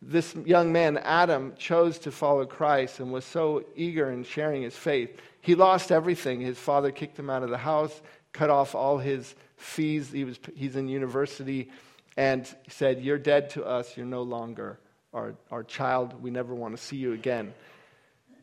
this 0.00 0.34
young 0.46 0.72
man, 0.72 0.96
Adam, 0.96 1.52
chose 1.58 1.98
to 1.98 2.10
follow 2.10 2.46
Christ 2.46 3.00
and 3.00 3.12
was 3.12 3.26
so 3.26 3.66
eager 3.76 4.10
in 4.10 4.24
sharing 4.24 4.62
his 4.62 4.74
faith, 4.74 5.20
he 5.42 5.54
lost 5.54 5.92
everything. 5.92 6.40
His 6.40 6.56
father 6.56 6.90
kicked 6.90 7.18
him 7.18 7.28
out 7.28 7.42
of 7.42 7.50
the 7.50 7.58
house, 7.58 8.00
cut 8.32 8.48
off 8.48 8.74
all 8.74 8.96
his 8.96 9.34
fees. 9.58 10.10
He 10.10 10.24
was, 10.24 10.40
he's 10.54 10.76
in 10.76 10.88
university, 10.88 11.70
and 12.16 12.48
said, 12.68 13.02
You're 13.02 13.18
dead 13.18 13.50
to 13.50 13.64
us. 13.66 13.94
You're 13.94 14.06
no 14.06 14.22
longer 14.22 14.78
our, 15.12 15.34
our 15.50 15.64
child. 15.64 16.22
We 16.22 16.30
never 16.30 16.54
want 16.54 16.74
to 16.74 16.82
see 16.82 16.96
you 16.96 17.12
again. 17.12 17.52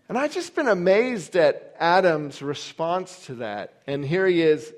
And 0.07 0.17
I've 0.17 0.33
just 0.33 0.55
been 0.55 0.67
amazed 0.67 1.35
at 1.35 1.75
Adam's 1.79 2.41
response 2.41 3.25
to 3.25 3.35
that. 3.35 3.81
And 3.87 4.05
here 4.05 4.27
he 4.27 4.41
is 4.41 4.71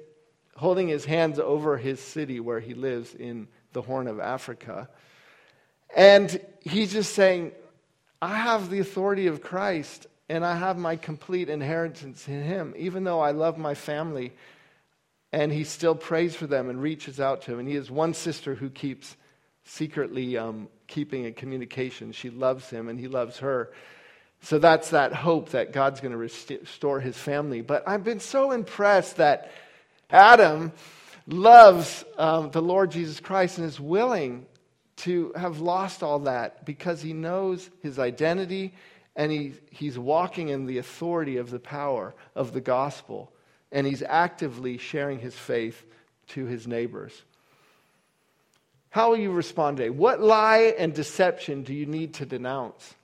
holding 0.56 0.88
his 0.88 1.06
hands 1.06 1.38
over 1.38 1.78
his 1.78 2.00
city 2.00 2.40
where 2.40 2.60
he 2.60 2.74
lives 2.74 3.14
in 3.14 3.48
the 3.74 3.82
Horn 3.82 4.08
of 4.08 4.20
Africa. 4.20 4.90
And 5.96 6.40
he's 6.62 6.94
just 6.94 7.14
saying, 7.14 7.52
I 8.22 8.38
have 8.38 8.70
the 8.70 8.80
authority 8.80 9.28
of 9.28 9.42
Christ 9.42 10.08
and 10.30 10.46
I 10.46 10.56
have 10.56 10.78
my 10.78 10.96
complete 10.96 11.50
inheritance 11.50 12.28
in 12.28 12.44
him, 12.44 12.74
even 12.78 13.04
though 13.04 13.20
I 13.20 13.32
love 13.32 13.58
my 13.58 13.76
family. 13.76 14.34
And 15.32 15.52
he 15.52 15.66
still 15.66 15.96
prays 15.96 16.36
for 16.36 16.48
them 16.48 16.70
and 16.70 16.82
reaches 16.82 17.20
out 17.20 17.44
to 17.44 17.52
them. 17.52 17.60
And 17.60 17.68
he 17.68 17.76
has 17.76 17.92
one 17.92 18.14
sister 18.14 18.56
who 18.56 18.70
keeps 18.70 19.16
secretly 19.66 20.38
um, 20.38 20.70
keeping 20.88 21.26
a 21.26 21.32
communication. 21.32 22.14
She 22.14 22.30
loves 22.30 22.70
him 22.70 22.88
and 22.88 23.00
he 23.00 23.08
loves 23.08 23.40
her. 23.40 23.72
So 24.42 24.60
that's 24.60 24.92
that 24.92 25.14
hope 25.14 25.50
that 25.50 25.74
God's 25.74 26.00
going 26.00 26.12
to 26.12 26.18
restore 26.18 27.00
his 27.00 27.18
family. 27.18 27.62
But 27.62 27.88
I've 27.88 28.04
been 28.04 28.20
so 28.20 28.52
impressed 28.52 29.18
that 29.18 29.52
Adam 30.10 30.72
loves 31.28 32.06
um, 32.18 32.52
the 32.52 32.62
Lord 32.62 32.92
Jesus 32.92 33.20
Christ 33.20 33.58
and 33.58 33.68
is 33.68 33.80
willing 33.80 34.46
to 34.98 35.34
have 35.36 35.60
lost 35.60 36.02
all 36.02 36.20
that 36.20 36.66
because 36.66 37.02
he 37.02 37.14
knows 37.14 37.70
his 37.82 38.00
identity 38.00 38.74
and 39.16 39.32
he, 39.32 39.54
he's 39.70 39.98
walking 39.98 40.50
in 40.50 40.66
the 40.66 40.78
authority 40.78 41.38
of 41.38 41.50
the 41.50 41.60
power 41.60 42.14
of 42.36 42.54
the 42.54 42.62
gospel. 42.62 43.32
And 43.72 43.86
he's 43.86 44.04
actively 44.04 44.78
sharing 44.78 45.20
his 45.20 45.36
faith 45.36 45.84
to 46.28 46.46
his 46.46 46.68
neighbors. 46.68 47.22
How 48.90 49.10
will 49.10 49.18
you 49.18 49.32
respond 49.32 49.78
today? 49.78 49.90
What 49.90 50.22
lie 50.22 50.74
and 50.78 50.94
deception 50.94 51.64
do 51.64 51.74
you 51.74 51.86
need 51.86 52.16
to 52.16 52.26
denounce? 52.26 52.96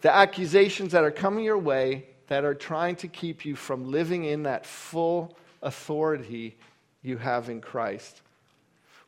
The 0.00 0.14
accusations 0.14 0.92
that 0.92 1.04
are 1.04 1.10
coming 1.10 1.44
your 1.44 1.58
way 1.58 2.06
that 2.28 2.44
are 2.44 2.54
trying 2.54 2.96
to 2.96 3.08
keep 3.08 3.44
you 3.44 3.56
from 3.56 3.90
living 3.90 4.24
in 4.24 4.44
that 4.44 4.64
full 4.64 5.36
authority 5.62 6.56
you 7.02 7.18
have 7.18 7.48
in 7.50 7.60
Christ. 7.60 8.22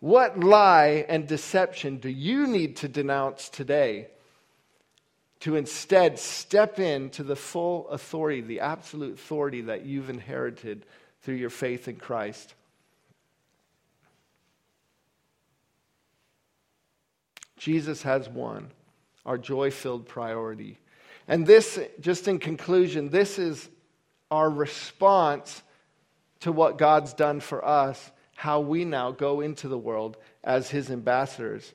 What 0.01 0.41
lie 0.41 1.07
and 1.09 1.29
deception 1.29 1.99
do 1.99 2.09
you 2.09 2.47
need 2.47 2.77
to 2.79 2.89
denounce 2.89 3.49
today 3.49 4.09
to 5.41 5.57
instead 5.57 6.19
step 6.19 6.79
into 6.79 7.23
the 7.23 7.37
full 7.37 7.89
authority, 7.89 8.41
the 8.41 8.61
absolute 8.61 9.15
authority 9.15 9.61
that 9.63 9.87
you've 9.87 10.11
inherited 10.11 10.85
through 11.23 11.37
your 11.37 11.51
faith 11.51 11.87
in 11.87 11.97
Christ? 11.97 12.55
Jesus 17.57 18.03
has 18.03 18.29
won, 18.29 18.73
our 19.25 19.39
joy 19.39 19.71
filled 19.71 20.07
priority. 20.07 20.79
And 21.29 21.47
this, 21.47 21.79
just 22.01 22.29
in 22.29 22.39
conclusion, 22.39 23.09
this 23.09 23.39
is 23.39 23.69
our 24.31 24.51
response 24.51 25.63
to 26.41 26.53
what 26.53 26.79
God's 26.79 27.15
done 27.15 27.41
for 27.41 27.65
us, 27.65 28.11
how 28.35 28.61
we 28.61 28.85
now 28.85 29.13
go 29.13 29.41
into 29.41 29.69
the 29.69 29.79
world 29.79 30.17
as 30.43 30.71
his 30.71 30.91
ambassadors. 30.91 31.73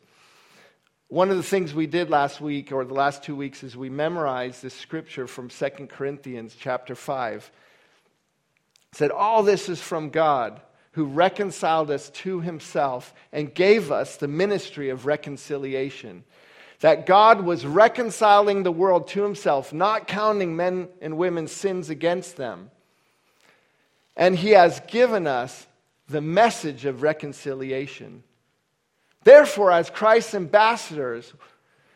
One 1.07 1.29
of 1.29 1.37
the 1.37 1.43
things 1.43 1.73
we 1.73 1.87
did 1.87 2.09
last 2.09 2.41
week 2.41 2.73
or 2.73 2.83
the 2.83 2.93
last 2.93 3.23
two 3.23 3.35
weeks 3.35 3.63
is 3.63 3.77
we 3.77 3.89
memorized 3.89 4.61
this 4.61 4.73
scripture 4.73 5.25
from 5.25 5.47
2 5.47 5.69
Corinthians 5.87 6.53
chapter 6.59 6.95
5. 6.95 7.49
It 8.91 8.97
said, 8.97 9.11
All 9.11 9.41
this 9.41 9.69
is 9.69 9.79
from 9.79 10.09
God 10.09 10.59
who 10.91 11.05
reconciled 11.05 11.91
us 11.91 12.09
to 12.09 12.41
himself 12.41 13.13
and 13.31 13.53
gave 13.53 13.91
us 13.91 14.17
the 14.17 14.27
ministry 14.27 14.89
of 14.89 15.05
reconciliation. 15.05 16.25
That 16.81 17.05
God 17.05 17.41
was 17.41 17.65
reconciling 17.65 18.63
the 18.63 18.71
world 18.71 19.07
to 19.09 19.23
himself, 19.23 19.73
not 19.73 20.07
counting 20.07 20.55
men 20.55 20.89
and 21.01 21.17
women's 21.17 21.51
sins 21.51 21.89
against 21.89 22.37
them 22.37 22.69
and 24.17 24.35
he 24.35 24.49
has 24.49 24.81
given 24.87 25.27
us 25.27 25.67
the 26.09 26.21
message 26.21 26.85
of 26.85 27.03
reconciliation. 27.03 28.23
Therefore, 29.23 29.71
as 29.71 29.89
Christ's 29.89 30.33
ambassadors, 30.33 31.31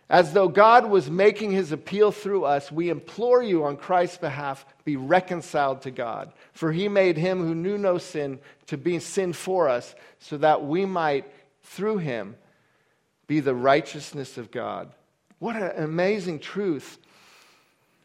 as 0.10 0.34
though 0.34 0.48
God 0.48 0.86
was 0.86 1.10
making 1.10 1.52
his 1.52 1.72
appeal 1.72 2.12
through 2.12 2.46
us, 2.46 2.72
we 2.72 2.90
implore 2.90 3.42
you 3.42 3.64
on 3.64 3.78
Christ's 3.78 4.18
behalf, 4.18 4.66
be 4.86 4.98
reconciled 4.98 5.82
to 5.82 5.92
God. 5.92 6.32
For 6.54 6.72
he 6.72 6.88
made 6.88 7.18
him 7.18 7.40
who 7.40 7.56
knew 7.56 7.78
no 7.78 7.98
sin 7.98 8.40
to 8.68 8.78
be 8.78 9.00
sin 9.00 9.34
for 9.34 9.68
us, 9.68 9.96
so 10.20 10.38
that 10.38 10.64
we 10.64 10.86
might, 10.86 11.26
through 11.64 11.98
him, 12.00 12.36
be 13.32 13.40
the 13.40 13.56
righteousness 13.56 14.38
of 14.38 14.52
God. 14.52 14.92
What 15.40 15.56
an 15.56 15.86
amazing 15.86 16.40
truth. 16.40 16.98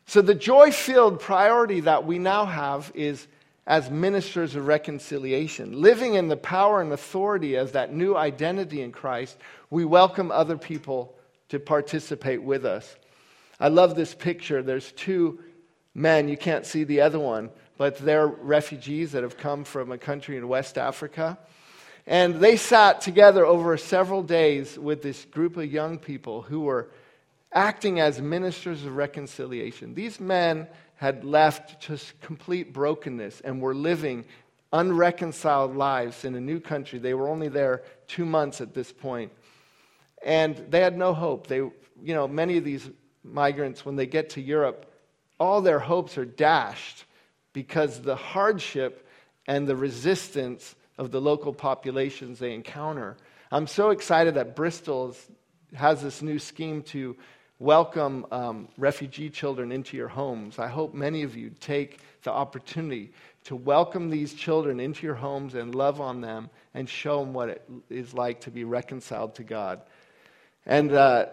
So, 0.06 0.22
the 0.22 0.36
joy 0.36 0.70
filled 0.70 1.18
priority 1.18 1.80
that 1.80 2.06
we 2.06 2.20
now 2.20 2.44
have 2.44 2.92
is 2.94 3.26
as 3.66 3.90
ministers 3.90 4.54
of 4.54 4.68
reconciliation. 4.68 5.80
Living 5.80 6.14
in 6.14 6.28
the 6.28 6.36
power 6.36 6.80
and 6.80 6.92
authority 6.92 7.56
as 7.56 7.72
that 7.72 7.92
new 7.92 8.16
identity 8.16 8.82
in 8.82 8.92
Christ, 8.92 9.36
we 9.68 9.84
welcome 9.84 10.30
other 10.30 10.56
people 10.56 11.12
to 11.48 11.58
participate 11.58 12.40
with 12.40 12.64
us. 12.64 12.94
I 13.58 13.66
love 13.66 13.96
this 13.96 14.14
picture. 14.14 14.62
There's 14.62 14.92
two 14.92 15.40
men, 15.92 16.28
you 16.28 16.36
can't 16.36 16.64
see 16.64 16.84
the 16.84 17.00
other 17.00 17.18
one, 17.18 17.50
but 17.78 17.98
they're 17.98 18.28
refugees 18.28 19.10
that 19.10 19.24
have 19.24 19.38
come 19.38 19.64
from 19.64 19.90
a 19.90 19.98
country 19.98 20.36
in 20.36 20.46
West 20.46 20.78
Africa. 20.78 21.36
And 22.06 22.36
they 22.36 22.56
sat 22.56 23.00
together 23.00 23.44
over 23.44 23.76
several 23.76 24.22
days 24.22 24.78
with 24.78 25.02
this 25.02 25.24
group 25.24 25.56
of 25.56 25.70
young 25.70 25.98
people 25.98 26.42
who 26.42 26.60
were 26.60 26.88
acting 27.52 27.98
as 27.98 28.20
ministers 28.20 28.84
of 28.84 28.94
reconciliation. 28.94 29.94
These 29.94 30.20
men 30.20 30.68
had 30.96 31.24
left 31.24 31.80
just 31.80 32.18
complete 32.20 32.72
brokenness 32.72 33.40
and 33.40 33.60
were 33.60 33.74
living 33.74 34.24
unreconciled 34.72 35.74
lives 35.76 36.24
in 36.24 36.34
a 36.34 36.40
new 36.40 36.60
country. 36.60 36.98
They 36.98 37.14
were 37.14 37.28
only 37.28 37.48
there 37.48 37.82
two 38.06 38.24
months 38.24 38.60
at 38.60 38.74
this 38.74 38.92
point. 38.92 39.32
And 40.24 40.56
they 40.70 40.80
had 40.80 40.96
no 40.96 41.12
hope. 41.12 41.46
They, 41.46 41.56
you 41.58 41.74
know, 42.02 42.28
many 42.28 42.56
of 42.56 42.64
these 42.64 42.88
migrants, 43.22 43.84
when 43.84 43.96
they 43.96 44.06
get 44.06 44.30
to 44.30 44.40
Europe, 44.40 44.92
all 45.38 45.60
their 45.60 45.78
hopes 45.78 46.16
are 46.18 46.24
dashed 46.24 47.04
because 47.52 48.00
the 48.00 48.16
hardship 48.16 49.06
and 49.46 49.66
the 49.66 49.76
resistance 49.76 50.74
of 50.98 51.10
the 51.10 51.20
local 51.20 51.52
populations 51.52 52.38
they 52.38 52.54
encounter. 52.54 53.16
I'm 53.50 53.66
so 53.66 53.90
excited 53.90 54.34
that 54.34 54.56
Bristol 54.56 55.14
has 55.74 56.02
this 56.02 56.22
new 56.22 56.38
scheme 56.38 56.82
to 56.82 57.16
welcome 57.58 58.26
um, 58.30 58.68
refugee 58.76 59.30
children 59.30 59.72
into 59.72 59.96
your 59.96 60.08
homes. 60.08 60.58
I 60.58 60.68
hope 60.68 60.94
many 60.94 61.22
of 61.22 61.36
you 61.36 61.50
take 61.60 62.00
the 62.22 62.30
opportunity 62.30 63.12
to 63.44 63.56
welcome 63.56 64.10
these 64.10 64.34
children 64.34 64.80
into 64.80 65.06
your 65.06 65.14
homes 65.14 65.54
and 65.54 65.74
love 65.74 66.00
on 66.00 66.20
them 66.20 66.50
and 66.74 66.88
show 66.88 67.20
them 67.20 67.32
what 67.32 67.48
it 67.48 67.70
is 67.88 68.12
like 68.12 68.40
to 68.40 68.50
be 68.50 68.64
reconciled 68.64 69.36
to 69.36 69.44
God. 69.44 69.80
And 70.66 70.92
uh, 70.92 71.26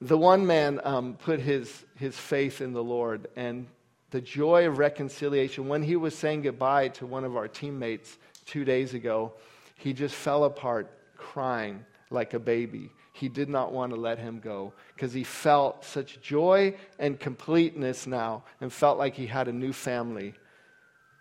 the 0.00 0.18
one 0.18 0.46
man 0.46 0.80
um, 0.84 1.14
put 1.14 1.40
his, 1.40 1.84
his 1.96 2.16
faith 2.16 2.60
in 2.60 2.72
the 2.72 2.84
Lord 2.84 3.28
and 3.36 3.66
the 4.10 4.20
joy 4.20 4.68
of 4.68 4.78
reconciliation. 4.78 5.68
When 5.68 5.82
he 5.82 5.96
was 5.96 6.16
saying 6.16 6.42
goodbye 6.42 6.88
to 6.88 7.06
one 7.06 7.24
of 7.24 7.36
our 7.36 7.48
teammates 7.48 8.18
two 8.46 8.64
days 8.64 8.94
ago, 8.94 9.34
he 9.74 9.92
just 9.92 10.14
fell 10.14 10.44
apart 10.44 10.90
crying 11.16 11.84
like 12.10 12.32
a 12.34 12.38
baby 12.38 12.90
he 13.16 13.30
did 13.30 13.48
not 13.48 13.72
want 13.72 13.94
to 13.94 13.98
let 13.98 14.18
him 14.18 14.40
go 14.40 14.74
because 14.94 15.14
he 15.14 15.24
felt 15.24 15.82
such 15.82 16.20
joy 16.20 16.74
and 16.98 17.18
completeness 17.18 18.06
now 18.06 18.44
and 18.60 18.70
felt 18.70 18.98
like 18.98 19.14
he 19.14 19.26
had 19.26 19.48
a 19.48 19.52
new 19.52 19.72
family. 19.72 20.34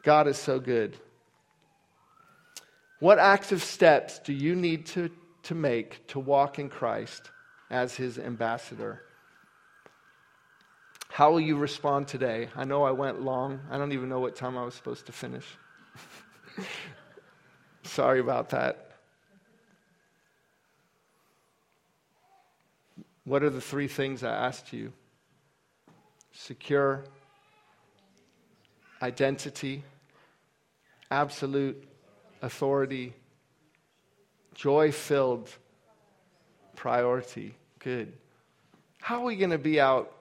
God 0.03 0.28
is 0.28 0.38
so 0.38 0.59
good. 0.59 0.97
What 2.99 3.17
active 3.17 3.63
steps 3.63 4.19
do 4.19 4.34
you 4.34 4.55
need 4.55 4.86
to, 4.88 5.09
to 5.43 5.55
make 5.55 6.05
to 6.07 6.19
walk 6.19 6.59
in 6.59 6.67
Christ 6.67 7.32
as 7.69 7.95
his 7.95 8.19
ambassador? 8.19 9.03
How 11.07 11.32
will 11.32 11.39
you 11.39 11.55
respond 11.55 12.09
today? 12.09 12.49
I 12.57 12.65
know 12.65 12.84
I 12.84 12.91
went 12.91 13.21
long. 13.21 13.61
I 13.71 13.78
don't 13.78 13.93
even 13.93 14.09
know 14.09 14.19
what 14.19 14.36
time 14.36 14.57
I 14.57 14.65
was 14.65 14.76
supposed 14.76 15.05
to 15.05 15.13
finish. 15.13 15.45
Sorry 17.86 18.19
about 18.19 18.49
that. 18.49 18.91
What 23.23 23.41
are 23.41 23.49
the 23.49 23.61
three 23.61 23.88
things 23.88 24.23
I 24.23 24.33
asked 24.33 24.73
you? 24.73 24.91
secure 26.36 27.03
identity, 29.01 29.83
absolute 31.09 31.88
authority, 32.41 33.13
joy 34.53 34.91
filled 34.91 35.49
priority. 36.75 37.55
Good. 37.79 38.13
How 39.01 39.21
are 39.21 39.25
we 39.25 39.36
going 39.36 39.51
to 39.51 39.57
be 39.57 39.79
out 39.79 40.11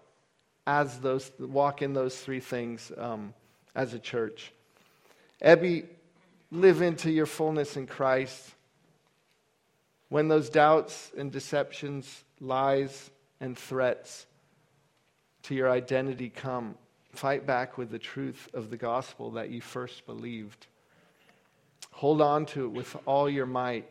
as 0.66 0.98
those, 0.98 1.30
walk 1.38 1.82
in 1.82 1.94
those 1.94 2.16
three 2.16 2.40
things 2.40 2.92
um, 2.96 3.34
as 3.74 3.92
a 3.94 3.98
church? 3.98 4.52
Ebby, 5.42 5.86
live 6.54 6.82
into 6.82 7.10
your 7.10 7.26
fullness 7.26 7.76
in 7.76 7.86
Christ. 7.86 8.54
When 10.08 10.28
those 10.28 10.48
doubts 10.48 11.10
and 11.16 11.32
deceptions, 11.32 12.24
lies 12.40 13.10
and 13.40 13.58
threats 13.58 14.26
to 15.44 15.54
your 15.54 15.68
identity 15.68 16.30
come, 16.30 16.76
fight 17.12 17.46
back 17.46 17.76
with 17.76 17.90
the 17.90 17.98
truth 17.98 18.48
of 18.54 18.70
the 18.70 18.76
gospel 18.76 19.32
that 19.32 19.50
you 19.50 19.60
first 19.60 20.06
believed. 20.06 20.66
Hold 21.90 22.20
on 22.20 22.46
to 22.46 22.66
it 22.66 22.70
with 22.70 22.96
all 23.04 23.28
your 23.28 23.46
might 23.46 23.88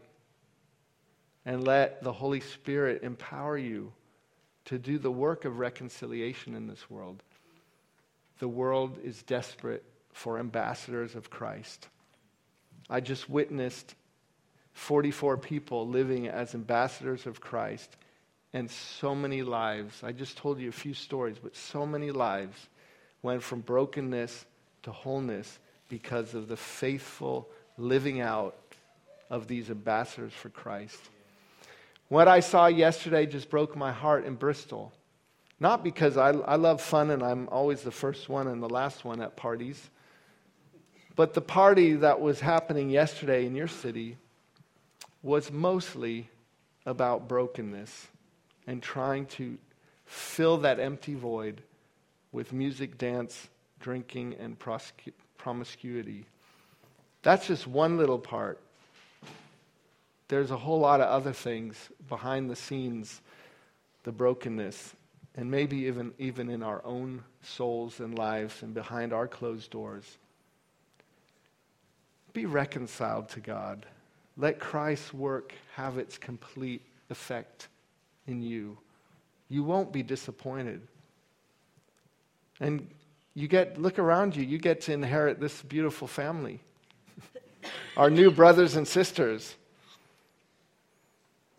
and 1.46 1.66
let 1.66 2.02
the 2.02 2.14
Holy 2.14 2.40
Spirit 2.40 3.04
empower 3.04 3.58
you 3.58 3.92
to 4.66 4.78
do 4.78 4.98
the 4.98 5.12
work 5.12 5.44
of 5.44 5.60
reconciliation 5.60 6.56
in 6.56 6.68
this 6.68 6.90
world. 6.90 7.22
The 8.40 8.48
world 8.48 9.00
is 9.04 9.22
desperate 9.24 9.84
for 10.14 10.40
ambassadors 10.40 11.16
of 11.16 11.30
Christ. 11.30 11.90
I 12.90 13.00
just 13.00 13.30
witnessed 13.30 13.96
44 14.74 15.38
people 15.38 15.88
living 15.88 16.28
as 16.28 16.56
ambassadors 16.56 17.26
of 17.26 17.42
Christ 17.42 17.96
and 18.54 18.70
so 18.70 19.16
many 19.16 19.42
lives. 19.42 20.04
I 20.04 20.12
just 20.12 20.38
told 20.38 20.60
you 20.60 20.70
a 20.70 20.74
few 20.74 20.94
stories, 20.94 21.38
but 21.42 21.56
so 21.56 21.86
many 21.86 22.12
lives 22.12 22.58
went 23.22 23.42
from 23.42 23.62
brokenness 23.62 24.46
to 24.84 24.92
wholeness 24.92 25.60
because 25.90 26.34
of 26.34 26.48
the 26.48 26.58
faithful 26.58 27.50
living 27.78 28.22
out 28.22 28.56
of 29.30 29.48
these 29.48 29.70
ambassadors 29.70 30.34
for 30.34 30.50
Christ. 30.50 31.00
What 32.10 32.28
I 32.28 32.42
saw 32.42 32.68
yesterday 32.68 33.26
just 33.26 33.50
broke 33.50 33.76
my 33.76 33.92
heart 33.92 34.26
in 34.26 34.36
Bristol. 34.36 34.94
Not 35.60 35.84
because 35.84 36.18
I, 36.18 36.30
I 36.30 36.58
love 36.58 36.82
fun 36.82 37.10
and 37.10 37.24
I'm 37.24 37.48
always 37.50 37.82
the 37.82 37.92
first 37.92 38.30
one 38.30 38.48
and 38.48 38.62
the 38.62 38.70
last 38.70 39.06
one 39.06 39.22
at 39.22 39.36
parties, 39.36 39.90
but 41.16 41.34
the 41.34 41.42
party 41.42 41.94
that 41.94 42.20
was 42.20 42.40
happening 42.40 42.90
yesterday 42.90 43.46
in 43.46 43.56
your 43.56 43.68
city 43.68 44.18
was 45.22 45.52
mostly 45.52 46.30
about 46.86 47.28
brokenness 47.28 48.08
and 48.68 48.82
trying 48.82 49.26
to 49.26 49.58
fill 50.06 50.58
that 50.58 50.80
empty 50.80 51.14
void 51.14 51.62
with 52.32 52.52
music, 52.52 52.98
dance, 52.98 53.48
drinking, 53.80 54.36
and 54.40 54.58
promiscuity. 55.38 56.26
That's 57.22 57.48
just 57.48 57.68
one 57.68 57.98
little 57.98 58.20
part. 58.20 58.60
There's 60.28 60.52
a 60.52 60.58
whole 60.58 60.80
lot 60.80 61.00
of 61.00 61.08
other 61.08 61.34
things 61.34 61.90
behind 62.10 62.50
the 62.50 62.56
scenes, 62.56 63.22
the 64.04 64.12
brokenness, 64.12 64.96
and 65.36 65.50
maybe 65.50 65.78
even, 65.78 66.14
even 66.18 66.50
in 66.50 66.64
our 66.64 66.82
own 66.84 67.24
souls 67.44 68.00
and 68.00 68.18
lives 68.18 68.64
and 68.64 68.74
behind 68.74 69.14
our 69.14 69.28
closed 69.28 69.70
doors. 69.70 70.18
Be 72.34 72.46
reconciled 72.46 73.30
to 73.30 73.40
God. 73.40 73.86
Let 74.38 74.60
Christ's 74.60 75.14
work 75.14 75.54
have 75.76 75.98
its 75.98 76.18
complete 76.18 76.82
effect 77.10 77.68
in 78.28 78.42
you. 78.42 78.78
You 79.50 79.64
won't 79.64 79.92
be 79.92 80.02
disappointed. 80.02 80.82
And 82.60 82.88
you 83.36 83.48
get, 83.48 83.80
look 83.80 84.00
around 84.00 84.36
you, 84.36 84.44
you 84.44 84.58
get 84.58 84.82
to 84.82 84.94
inherit 84.94 85.40
this 85.40 85.62
beautiful 85.62 86.08
family. 86.08 86.60
Our 87.98 88.10
new 88.10 88.32
brothers 88.32 88.76
and 88.76 88.88
sisters. 88.88 89.56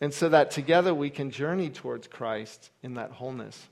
And 0.00 0.12
so 0.12 0.28
that 0.28 0.50
together 0.50 0.94
we 0.94 1.10
can 1.10 1.30
journey 1.30 1.70
towards 1.70 2.06
Christ 2.08 2.70
in 2.82 2.94
that 2.94 3.12
wholeness. 3.12 3.68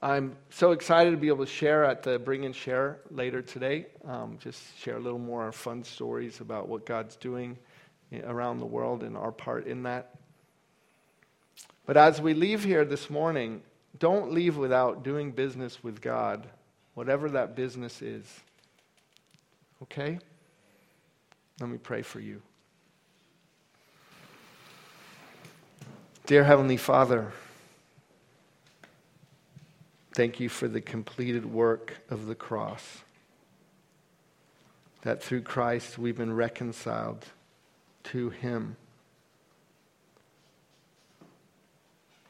I'm 0.00 0.36
so 0.50 0.70
excited 0.70 1.10
to 1.10 1.16
be 1.16 1.26
able 1.26 1.44
to 1.44 1.50
share 1.50 1.84
at 1.84 2.04
the 2.04 2.20
Bring 2.20 2.44
and 2.44 2.54
Share 2.54 3.00
later 3.10 3.42
today. 3.42 3.86
Um, 4.06 4.38
just 4.40 4.78
share 4.78 4.96
a 4.96 5.00
little 5.00 5.18
more 5.18 5.50
fun 5.50 5.82
stories 5.82 6.40
about 6.40 6.68
what 6.68 6.86
God's 6.86 7.16
doing 7.16 7.58
around 8.24 8.60
the 8.60 8.66
world 8.66 9.02
and 9.02 9.16
our 9.16 9.32
part 9.32 9.66
in 9.66 9.82
that. 9.82 10.14
But 11.84 11.96
as 11.96 12.20
we 12.20 12.32
leave 12.32 12.62
here 12.62 12.84
this 12.84 13.10
morning, 13.10 13.60
don't 13.98 14.32
leave 14.32 14.56
without 14.56 15.02
doing 15.02 15.32
business 15.32 15.82
with 15.82 16.00
God, 16.00 16.46
whatever 16.94 17.28
that 17.30 17.56
business 17.56 18.00
is. 18.00 18.24
Okay? 19.82 20.20
Let 21.60 21.70
me 21.70 21.78
pray 21.78 22.02
for 22.02 22.20
you. 22.20 22.40
Dear 26.26 26.44
Heavenly 26.44 26.76
Father, 26.76 27.32
thank 30.18 30.40
you 30.40 30.48
for 30.48 30.66
the 30.66 30.80
completed 30.80 31.46
work 31.46 31.96
of 32.10 32.26
the 32.26 32.34
cross. 32.34 33.04
That 35.02 35.22
through 35.22 35.42
Christ 35.42 35.96
we've 35.96 36.16
been 36.16 36.34
reconciled 36.34 37.24
to 38.02 38.30
Him. 38.30 38.74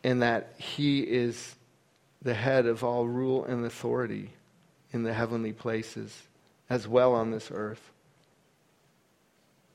And 0.04 0.20
that 0.20 0.52
He 0.58 1.00
is 1.00 1.54
the 2.20 2.34
head 2.34 2.66
of 2.66 2.84
all 2.84 3.08
rule 3.08 3.46
and 3.46 3.64
authority 3.64 4.32
in 4.92 5.02
the 5.02 5.14
heavenly 5.14 5.54
places 5.54 6.24
as 6.68 6.86
well 6.86 7.14
on 7.14 7.30
this 7.30 7.50
earth. 7.50 7.90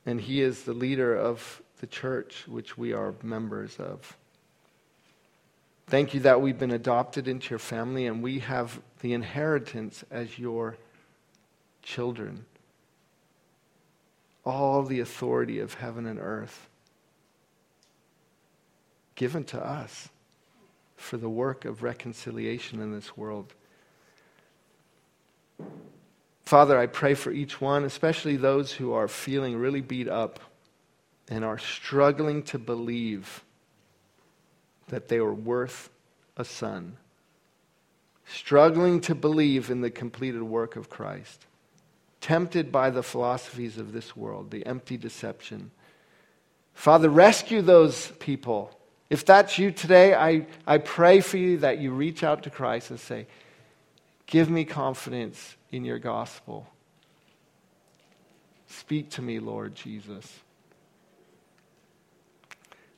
And 0.05 0.21
He 0.21 0.39
is 0.39 0.65
the 0.65 0.73
leader 0.73 1.15
of 1.15 1.63
the 1.81 1.87
church, 1.87 2.47
which 2.47 2.77
we 2.77 2.93
are 2.93 3.15
members 3.23 3.77
of. 3.77 4.15
Thank 5.87 6.13
you 6.13 6.21
that 6.21 6.41
we've 6.41 6.57
been 6.57 6.71
adopted 6.71 7.27
into 7.27 7.51
your 7.51 7.59
family 7.59 8.07
and 8.07 8.23
we 8.23 8.39
have 8.39 8.81
the 9.01 9.13
inheritance 9.13 10.03
as 10.09 10.39
your 10.39 10.77
children. 11.81 12.45
All 14.45 14.83
the 14.83 15.01
authority 15.01 15.59
of 15.59 15.75
heaven 15.75 16.05
and 16.05 16.19
earth 16.19 16.67
given 19.15 19.43
to 19.43 19.63
us 19.63 20.09
for 20.95 21.17
the 21.17 21.29
work 21.29 21.65
of 21.65 21.83
reconciliation 21.83 22.81
in 22.81 22.91
this 22.93 23.15
world. 23.15 23.53
Father, 26.45 26.77
I 26.77 26.87
pray 26.87 27.13
for 27.13 27.31
each 27.31 27.61
one, 27.61 27.83
especially 27.83 28.35
those 28.35 28.71
who 28.71 28.93
are 28.93 29.07
feeling 29.07 29.57
really 29.57 29.81
beat 29.81 30.07
up 30.07 30.39
and 31.29 31.43
are 31.45 31.57
struggling 31.57 32.43
to 32.43 32.59
believe 32.59 33.43
that 34.87 35.07
they 35.07 35.19
were 35.19 35.33
worth 35.33 35.89
a 36.37 36.45
son, 36.45 36.97
struggling 38.25 39.01
to 39.01 39.15
believe 39.15 39.69
in 39.69 39.81
the 39.81 39.89
completed 39.89 40.43
work 40.43 40.75
of 40.75 40.89
Christ, 40.89 41.45
tempted 42.21 42.71
by 42.71 42.89
the 42.89 43.03
philosophies 43.03 43.77
of 43.77 43.93
this 43.93 44.15
world, 44.15 44.51
the 44.51 44.65
empty 44.65 44.97
deception. 44.97 45.71
Father, 46.73 47.09
rescue 47.09 47.61
those 47.61 48.07
people. 48.19 48.77
If 49.09 49.25
that's 49.25 49.59
you 49.59 49.71
today, 49.71 50.15
I, 50.15 50.47
I 50.65 50.79
pray 50.79 51.19
for 51.19 51.37
you 51.37 51.57
that 51.59 51.79
you 51.79 51.91
reach 51.91 52.23
out 52.23 52.43
to 52.43 52.49
Christ 52.49 52.89
and 52.89 52.99
say, 52.99 53.27
Give 54.25 54.49
me 54.49 54.65
confidence 54.65 55.57
in 55.71 55.85
your 55.85 55.99
gospel. 55.99 56.65
Speak 58.67 59.11
to 59.11 59.21
me, 59.21 59.39
Lord 59.39 59.75
Jesus. 59.75 60.39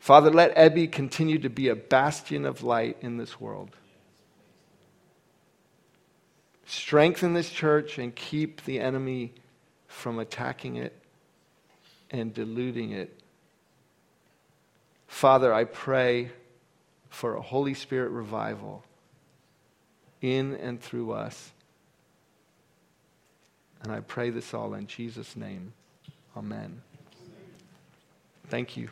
Father, 0.06 0.30
let 0.30 0.56
Ebby 0.56 0.92
continue 0.92 1.40
to 1.40 1.50
be 1.50 1.68
a 1.68 1.76
bastion 1.76 2.46
of 2.46 2.62
light 2.62 2.96
in 3.02 3.18
this 3.18 3.42
world. 3.42 3.72
Strengthen 6.68 7.34
this 7.34 7.50
church 7.50 7.98
and 7.98 8.16
keep 8.16 8.64
the 8.66 8.80
enemy 8.80 9.34
from 9.88 10.20
attacking 10.20 10.76
it 10.76 10.94
and 12.12 12.36
diluting 12.36 12.92
it. 12.92 13.20
Father, 15.08 15.52
I 15.52 15.64
pray 15.64 16.30
for 17.10 17.36
a 17.36 17.42
Holy 17.42 17.74
Spirit 17.74 18.12
revival 18.12 18.84
in 20.22 20.54
and 20.58 20.80
through 20.80 21.14
us. 21.14 21.50
And 23.82 23.92
I 23.92 24.02
pray 24.02 24.30
this 24.30 24.54
all 24.54 24.76
in 24.76 24.86
Jesus' 24.86 25.36
name. 25.36 25.74
Amen. 26.38 26.80
Thank 28.52 28.78
you. 28.78 28.90